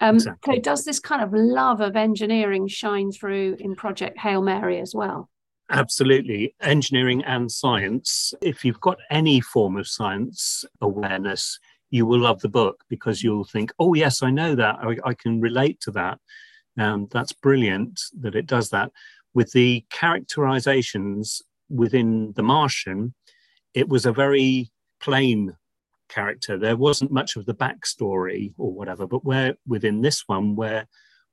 um, 0.01 0.17
exactly. 0.17 0.57
So 0.57 0.61
does 0.61 0.85
this 0.85 1.01
kind 1.01 1.23
of 1.23 1.33
love 1.33 1.81
of 1.81 1.97
engineering 1.97 2.69
shine 2.69 3.13
through 3.13 3.57
in 3.61 3.75
Project 3.75 4.19
Hail 4.19 4.43
Mary 4.43 4.81
as 4.81 4.95
well? 4.95 5.31
Absolutely. 5.71 6.55
Engineering 6.61 7.25
and 7.25 7.51
science. 7.51 8.35
If 8.43 8.65
you've 8.65 8.81
got 8.81 8.99
any 9.11 9.41
form 9.41 9.77
of 9.77 9.89
science 9.89 10.65
awareness, 10.81 11.59
you 11.91 12.07
will 12.07 12.21
love 12.21 12.41
the 12.41 12.49
book 12.49 12.85
because 12.89 13.23
you'll 13.23 13.45
think, 13.45 13.73
oh, 13.79 13.95
yes, 13.95 14.23
I 14.23 14.31
know 14.31 14.55
that. 14.57 14.77
I, 14.81 14.97
I 15.05 15.15
can 15.15 15.41
relate 15.41 15.81
to 15.83 15.91
that. 15.93 16.19
And 16.77 17.09
that's 17.11 17.33
brilliant 17.33 18.01
that 18.21 18.35
it 18.35 18.47
does 18.47 18.71
that. 18.71 18.91
With 19.33 19.53
the 19.53 19.85
characterizations 19.91 21.41
within 21.69 22.33
The 22.37 22.43
Martian, 22.43 23.15
it 23.73 23.89
was 23.89 24.07
a 24.07 24.13
very 24.13 24.71
plain 25.01 25.57
character. 26.09 26.59
There 26.59 26.77
wasn't 26.77 27.13
much 27.13 27.37
of 27.37 27.47
the 27.47 27.55
backstory 27.55 28.53
or 28.59 28.73
whatever, 28.73 29.07
but 29.07 29.25
where 29.25 29.55
within 29.67 30.01
this 30.01 30.25
one, 30.27 30.57
where 30.57 30.87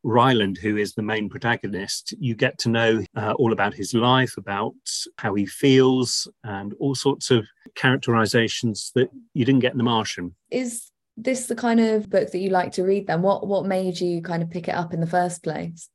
Ryland, 0.04 0.58
who 0.58 0.78
is 0.78 0.94
the 0.94 1.04
main 1.04 1.30
protagonist, 1.30 2.14
you 2.20 2.34
get 2.36 2.58
to 2.60 2.70
know 2.70 3.04
uh, 3.16 3.34
all 3.34 3.54
about 3.54 3.74
his 3.74 3.94
life, 3.94 4.36
about 4.38 4.74
how 5.18 5.36
he 5.36 5.46
feels, 5.46 6.28
and 6.44 6.74
all 6.80 6.96
sorts 6.96 7.30
of 7.30 7.46
characterizations 7.76 8.92
that 8.96 9.10
you 9.34 9.46
didn't 9.46 9.62
get 9.62 9.74
in 9.74 9.78
The 9.78 9.84
Martian. 9.84 10.36
Is 10.50 10.90
this 11.18 11.46
the 11.46 11.56
kind 11.56 11.80
of 11.80 12.10
book 12.10 12.32
that 12.32 12.40
you 12.40 12.50
like 12.50 12.72
to 12.74 12.84
read 12.84 13.06
then? 13.08 13.22
What 13.22 13.46
what 13.46 13.66
made 13.66 14.00
you 14.00 14.22
kind 14.22 14.42
of 14.42 14.50
pick 14.50 14.68
it 14.68 14.76
up 14.76 14.94
in 14.94 15.02
the 15.02 15.08
first 15.08 15.44
place? 15.44 15.90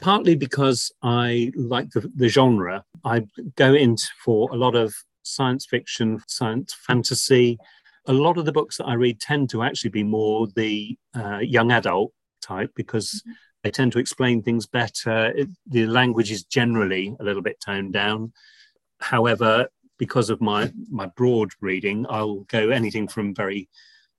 Partly 0.00 0.36
because 0.36 0.92
I 1.02 1.52
like 1.54 1.90
the, 1.90 2.10
the 2.14 2.28
genre. 2.28 2.84
I 3.04 3.26
go 3.56 3.74
in 3.74 3.96
for 4.22 4.50
a 4.52 4.56
lot 4.56 4.74
of 4.74 4.94
science 5.22 5.66
fiction, 5.66 6.20
science 6.26 6.74
fantasy. 6.74 7.58
A 8.06 8.12
lot 8.12 8.38
of 8.38 8.44
the 8.44 8.52
books 8.52 8.76
that 8.76 8.84
I 8.84 8.94
read 8.94 9.20
tend 9.20 9.50
to 9.50 9.62
actually 9.62 9.90
be 9.90 10.02
more 10.02 10.46
the 10.54 10.96
uh, 11.14 11.38
young 11.38 11.72
adult 11.72 12.12
type 12.42 12.70
because 12.76 13.22
mm-hmm. 13.26 13.32
they 13.62 13.70
tend 13.70 13.92
to 13.92 13.98
explain 13.98 14.42
things 14.42 14.66
better. 14.66 15.32
It, 15.34 15.48
the 15.66 15.86
language 15.86 16.30
is 16.30 16.44
generally 16.44 17.16
a 17.18 17.24
little 17.24 17.42
bit 17.42 17.60
toned 17.60 17.92
down. 17.92 18.32
However, 19.00 19.68
because 19.98 20.30
of 20.30 20.40
my 20.40 20.72
my 20.90 21.06
broad 21.06 21.50
reading, 21.60 22.06
I'll 22.08 22.40
go 22.40 22.70
anything 22.70 23.08
from 23.08 23.34
very 23.34 23.68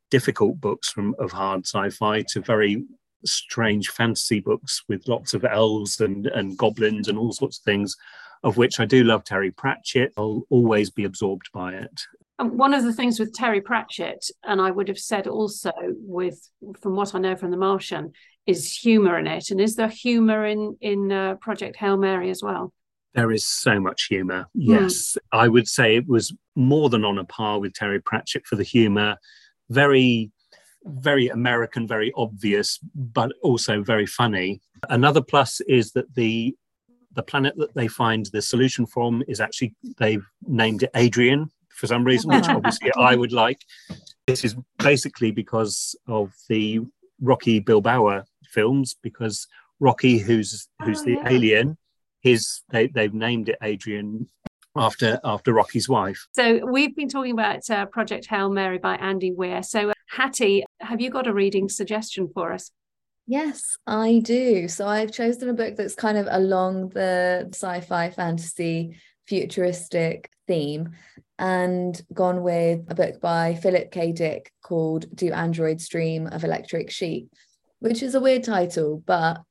difficult 0.10 0.60
books 0.60 0.90
from 0.90 1.16
of 1.20 1.32
hard 1.32 1.66
sci-fi 1.66 2.24
to 2.30 2.42
very 2.42 2.84
strange 3.26 3.90
fantasy 3.90 4.40
books 4.40 4.84
with 4.88 5.08
lots 5.08 5.34
of 5.34 5.46
elves 5.46 6.00
and, 6.00 6.28
and 6.28 6.58
goblins 6.58 7.08
and 7.08 7.18
all 7.18 7.32
sorts 7.32 7.60
of 7.60 7.64
things, 7.64 7.96
of 8.44 8.58
which 8.58 8.80
I 8.80 8.86
do 8.86 9.04
love 9.04 9.24
Terry 9.24 9.52
Pratchett. 9.52 10.14
I'll 10.18 10.44
always 10.50 10.90
be 10.90 11.04
absorbed 11.04 11.50
by 11.54 11.74
it. 11.74 12.02
And 12.40 12.52
one 12.58 12.74
of 12.74 12.84
the 12.84 12.94
things 12.94 13.20
with 13.20 13.34
Terry 13.34 13.62
Pratchett, 13.62 14.30
and 14.44 14.62
I 14.62 14.70
would 14.70 14.88
have 14.90 15.00
said 15.00 15.26
also 15.28 15.72
with, 15.82 16.50
from 16.82 16.96
what 16.96 17.16
I 17.16 17.20
know 17.20 17.36
from 17.36 17.52
The 17.52 17.58
Martian, 17.58 18.12
is 18.46 18.72
humour 18.72 19.18
in 19.18 19.28
it. 19.28 19.50
And 19.50 19.60
is 19.60 19.76
there 19.76 19.90
humour 19.90 20.46
in 20.46 20.78
in 20.80 21.12
uh, 21.12 21.36
Project 21.36 21.76
Hail 21.78 21.98
Mary 21.98 22.30
as 22.30 22.42
well? 22.44 22.74
There 23.14 23.32
is 23.32 23.48
so 23.48 23.80
much 23.80 24.06
humour. 24.06 24.48
Hmm. 24.54 24.62
Yes, 24.62 25.18
mm. 25.18 25.18
I 25.32 25.48
would 25.48 25.68
say 25.68 25.96
it 25.96 26.08
was 26.08 26.34
more 26.56 26.90
than 26.90 27.04
on 27.04 27.18
a 27.18 27.26
par 27.26 27.60
with 27.60 27.74
Terry 27.74 28.00
Pratchett 28.00 28.46
for 28.46 28.56
the 28.56 28.64
humour. 28.64 29.18
Very, 29.70 30.32
very 30.86 31.28
American, 31.28 31.88
very 31.88 32.12
obvious, 32.16 32.80
but 32.96 33.32
also 33.42 33.84
very 33.84 34.06
funny. 34.06 34.62
Another 34.90 35.22
plus 35.22 35.62
is 35.62 35.92
that 35.94 36.14
the 36.16 36.56
the 37.14 37.24
planet 37.24 37.56
that 37.58 37.74
they 37.74 37.88
find 37.88 38.28
the 38.28 38.42
solution 38.42 38.86
from 38.86 39.24
is 39.28 39.42
actually 39.42 39.74
they've 39.98 40.26
named 40.46 40.84
it 40.84 40.92
Adrian 40.96 41.50
for 41.70 41.88
some 41.88 42.04
reason, 42.04 42.30
which 42.30 42.48
obviously 42.48 42.92
I 42.98 43.16
would 43.16 43.32
like. 43.32 43.62
This 44.28 44.44
is 44.44 44.56
basically 44.78 45.32
because 45.32 45.96
of 46.08 46.34
the 46.50 46.82
Rocky 47.22 47.60
Balboa 47.60 48.26
films, 48.46 48.96
because 49.02 49.48
Rocky, 49.80 50.18
who's 50.18 50.68
who's 50.84 51.02
oh, 51.02 51.06
the 51.06 51.12
yeah. 51.14 51.30
alien, 51.30 51.78
his 52.22 52.62
they, 52.72 52.88
they've 52.88 53.14
named 53.14 53.50
it 53.50 53.58
Adrian 53.62 54.28
after 54.76 55.20
after 55.24 55.54
Rocky's 55.54 55.90
wife. 55.90 56.28
So 56.34 56.66
we've 56.66 56.96
been 56.96 57.10
talking 57.10 57.32
about 57.32 57.70
uh, 57.70 57.86
Project 57.86 58.28
Hail 58.28 58.50
Mary 58.50 58.78
by 58.78 58.96
Andy 58.96 59.32
Weir. 59.32 59.64
So 59.64 59.92
Hattie, 60.10 60.66
have 60.88 61.02
you 61.02 61.10
got 61.10 61.28
a 61.28 61.34
reading 61.34 61.68
suggestion 61.68 62.30
for 62.34 62.54
us? 62.54 62.72
Yes, 63.26 63.78
I 63.86 64.22
do. 64.24 64.70
So 64.70 64.88
I've 64.88 65.12
chosen 65.12 65.50
a 65.50 65.54
book 65.54 65.76
that's 65.76 65.96
kind 65.96 66.18
of 66.18 66.28
along 66.30 66.90
the 66.90 67.50
sci-fi 67.54 68.10
fantasy 68.10 68.98
futuristic 69.28 70.32
theme 70.48 70.92
and 71.38 72.02
gone 72.14 72.42
with 72.42 72.86
a 72.90 72.96
book 72.96 73.20
by 73.20 73.56
Philip 73.56 73.92
K. 73.92 74.14
Dick 74.14 74.52
called 74.64 75.14
Do 75.14 75.34
Androids 75.34 75.90
Dream 75.90 76.28
of 76.28 76.46
Electric 76.46 76.90
Sheep, 76.90 77.30
which 77.80 78.02
is 78.02 78.16
a 78.16 78.22
weird 78.22 78.46
title, 78.46 79.04
but 79.06 79.42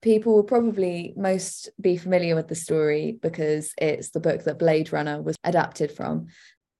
people 0.00 0.34
will 0.34 0.44
probably 0.44 1.12
most 1.14 1.68
be 1.78 1.98
familiar 1.98 2.34
with 2.34 2.48
the 2.48 2.54
story 2.54 3.18
because 3.20 3.74
it's 3.76 4.10
the 4.10 4.20
book 4.20 4.44
that 4.44 4.58
Blade 4.58 4.90
Runner 4.92 5.20
was 5.20 5.36
adapted 5.44 5.92
from. 5.92 6.28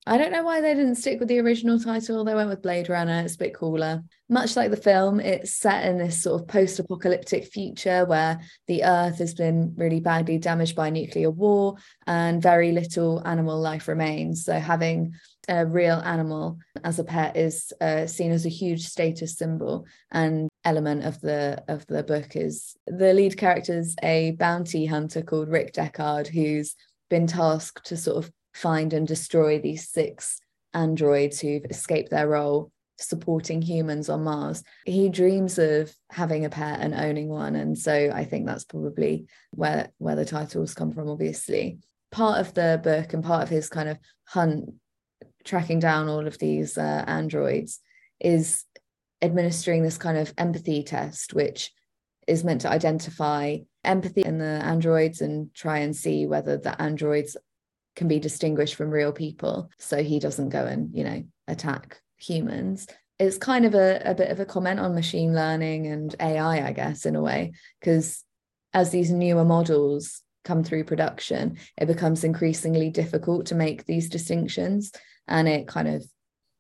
I 0.09 0.17
don't 0.17 0.33
know 0.33 0.43
why 0.43 0.63
they 0.63 0.73
didn't 0.73 0.95
stick 0.95 1.21
with 1.21 1.29
the 1.29 1.39
original 1.39 1.79
title. 1.79 2.25
They 2.25 2.35
went 2.35 2.49
with 2.49 2.63
Blade 2.63 2.89
Runner. 2.89 3.21
It's 3.21 3.35
a 3.35 3.39
bit 3.39 3.55
cooler. 3.55 4.03
Much 4.31 4.57
like 4.57 4.71
the 4.71 4.77
film, 4.79 5.21
it's 5.21 5.55
set 5.55 5.85
in 5.85 5.99
this 5.99 6.23
sort 6.23 6.41
of 6.41 6.49
post 6.49 6.79
apocalyptic 6.79 7.45
future 7.45 8.07
where 8.07 8.41
the 8.69 8.85
earth 8.85 9.19
has 9.19 9.35
been 9.35 9.75
really 9.77 10.01
badly 10.01 10.39
damaged 10.39 10.75
by 10.75 10.89
nuclear 10.89 11.31
war 11.31 11.77
and 12.07 12.43
very 12.43 12.73
little 12.73 13.23
animal 13.27 13.61
life 13.61 13.87
remains. 13.87 14.47
So, 14.47 14.55
having 14.59 15.13
a 15.47 15.67
real 15.67 15.97
animal 15.97 16.57
as 16.85 16.99
a 16.99 17.05
pet 17.05 17.37
is 17.37 17.71
uh, 17.83 18.07
seen 18.07 18.33
as 18.33 18.47
a 18.47 18.51
huge 18.51 18.87
status 18.87 19.37
symbol 19.37 19.85
and 20.11 20.49
element 20.65 21.05
of 21.05 21.21
the 21.21 21.63
of 21.69 21.87
the 21.87 22.03
book 22.03 22.35
is 22.35 22.77
the 22.87 23.13
lead 23.13 23.37
character 23.37 23.79
is 23.79 23.95
a 24.03 24.31
bounty 24.33 24.87
hunter 24.87 25.21
called 25.21 25.49
Rick 25.49 25.75
Deckard 25.75 26.29
who's 26.29 26.77
been 27.09 27.27
tasked 27.27 27.87
to 27.87 27.97
sort 27.97 28.25
of 28.25 28.31
find 28.59 28.93
and 28.93 29.07
destroy 29.07 29.59
these 29.59 29.89
six 29.89 30.41
androids 30.75 31.41
who've 31.41 31.65
escaped 31.65 32.11
their 32.11 32.29
role 32.29 32.71
supporting 33.01 33.63
humans 33.63 34.09
on 34.09 34.25
Mars. 34.25 34.63
He 34.85 35.09
dreams 35.09 35.59
of 35.59 35.95
having 36.11 36.45
a 36.45 36.51
pet 36.51 36.81
and 36.81 36.95
owning 36.95 37.29
one. 37.29 37.55
And 37.55 37.79
so 37.79 38.11
I 38.13 38.25
think 38.25 38.47
that's 38.47 38.65
probably 38.65 39.27
where 39.51 39.91
where 39.99 40.17
the 40.17 40.25
titles 40.25 40.75
come 40.75 40.93
from, 40.93 41.09
obviously. 41.09 41.79
Part 42.11 42.41
of 42.41 42.55
the 42.55 42.81
book 42.83 43.13
and 43.13 43.23
part 43.23 43.43
of 43.43 43.49
his 43.49 43.69
kind 43.69 43.89
of 43.89 43.99
hunt 44.25 44.75
tracking 45.45 45.79
down 45.79 46.09
all 46.09 46.27
of 46.27 46.39
these 46.39 46.77
uh, 46.77 47.05
androids 47.07 47.81
is 48.21 48.65
administering 49.23 49.83
this 49.83 49.99
kind 49.99 50.19
of 50.19 50.33
empathy 50.37 50.83
test, 50.83 51.35
which 51.35 51.73
is 52.27 52.45
meant 52.45 52.63
to 52.63 52.71
identify 52.71 53.57
empathy 53.85 54.23
in 54.23 54.39
the 54.39 54.45
androids 54.45 55.21
and 55.21 55.55
try 55.55 55.79
and 55.79 55.95
see 55.95 56.27
whether 56.27 56.57
the 56.57 56.81
androids 56.81 57.37
can 57.99 58.09
be 58.09 58.21
distinguished 58.21 58.77
from 58.77 58.91
real 58.91 59.13
people. 59.13 59.71
So 59.79 60.03
he 60.03 60.21
doesn't 60.21 60.51
go 60.51 60.65
and 60.65 60.95
you 60.95 61.05
know 61.05 61.25
attack 61.49 62.01
humans. 62.17 62.87
It's 63.19 63.37
kind 63.37 63.67
of 63.67 63.75
a, 63.75 64.01
a 64.05 64.15
bit 64.15 64.31
of 64.31 64.39
a 64.39 64.47
comment 64.47 64.79
on 64.79 64.95
machine 64.95 65.35
learning 65.35 65.89
and 65.89 66.15
ai 66.21 66.65
i 66.69 66.73
guess 66.73 67.05
in 67.05 67.17
a 67.17 67.21
way 67.21 67.53
because 67.81 68.25
as 68.73 68.91
these 68.91 69.11
newer 69.11 69.45
models 69.45 70.23
come 70.45 70.63
through 70.63 70.85
production 70.85 71.59
it 71.77 71.87
becomes 71.87 72.23
increasingly 72.23 72.91
difficult 72.91 73.47
to 73.47 73.57
make 73.57 73.85
these 73.85 74.09
distinctions. 74.09 74.93
And 75.27 75.49
it 75.49 75.69
kind 75.69 75.89
of 75.89 76.05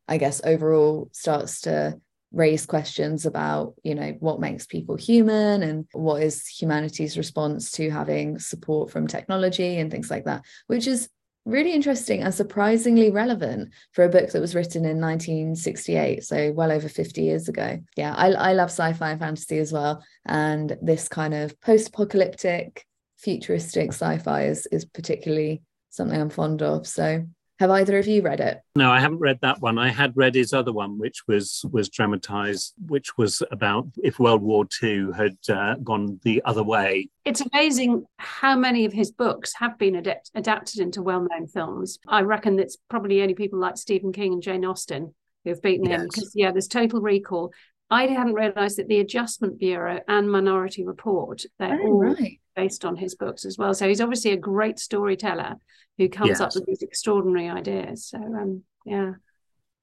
i 0.08 0.18
guess 0.18 0.40
overall 0.44 1.08
starts 1.12 1.62
to 1.62 1.98
raise 2.32 2.66
questions 2.66 3.24
about 3.24 3.74
you 3.82 3.94
know 3.94 4.14
what 4.20 4.40
makes 4.40 4.66
people 4.66 4.96
human 4.96 5.62
and 5.62 5.86
what 5.92 6.22
is 6.22 6.46
humanity's 6.46 7.16
response 7.16 7.70
to 7.70 7.88
having 7.88 8.38
support 8.38 8.90
from 8.90 9.06
technology 9.06 9.78
and 9.78 9.90
things 9.90 10.10
like 10.10 10.24
that 10.24 10.44
which 10.66 10.86
is 10.86 11.08
really 11.44 11.72
interesting 11.72 12.22
and 12.22 12.34
surprisingly 12.34 13.10
relevant 13.10 13.70
for 13.92 14.04
a 14.04 14.08
book 14.08 14.30
that 14.30 14.40
was 14.40 14.54
written 14.54 14.84
in 14.84 15.00
1968 15.00 16.22
so 16.22 16.52
well 16.52 16.70
over 16.70 16.88
50 16.88 17.22
years 17.22 17.48
ago. 17.48 17.78
Yeah 17.96 18.14
i, 18.14 18.28
I 18.32 18.52
love 18.52 18.70
sci-fi 18.70 19.10
and 19.10 19.20
fantasy 19.20 19.58
as 19.58 19.72
well 19.72 20.04
and 20.26 20.76
this 20.82 21.08
kind 21.08 21.34
of 21.34 21.58
post-apocalyptic 21.60 22.84
futuristic 23.16 23.92
sci-fi 23.92 24.44
is, 24.44 24.66
is 24.66 24.84
particularly 24.84 25.62
something 25.90 26.20
i'm 26.20 26.30
fond 26.30 26.62
of 26.62 26.86
so 26.86 27.24
have 27.58 27.70
either 27.70 27.98
of 27.98 28.06
you 28.06 28.22
read 28.22 28.40
it? 28.40 28.60
No, 28.76 28.90
I 28.90 29.00
haven't 29.00 29.18
read 29.18 29.40
that 29.42 29.60
one. 29.60 29.78
I 29.78 29.88
had 29.88 30.16
read 30.16 30.34
his 30.34 30.52
other 30.52 30.72
one, 30.72 30.98
which 30.98 31.26
was 31.26 31.64
was 31.72 31.88
dramatized, 31.88 32.74
which 32.86 33.18
was 33.18 33.42
about 33.50 33.88
if 33.96 34.18
World 34.18 34.42
War 34.42 34.66
II 34.82 35.08
had 35.16 35.36
uh, 35.48 35.74
gone 35.76 36.20
the 36.22 36.40
other 36.44 36.62
way. 36.62 37.08
It's 37.24 37.42
amazing 37.52 38.06
how 38.18 38.56
many 38.56 38.84
of 38.84 38.92
his 38.92 39.10
books 39.10 39.52
have 39.58 39.76
been 39.76 39.96
adapt- 39.96 40.30
adapted 40.34 40.80
into 40.80 41.02
well-known 41.02 41.48
films. 41.48 41.98
I 42.06 42.22
reckon 42.22 42.58
it's 42.58 42.78
probably 42.88 43.22
only 43.22 43.34
people 43.34 43.58
like 43.58 43.76
Stephen 43.76 44.12
King 44.12 44.34
and 44.34 44.42
Jane 44.42 44.64
Austen 44.64 45.14
who 45.44 45.50
have 45.50 45.62
beaten 45.62 45.86
yes. 45.86 46.00
him 46.00 46.06
because 46.06 46.32
yeah, 46.34 46.52
there's 46.52 46.68
Total 46.68 47.00
Recall. 47.00 47.52
I 47.90 48.06
hadn't 48.06 48.34
realised 48.34 48.78
that 48.78 48.88
the 48.88 49.00
Adjustment 49.00 49.58
Bureau 49.58 50.00
and 50.06 50.30
Minority 50.30 50.84
Report 50.84 51.42
they're 51.58 51.80
oh, 51.82 51.86
all 51.86 52.00
right. 52.00 52.38
Based 52.58 52.84
on 52.84 52.96
his 52.96 53.14
books 53.14 53.44
as 53.44 53.56
well. 53.56 53.72
So 53.72 53.86
he's 53.86 54.00
obviously 54.00 54.32
a 54.32 54.36
great 54.36 54.80
storyteller 54.80 55.54
who 55.96 56.08
comes 56.08 56.30
yes. 56.30 56.40
up 56.40 56.50
with 56.56 56.66
these 56.66 56.82
extraordinary 56.82 57.48
ideas. 57.48 58.06
So 58.06 58.18
um, 58.18 58.64
yeah. 58.84 59.12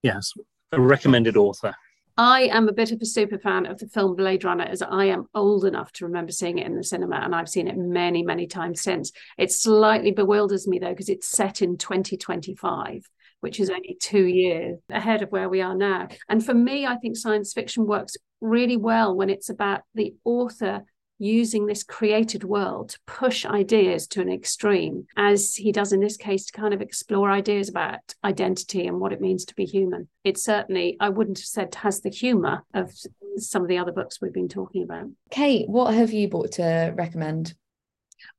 Yes, 0.04 0.34
a 0.74 0.82
recommended 0.82 1.38
author. 1.38 1.74
I 2.18 2.42
am 2.44 2.68
a 2.68 2.74
bit 2.74 2.92
of 2.92 3.02
a 3.02 3.06
super 3.06 3.38
fan 3.38 3.66
of 3.66 3.78
the 3.78 3.88
film 3.88 4.18
Blade 4.18 4.44
Runner, 4.44 4.66
as 4.66 4.82
I 4.82 5.06
am 5.06 5.28
old 5.34 5.64
enough 5.64 5.94
to 5.94 6.06
remember 6.06 6.34
seeing 6.34 6.58
it 6.58 6.68
in 6.68 6.76
the 6.76 6.84
cinema, 6.84 7.16
and 7.16 7.34
I've 7.34 7.48
seen 7.48 7.70
it 7.70 7.78
many, 7.78 8.24
many 8.24 8.46
times 8.46 8.82
since. 8.82 9.14
It 9.38 9.54
slightly 9.54 10.12
bewilders 10.12 10.68
me 10.68 10.78
though, 10.78 10.90
because 10.90 11.10
it's 11.10 11.30
set 11.30 11.62
in 11.62 11.78
2025, 11.78 13.10
which 13.40 13.62
is 13.62 13.70
only 13.70 13.98
two 14.02 14.26
years 14.26 14.80
ahead 14.90 15.22
of 15.22 15.32
where 15.32 15.48
we 15.48 15.62
are 15.62 15.76
now. 15.76 16.10
And 16.28 16.46
for 16.46 16.54
me, 16.54 16.86
I 16.86 16.98
think 16.98 17.16
science 17.16 17.54
fiction 17.54 17.86
works 17.86 18.18
really 18.42 18.78
well 18.78 19.16
when 19.16 19.30
it's 19.30 19.50
about 19.50 19.82
the 19.94 20.14
author 20.26 20.84
using 21.18 21.66
this 21.66 21.84
created 21.84 22.44
world 22.44 22.90
to 22.90 23.00
push 23.06 23.46
ideas 23.46 24.08
to 24.08 24.22
an 24.22 24.30
extreme, 24.30 25.08
as 25.16 25.56
he 25.56 25.72
does 25.72 25.94
in 25.94 26.00
this 26.00 26.18
case, 26.18 26.46
to 26.46 26.52
kind 26.52 26.74
of 26.74 26.82
explore 26.82 27.32
ideas 27.32 27.70
about 27.70 28.00
identity 28.24 28.86
and 28.88 29.00
what 29.00 29.14
it 29.14 29.22
means 29.22 29.46
to 29.46 29.56
be 29.56 29.66
human. 29.66 30.08
It 30.24 30.38
certainly, 30.38 30.98
I 31.00 31.10
wouldn't 31.10 31.38
have 31.38 31.46
said, 31.46 31.76
has 31.76 32.02
the 32.02 32.10
humour 32.10 32.64
of 32.74 32.92
some 33.38 33.62
of 33.62 33.68
the 33.68 33.78
other 33.78 33.92
books 33.92 34.20
we've 34.22 34.34
been 34.34 34.50
talking 34.50 34.84
about. 34.84 35.08
Kate, 35.32 35.70
what 35.70 35.94
have 35.94 36.12
you 36.12 36.28
bought 36.28 36.54
to 36.54 36.94
recommend? 36.96 37.54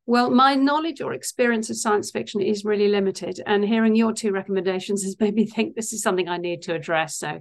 Well, 0.06 0.30
my 0.30 0.54
knowledge 0.54 1.00
or 1.00 1.12
experience 1.12 1.68
of 1.68 1.76
science 1.76 2.10
fiction 2.10 2.40
is 2.40 2.64
really 2.64 2.88
limited, 2.88 3.40
and 3.44 3.64
hearing 3.64 3.96
your 3.96 4.12
two 4.12 4.32
recommendations 4.32 5.02
has 5.02 5.18
made 5.18 5.34
me 5.34 5.46
think 5.46 5.74
this 5.74 5.92
is 5.92 6.02
something 6.02 6.28
I 6.28 6.36
need 6.36 6.62
to 6.62 6.74
address. 6.74 7.16
So 7.16 7.40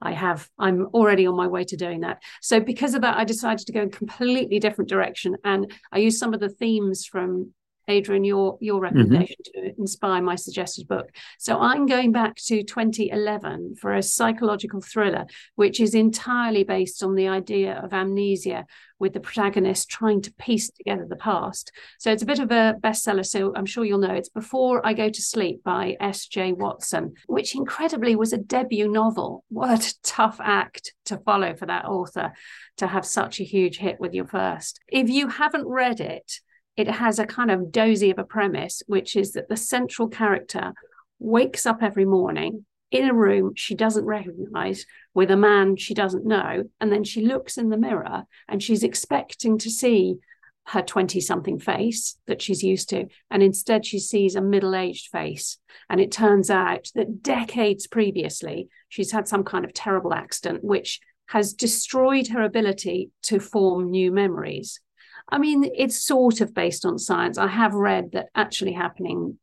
I 0.00 0.12
have, 0.12 0.48
I'm 0.58 0.86
already 0.86 1.26
on 1.26 1.36
my 1.36 1.46
way 1.46 1.64
to 1.64 1.76
doing 1.76 2.00
that. 2.00 2.22
So 2.40 2.60
because 2.60 2.94
of 2.94 3.02
that, 3.02 3.18
I 3.18 3.24
decided 3.24 3.66
to 3.66 3.72
go 3.72 3.82
in 3.82 3.90
completely 3.90 4.58
different 4.58 4.88
direction. 4.88 5.36
And 5.44 5.72
I 5.92 5.98
used 5.98 6.18
some 6.18 6.34
of 6.34 6.40
the 6.40 6.48
themes 6.48 7.04
from 7.04 7.52
Adrian, 7.88 8.24
your 8.24 8.58
your 8.60 8.76
mm-hmm. 8.76 8.84
recommendation 8.84 9.36
mm-hmm. 9.56 9.68
to 9.68 9.74
inspire 9.78 10.22
my 10.22 10.36
suggested 10.36 10.86
book. 10.86 11.10
So 11.38 11.58
I'm 11.58 11.86
going 11.86 12.12
back 12.12 12.36
to 12.46 12.62
2011 12.62 13.76
for 13.80 13.94
a 13.94 14.02
psychological 14.02 14.80
thriller, 14.80 15.26
which 15.56 15.80
is 15.80 15.94
entirely 15.94 16.64
based 16.64 17.02
on 17.02 17.14
the 17.14 17.28
idea 17.28 17.80
of 17.82 17.92
amnesia, 17.92 18.66
with 18.98 19.12
the 19.12 19.20
protagonist 19.20 19.88
trying 19.88 20.20
to 20.22 20.32
piece 20.34 20.70
together 20.70 21.06
the 21.08 21.16
past. 21.16 21.72
So 21.98 22.10
it's 22.10 22.22
a 22.22 22.26
bit 22.26 22.40
of 22.40 22.50
a 22.50 22.76
bestseller. 22.80 23.24
So 23.24 23.52
I'm 23.54 23.66
sure 23.66 23.84
you'll 23.84 23.98
know 23.98 24.14
it's 24.14 24.28
Before 24.28 24.84
I 24.84 24.92
Go 24.92 25.08
to 25.08 25.22
Sleep 25.22 25.62
by 25.62 25.96
S.J. 26.00 26.54
Watson, 26.54 27.14
which 27.26 27.54
incredibly 27.54 28.16
was 28.16 28.32
a 28.32 28.38
debut 28.38 28.88
novel. 28.88 29.44
What 29.48 29.86
a 29.86 30.02
tough 30.02 30.38
act 30.42 30.94
to 31.06 31.18
follow 31.18 31.54
for 31.54 31.66
that 31.66 31.84
author 31.84 32.32
to 32.78 32.86
have 32.86 33.06
such 33.06 33.40
a 33.40 33.44
huge 33.44 33.78
hit 33.78 34.00
with 34.00 34.14
your 34.14 34.26
first. 34.26 34.80
If 34.88 35.08
you 35.08 35.28
haven't 35.28 35.66
read 35.66 36.00
it, 36.00 36.40
it 36.78 36.88
has 36.88 37.18
a 37.18 37.26
kind 37.26 37.50
of 37.50 37.72
dozy 37.72 38.10
of 38.10 38.18
a 38.18 38.24
premise, 38.24 38.84
which 38.86 39.16
is 39.16 39.32
that 39.32 39.48
the 39.48 39.56
central 39.56 40.06
character 40.08 40.72
wakes 41.18 41.66
up 41.66 41.82
every 41.82 42.04
morning 42.04 42.64
in 42.92 43.08
a 43.08 43.12
room 43.12 43.52
she 43.56 43.74
doesn't 43.74 44.04
recognize 44.04 44.86
with 45.12 45.30
a 45.32 45.36
man 45.36 45.76
she 45.76 45.92
doesn't 45.92 46.24
know. 46.24 46.62
And 46.80 46.92
then 46.92 47.02
she 47.02 47.20
looks 47.20 47.58
in 47.58 47.68
the 47.68 47.76
mirror 47.76 48.24
and 48.46 48.62
she's 48.62 48.84
expecting 48.84 49.58
to 49.58 49.70
see 49.70 50.18
her 50.66 50.80
20 50.80 51.20
something 51.20 51.58
face 51.58 52.16
that 52.26 52.40
she's 52.40 52.62
used 52.62 52.90
to. 52.90 53.06
And 53.28 53.42
instead, 53.42 53.84
she 53.84 53.98
sees 53.98 54.36
a 54.36 54.40
middle 54.40 54.76
aged 54.76 55.08
face. 55.10 55.58
And 55.90 56.00
it 56.00 56.12
turns 56.12 56.48
out 56.48 56.92
that 56.94 57.24
decades 57.24 57.88
previously, 57.88 58.68
she's 58.88 59.10
had 59.10 59.26
some 59.26 59.42
kind 59.42 59.64
of 59.64 59.74
terrible 59.74 60.14
accident, 60.14 60.62
which 60.62 61.00
has 61.26 61.54
destroyed 61.54 62.28
her 62.28 62.42
ability 62.42 63.10
to 63.22 63.40
form 63.40 63.90
new 63.90 64.12
memories. 64.12 64.80
I 65.28 65.38
mean, 65.38 65.70
it's 65.74 66.04
sort 66.04 66.40
of 66.40 66.54
based 66.54 66.84
on 66.84 66.98
science. 66.98 67.38
I 67.38 67.48
have 67.48 67.74
read 67.74 68.12
that 68.12 68.28
actually 68.34 68.72
happening 68.72 69.38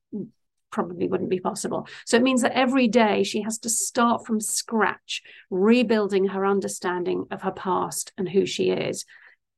probably 0.71 1.07
wouldn't 1.07 1.29
be 1.29 1.39
possible. 1.39 1.87
So 2.05 2.17
it 2.17 2.23
means 2.23 2.41
that 2.41 2.51
every 2.51 2.89
day 2.89 3.23
she 3.23 3.41
has 3.43 3.57
to 3.59 3.69
start 3.69 4.25
from 4.25 4.41
scratch, 4.41 5.21
rebuilding 5.49 6.25
her 6.27 6.45
understanding 6.45 7.25
of 7.31 7.43
her 7.43 7.51
past 7.51 8.11
and 8.17 8.27
who 8.27 8.45
she 8.45 8.71
is. 8.71 9.05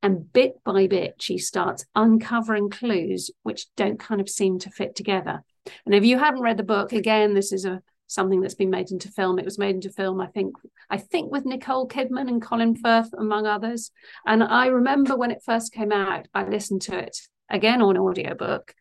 And 0.04 0.32
bit 0.32 0.64
by 0.64 0.86
bit, 0.86 1.16
she 1.20 1.40
starts 1.40 1.86
uncovering 1.96 2.70
clues 2.70 3.32
which 3.42 3.66
don't 3.76 4.00
kind 4.00 4.22
of 4.22 4.30
seem 4.30 4.60
to 4.60 4.70
fit 4.70 4.96
together. 4.96 5.44
And 5.86 5.96
if 5.96 6.06
you 6.06 6.20
haven't 6.20 6.42
read 6.42 6.58
the 6.58 6.64
book, 6.64 6.94
again, 6.94 7.34
this 7.34 7.52
is 7.52 7.66
a 7.66 7.82
something 8.08 8.42
that's 8.42 8.56
been 8.56 8.70
made 8.70 8.92
into 8.92 9.10
film. 9.10 9.38
It 9.38 9.46
was 9.46 9.60
made 9.60 9.76
into 9.76 9.92
film, 9.92 10.20
I 10.20 10.28
think, 10.28 10.56
I 10.90 10.98
think 10.98 11.32
with 11.32 11.46
Nicole 11.46 11.88
Kidman 11.88 12.30
and 12.30 12.42
Colin 12.42 12.76
Firth, 12.76 13.14
among 13.18 13.46
others. 13.46 13.92
And 14.26 14.44
I 14.44 14.68
remember 14.68 15.16
when 15.16 15.32
it 15.32 15.44
first 15.46 15.74
came 15.74 15.92
out, 15.92 16.28
I 16.34 16.46
listened 16.46 16.82
to 16.84 16.98
it 16.98 17.18
again 17.50 17.82
on 17.82 17.98
audiobook. 17.98 18.74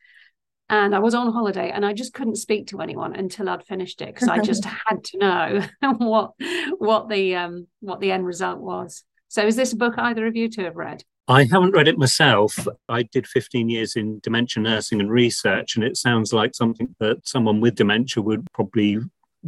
And 0.68 0.96
I 0.96 0.98
was 0.98 1.14
on 1.14 1.32
holiday 1.32 1.70
and 1.70 1.86
I 1.86 1.92
just 1.92 2.12
couldn't 2.12 2.36
speak 2.36 2.68
to 2.68 2.80
anyone 2.80 3.14
until 3.14 3.48
I'd 3.48 3.64
finished 3.64 4.02
it 4.02 4.12
because 4.12 4.28
I 4.28 4.40
just 4.40 4.64
had 4.86 5.04
to 5.04 5.18
know 5.18 5.62
what 5.98 6.32
what 6.78 7.08
the 7.08 7.36
um 7.36 7.68
what 7.80 8.00
the 8.00 8.10
end 8.10 8.26
result 8.26 8.58
was. 8.58 9.04
So 9.28 9.46
is 9.46 9.54
this 9.54 9.72
a 9.72 9.76
book 9.76 9.94
either 9.96 10.26
of 10.26 10.34
you 10.34 10.48
two 10.48 10.64
have 10.64 10.74
read? 10.74 11.04
I 11.28 11.44
haven't 11.44 11.72
read 11.72 11.88
it 11.88 11.98
myself. 11.98 12.66
I 12.88 13.02
did 13.02 13.26
15 13.26 13.68
years 13.68 13.96
in 13.96 14.20
dementia 14.20 14.62
nursing 14.62 15.00
and 15.00 15.10
research, 15.10 15.74
and 15.74 15.84
it 15.84 15.96
sounds 15.96 16.32
like 16.32 16.54
something 16.54 16.94
that 17.00 17.26
someone 17.26 17.60
with 17.60 17.74
dementia 17.74 18.22
would 18.22 18.46
probably 18.52 19.00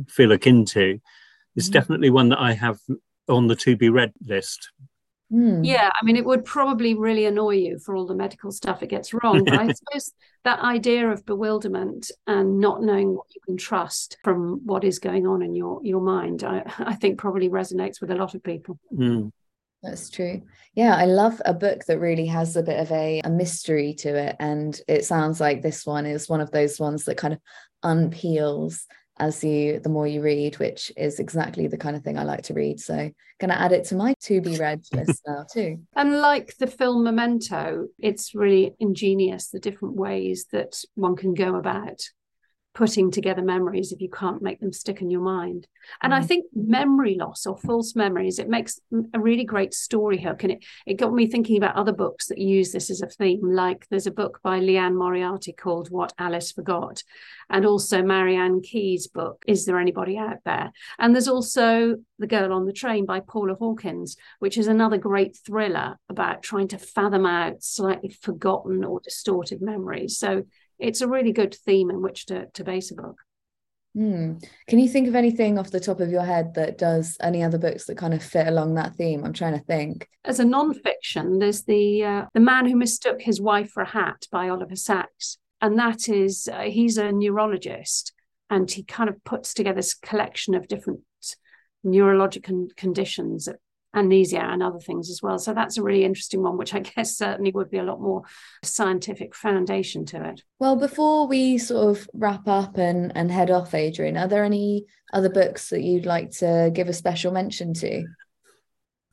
feel 0.08 0.32
akin 0.32 0.64
to. 0.66 1.00
It's 1.56 1.68
mm. 1.68 1.72
definitely 1.72 2.10
one 2.10 2.28
that 2.30 2.40
I 2.40 2.52
have 2.52 2.78
on 3.28 3.46
the 3.46 3.56
to 3.56 3.76
be 3.76 3.88
read 3.88 4.12
list. 4.26 4.70
Mm. 5.32 5.60
Yeah, 5.64 5.90
I 5.94 6.04
mean, 6.04 6.16
it 6.16 6.24
would 6.24 6.44
probably 6.44 6.94
really 6.94 7.26
annoy 7.26 7.56
you 7.56 7.78
for 7.78 7.94
all 7.94 8.06
the 8.06 8.14
medical 8.14 8.50
stuff 8.50 8.82
it 8.82 8.88
gets 8.88 9.12
wrong. 9.12 9.44
But 9.44 9.54
I 9.54 9.72
suppose 9.72 10.12
that 10.44 10.60
idea 10.60 11.10
of 11.10 11.26
bewilderment 11.26 12.10
and 12.26 12.60
not 12.60 12.82
knowing 12.82 13.14
what 13.14 13.26
you 13.34 13.40
can 13.44 13.58
trust 13.58 14.16
from 14.24 14.64
what 14.64 14.84
is 14.84 14.98
going 14.98 15.26
on 15.26 15.42
in 15.42 15.54
your 15.54 15.80
your 15.84 16.00
mind, 16.00 16.44
I, 16.44 16.62
I 16.78 16.94
think 16.94 17.18
probably 17.18 17.50
resonates 17.50 18.00
with 18.00 18.10
a 18.10 18.16
lot 18.16 18.34
of 18.34 18.42
people. 18.42 18.78
Mm. 18.94 19.30
That's 19.82 20.10
true. 20.10 20.42
Yeah, 20.74 20.96
I 20.96 21.04
love 21.04 21.40
a 21.44 21.54
book 21.54 21.84
that 21.86 22.00
really 22.00 22.26
has 22.26 22.56
a 22.56 22.62
bit 22.62 22.80
of 22.80 22.90
a, 22.90 23.20
a 23.22 23.30
mystery 23.30 23.94
to 23.98 24.08
it. 24.16 24.36
And 24.40 24.80
it 24.88 25.04
sounds 25.04 25.40
like 25.40 25.62
this 25.62 25.86
one 25.86 26.04
is 26.04 26.28
one 26.28 26.40
of 26.40 26.50
those 26.50 26.80
ones 26.80 27.04
that 27.04 27.16
kind 27.16 27.32
of 27.32 27.40
unpeels 27.84 28.86
as 29.18 29.42
you 29.42 29.80
the 29.80 29.88
more 29.88 30.06
you 30.06 30.22
read, 30.22 30.58
which 30.58 30.92
is 30.96 31.20
exactly 31.20 31.66
the 31.66 31.78
kind 31.78 31.96
of 31.96 32.02
thing 32.02 32.18
I 32.18 32.24
like 32.24 32.42
to 32.44 32.54
read. 32.54 32.80
So 32.80 33.10
gonna 33.40 33.54
add 33.54 33.72
it 33.72 33.84
to 33.86 33.94
my 33.94 34.14
to 34.22 34.40
be 34.40 34.56
read 34.56 34.82
list 34.92 35.22
now 35.26 35.44
too. 35.50 35.80
And 35.94 36.20
like 36.20 36.56
the 36.58 36.66
film 36.66 37.04
Memento, 37.04 37.88
it's 37.98 38.34
really 38.34 38.74
ingenious 38.80 39.48
the 39.48 39.60
different 39.60 39.96
ways 39.96 40.46
that 40.52 40.82
one 40.94 41.16
can 41.16 41.34
go 41.34 41.56
about 41.56 42.02
putting 42.78 43.10
together 43.10 43.42
memories 43.42 43.90
if 43.90 44.00
you 44.00 44.08
can't 44.08 44.40
make 44.40 44.60
them 44.60 44.72
stick 44.72 45.02
in 45.02 45.10
your 45.10 45.20
mind. 45.20 45.66
And 46.00 46.12
mm. 46.12 46.16
I 46.16 46.22
think 46.22 46.44
memory 46.54 47.16
loss 47.18 47.44
or 47.44 47.58
false 47.58 47.96
memories, 47.96 48.38
it 48.38 48.48
makes 48.48 48.78
a 49.12 49.18
really 49.18 49.42
great 49.42 49.74
story 49.74 50.22
hook. 50.22 50.44
And 50.44 50.52
it, 50.52 50.64
it 50.86 50.94
got 50.94 51.12
me 51.12 51.26
thinking 51.26 51.56
about 51.56 51.74
other 51.74 51.90
books 51.92 52.28
that 52.28 52.38
use 52.38 52.70
this 52.70 52.88
as 52.88 53.02
a 53.02 53.08
theme. 53.08 53.40
Like 53.42 53.88
there's 53.90 54.06
a 54.06 54.12
book 54.12 54.38
by 54.44 54.60
Liane 54.60 54.96
Moriarty 54.96 55.52
called 55.52 55.90
What 55.90 56.12
Alice 56.20 56.52
Forgot, 56.52 57.02
and 57.50 57.66
also 57.66 58.00
Marian 58.00 58.60
Keyes 58.60 59.08
book, 59.08 59.42
Is 59.48 59.66
There 59.66 59.80
Anybody 59.80 60.16
Out 60.16 60.38
There? 60.44 60.70
And 61.00 61.12
there's 61.12 61.26
also 61.26 61.96
The 62.20 62.28
Girl 62.28 62.52
on 62.52 62.64
the 62.64 62.72
Train 62.72 63.06
by 63.06 63.18
Paula 63.18 63.56
Hawkins, 63.56 64.16
which 64.38 64.56
is 64.56 64.68
another 64.68 64.98
great 64.98 65.36
thriller 65.44 65.98
about 66.08 66.44
trying 66.44 66.68
to 66.68 66.78
fathom 66.78 67.26
out 67.26 67.60
slightly 67.60 68.10
forgotten 68.10 68.84
or 68.84 69.00
distorted 69.00 69.60
memories. 69.60 70.16
So 70.16 70.44
it's 70.78 71.00
a 71.00 71.08
really 71.08 71.32
good 71.32 71.54
theme 71.54 71.90
in 71.90 72.02
which 72.02 72.26
to, 72.26 72.46
to 72.54 72.64
base 72.64 72.90
a 72.90 72.94
book. 72.94 73.16
Mm. 73.96 74.44
Can 74.68 74.78
you 74.78 74.88
think 74.88 75.08
of 75.08 75.16
anything 75.16 75.58
off 75.58 75.70
the 75.70 75.80
top 75.80 76.00
of 76.00 76.10
your 76.10 76.22
head 76.22 76.54
that 76.54 76.78
does 76.78 77.16
any 77.20 77.42
other 77.42 77.58
books 77.58 77.86
that 77.86 77.96
kind 77.96 78.14
of 78.14 78.22
fit 78.22 78.46
along 78.46 78.74
that 78.74 78.94
theme? 78.94 79.24
I'm 79.24 79.32
trying 79.32 79.58
to 79.58 79.64
think. 79.64 80.08
As 80.24 80.38
a 80.38 80.44
non-fiction, 80.44 81.38
there's 81.38 81.64
the 81.64 82.04
uh, 82.04 82.24
the 82.34 82.40
man 82.40 82.66
who 82.66 82.76
mistook 82.76 83.20
his 83.20 83.40
wife 83.40 83.70
for 83.70 83.82
a 83.82 83.88
hat 83.88 84.26
by 84.30 84.48
Oliver 84.48 84.76
Sacks, 84.76 85.38
and 85.60 85.78
that 85.78 86.08
is 86.08 86.48
uh, 86.52 86.62
he's 86.62 86.98
a 86.98 87.10
neurologist, 87.10 88.12
and 88.50 88.70
he 88.70 88.84
kind 88.84 89.08
of 89.08 89.24
puts 89.24 89.54
together 89.54 89.76
this 89.76 89.94
collection 89.94 90.54
of 90.54 90.68
different 90.68 91.00
neurological 91.82 92.68
conditions 92.76 93.48
amnesia 93.94 94.40
and 94.40 94.62
other 94.62 94.78
things 94.78 95.10
as 95.10 95.22
well. 95.22 95.38
So 95.38 95.54
that's 95.54 95.78
a 95.78 95.82
really 95.82 96.04
interesting 96.04 96.42
one, 96.42 96.56
which 96.56 96.74
I 96.74 96.80
guess 96.96 97.16
certainly 97.16 97.50
would 97.52 97.70
be 97.70 97.78
a 97.78 97.84
lot 97.84 98.00
more 98.00 98.22
scientific 98.64 99.34
foundation 99.34 100.04
to 100.06 100.28
it. 100.28 100.42
Well, 100.58 100.76
before 100.76 101.26
we 101.26 101.58
sort 101.58 101.96
of 101.96 102.08
wrap 102.12 102.46
up 102.46 102.76
and, 102.76 103.12
and 103.16 103.30
head 103.30 103.50
off, 103.50 103.74
Adrian, 103.74 104.16
are 104.16 104.28
there 104.28 104.44
any 104.44 104.86
other 105.12 105.30
books 105.30 105.70
that 105.70 105.82
you'd 105.82 106.06
like 106.06 106.30
to 106.38 106.70
give 106.72 106.88
a 106.88 106.92
special 106.92 107.32
mention 107.32 107.74
to? 107.74 108.04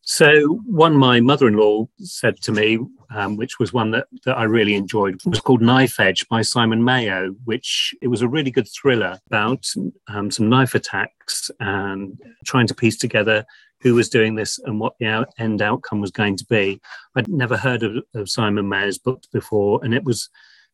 So, 0.07 0.61
one 0.67 0.95
my 0.95 1.19
mother 1.19 1.47
in 1.47 1.55
law 1.55 1.87
said 1.97 2.39
to 2.41 2.51
me, 2.51 2.77
um, 3.09 3.37
which 3.37 3.57
was 3.57 3.73
one 3.73 3.89
that, 3.91 4.05
that 4.25 4.37
I 4.37 4.43
really 4.43 4.75
enjoyed, 4.75 5.19
was 5.25 5.39
called 5.39 5.63
Knife 5.63 5.99
Edge 5.99 6.27
by 6.29 6.43
Simon 6.43 6.83
Mayo, 6.83 7.31
which 7.45 7.95
it 8.03 8.09
was 8.09 8.21
a 8.21 8.27
really 8.27 8.51
good 8.51 8.67
thriller 8.67 9.19
about 9.25 9.65
um, 10.07 10.29
some 10.29 10.47
knife 10.47 10.75
attacks 10.75 11.49
and 11.59 12.21
trying 12.45 12.67
to 12.67 12.75
piece 12.75 12.97
together 12.97 13.45
who 13.85 13.93
was 13.93 14.09
doing 14.09 14.33
this 14.33 14.57
and 14.65 14.79
what 14.79 14.95
the 14.99 15.05
out- 15.05 15.29
end 15.37 15.61
outcome 15.61 16.01
was 16.01 16.09
going 16.09 16.35
to 16.35 16.45
be. 16.45 16.81
I'd 17.15 17.27
never 17.27 17.55
heard 17.55 17.83
of, 17.83 18.03
of 18.15 18.27
Simon 18.27 18.67
Mayo's 18.67 18.97
books 18.97 19.27
before, 19.27 19.79
and 19.83 19.93
it 19.93 20.03
was 20.03 20.27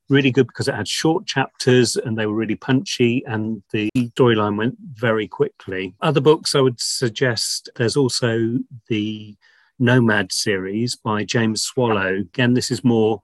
really 0.07 0.32
good 0.32 0.47
because 0.47 0.70
it 0.70 0.76
had 0.76 0.88
short 0.88 1.26
chapters 1.26 1.97
and 1.97 2.18
they 2.18 2.26
were 2.26 2.34
really 2.34 2.55
punchy 2.55 3.22
and 3.28 3.62
the 3.74 3.89
storyline 3.95 4.57
went 4.57 4.78
very 4.93 5.28
quickly. 5.28 5.93
Other 5.99 6.22
books 6.22 6.55
I 6.55 6.62
would 6.62 6.80
suggest 6.80 7.70
there's 7.76 7.97
also 7.97 8.59
the 8.88 9.36
Nomad 9.78 10.32
series 10.32 10.95
by 10.95 11.26
James 11.26 11.64
Swallow. 11.64 12.16
Again, 12.16 12.53
this 12.53 12.72
is 12.72 12.82
more 12.84 13.20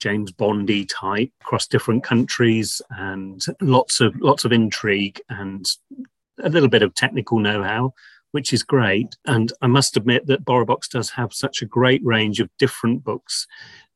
James 0.00 0.32
Bondy 0.32 0.84
type 0.84 1.30
across 1.40 1.66
different 1.66 2.04
countries 2.04 2.82
and 2.90 3.42
lots 3.62 4.00
of 4.00 4.14
lots 4.20 4.44
of 4.44 4.52
intrigue 4.52 5.20
and 5.30 5.66
a 6.42 6.48
little 6.48 6.68
bit 6.68 6.82
of 6.82 6.94
technical 6.94 7.38
know-how 7.38 7.92
which 8.32 8.52
is 8.52 8.62
great. 8.62 9.16
And 9.26 9.52
I 9.62 9.66
must 9.66 9.96
admit 9.96 10.26
that 10.26 10.44
BorrowBox 10.44 10.88
does 10.90 11.10
have 11.10 11.32
such 11.32 11.62
a 11.62 11.66
great 11.66 12.04
range 12.04 12.40
of 12.40 12.50
different 12.58 13.04
books. 13.04 13.46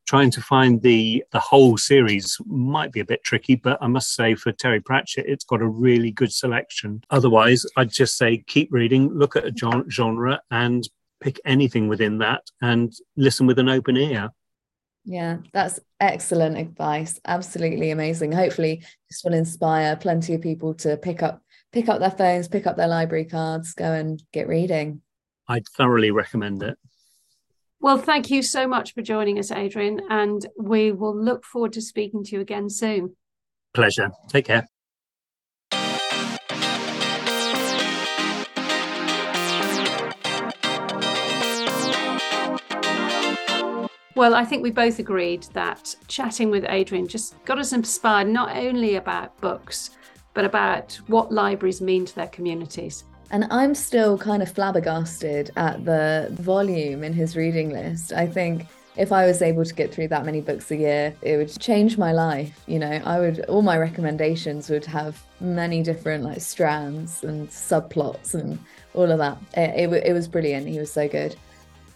Trying 0.07 0.31
to 0.33 0.43
find 0.43 0.83
the 0.83 1.25
the 1.33 1.41
whole 1.41 1.79
series 1.79 2.37
might 2.45 2.93
be 2.93 3.01
a 3.01 3.07
bit 3.07 3.25
tricky, 3.25 3.55
but 3.55 3.79
I 3.81 3.87
must 3.87 4.15
say 4.15 4.35
for 4.35 4.53
Terry 4.53 4.81
Pratchett, 4.81 5.25
it's 5.27 5.45
got 5.45 5.63
a 5.63 5.67
really 5.67 6.11
good 6.11 6.31
selection. 6.31 7.03
Otherwise, 7.09 7.65
I'd 7.79 7.91
just 7.91 8.19
say 8.19 8.45
keep 8.47 8.69
reading, 8.71 9.09
look 9.09 9.35
at 9.35 9.47
a 9.47 9.53
genre, 9.91 10.43
and 10.51 10.87
pick 11.21 11.41
anything 11.47 11.89
within 11.89 12.19
that, 12.19 12.43
and 12.61 12.93
listen 13.17 13.47
with 13.47 13.59
an 13.59 13.71
open 13.71 13.97
ear. 13.97 14.31
Yeah, 15.07 15.39
that's 15.53 15.81
excellent 16.01 16.57
advice. 16.57 17.21
Absolutely 17.27 17.91
amazing. 17.91 18.33
Hopefully, 18.33 18.83
this 19.09 19.23
will 19.25 19.35
inspire 19.35 19.97
plenty 19.97 20.35
of 20.35 20.43
people 20.43 20.75
to 20.75 20.97
pick 20.97 21.23
up 21.23 21.43
pick 21.75 21.89
up 21.89 21.99
their 21.99 22.11
phones, 22.11 22.47
pick 22.47 22.69
up 22.69 22.77
their 22.77 22.87
library 22.87 23.25
cards, 23.25 23.75
go 23.75 23.93
and 23.93 24.23
get 24.33 24.47
reading. 24.47 25.03
I'd 25.49 25.67
thoroughly 25.77 26.13
recommend 26.13 26.63
it. 26.63 26.79
Well, 27.81 27.99
thank 27.99 28.31
you 28.31 28.43
so 28.43 28.69
much 28.69 28.95
for 28.95 29.03
joining 29.03 29.41
us, 29.41 29.51
Adrian, 29.51 30.01
and 30.09 30.47
we 30.57 30.93
will 30.93 31.15
look 31.15 31.45
forward 31.45 31.73
to 31.73 31.83
speaking 31.83 32.23
to 32.25 32.37
you 32.37 32.41
again 32.41 32.71
soon. 32.71 33.17
Pleasure. 33.75 34.11
Take 34.29 34.47
care. 34.47 34.67
Well, 44.17 44.37
I 44.37 44.45
think 44.45 44.63
we 44.63 44.71
both 44.71 45.01
agreed 45.01 45.43
that 45.55 45.97
chatting 46.07 46.49
with 46.49 46.65
Adrian 46.69 47.09
just 47.09 47.45
got 47.45 47.59
us 47.59 47.73
inspired 47.73 48.29
not 48.29 48.57
only 48.57 48.95
about 48.95 49.39
books, 49.41 49.91
but 50.35 50.45
about 50.45 50.99
what 51.07 51.33
libraries 51.33 51.81
mean 51.81 52.05
to 52.05 52.15
their 52.15 52.29
communities. 52.29 53.05
And 53.31 53.47
I'm 53.51 53.75
still 53.75 54.19
kind 54.19 54.43
of 54.43 54.51
flabbergasted 54.51 55.51
at 55.57 55.85
the 55.85 56.29
volume 56.33 57.03
in 57.03 57.13
his 57.13 57.37
reading 57.37 57.71
list. 57.71 58.13
I 58.13 58.27
think 58.27 58.67
if 58.97 59.11
I 59.11 59.27
was 59.27 59.43
able 59.43 59.65
to 59.65 59.75
get 59.75 59.93
through 59.93 60.09
that 60.09 60.25
many 60.25 60.41
books 60.41 60.71
a 60.71 60.77
year, 60.77 61.15
it 61.23 61.37
would 61.37 61.59
change 61.59 61.99
my 61.99 62.13
life. 62.13 62.63
You 62.67 62.79
know, 62.79 63.01
I 63.05 63.19
would, 63.19 63.45
all 63.47 63.63
my 63.63 63.77
recommendations 63.77 64.71
would 64.71 64.85
have 64.85 65.21
many 65.41 65.83
different 65.83 66.23
like 66.23 66.41
strands 66.41 67.25
and 67.25 67.49
subplots 67.49 68.35
and 68.35 68.59
all 68.93 69.11
of 69.11 69.19
that. 69.19 69.39
It, 69.57 69.93
it, 69.93 70.07
it 70.07 70.13
was 70.13 70.29
brilliant. 70.29 70.69
He 70.69 70.79
was 70.79 70.93
so 70.93 71.09
good. 71.09 71.35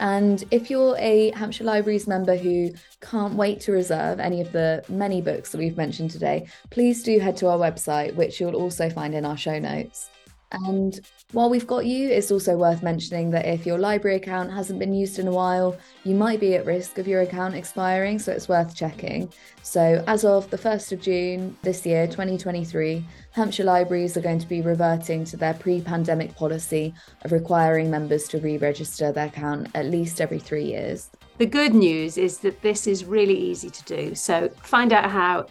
And 0.00 0.44
if 0.50 0.70
you're 0.70 0.96
a 0.98 1.30
Hampshire 1.32 1.64
Libraries 1.64 2.06
member 2.06 2.36
who 2.36 2.70
can't 3.00 3.34
wait 3.34 3.60
to 3.62 3.72
reserve 3.72 4.20
any 4.20 4.40
of 4.40 4.52
the 4.52 4.84
many 4.88 5.20
books 5.20 5.50
that 5.52 5.58
we've 5.58 5.76
mentioned 5.76 6.10
today, 6.10 6.46
please 6.70 7.02
do 7.02 7.18
head 7.18 7.36
to 7.38 7.48
our 7.48 7.58
website, 7.58 8.14
which 8.14 8.40
you'll 8.40 8.54
also 8.54 8.88
find 8.90 9.14
in 9.14 9.24
our 9.24 9.36
show 9.36 9.58
notes. 9.58 10.10
And 10.52 11.00
while 11.32 11.50
we've 11.50 11.66
got 11.66 11.84
you, 11.84 12.08
it's 12.08 12.30
also 12.30 12.56
worth 12.56 12.82
mentioning 12.82 13.30
that 13.32 13.44
if 13.44 13.66
your 13.66 13.76
library 13.76 14.16
account 14.16 14.50
hasn't 14.50 14.78
been 14.78 14.94
used 14.94 15.18
in 15.18 15.28
a 15.28 15.30
while, 15.30 15.76
you 16.02 16.14
might 16.14 16.40
be 16.40 16.54
at 16.54 16.64
risk 16.64 16.96
of 16.96 17.06
your 17.06 17.20
account 17.20 17.54
expiring, 17.54 18.18
so 18.18 18.32
it's 18.32 18.48
worth 18.48 18.74
checking. 18.74 19.30
So, 19.62 20.02
as 20.06 20.24
of 20.24 20.48
the 20.48 20.56
1st 20.56 20.92
of 20.92 21.02
June 21.02 21.54
this 21.60 21.84
year, 21.84 22.06
2023, 22.06 23.04
Hampshire 23.32 23.64
libraries 23.64 24.16
are 24.16 24.22
going 24.22 24.38
to 24.38 24.48
be 24.48 24.62
reverting 24.62 25.26
to 25.26 25.36
their 25.36 25.52
pre 25.52 25.82
pandemic 25.82 26.34
policy 26.34 26.94
of 27.26 27.32
requiring 27.32 27.90
members 27.90 28.26
to 28.28 28.38
re 28.38 28.56
register 28.56 29.12
their 29.12 29.26
account 29.26 29.68
at 29.74 29.84
least 29.84 30.22
every 30.22 30.38
three 30.38 30.64
years. 30.64 31.10
The 31.36 31.44
good 31.44 31.74
news 31.74 32.16
is 32.16 32.38
that 32.38 32.62
this 32.62 32.86
is 32.86 33.04
really 33.04 33.38
easy 33.38 33.68
to 33.68 33.84
do, 33.84 34.14
so 34.14 34.48
find 34.62 34.94
out 34.94 35.10
how 35.10 35.46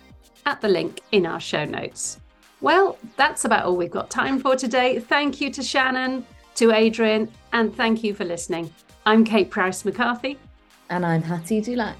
at 0.47 0.59
the 0.59 0.69
link 0.69 1.01
in 1.11 1.27
our 1.27 1.39
show 1.39 1.65
notes. 1.65 2.19
Well, 2.59 2.97
that's 3.17 3.45
about 3.45 3.65
all 3.65 3.77
we've 3.77 3.91
got 3.91 4.09
time 4.09 4.39
for 4.39 4.55
today. 4.55 4.99
Thank 4.99 5.39
you 5.39 5.51
to 5.51 5.61
Shannon, 5.61 6.25
to 6.55 6.71
Adrian, 6.71 7.31
and 7.53 7.75
thank 7.75 8.03
you 8.03 8.15
for 8.15 8.25
listening. 8.25 8.73
I'm 9.05 9.23
Kate 9.23 9.51
Price 9.51 9.85
McCarthy. 9.85 10.39
And 10.89 11.05
I'm 11.05 11.21
Hattie 11.21 11.61
Dulac. 11.61 11.97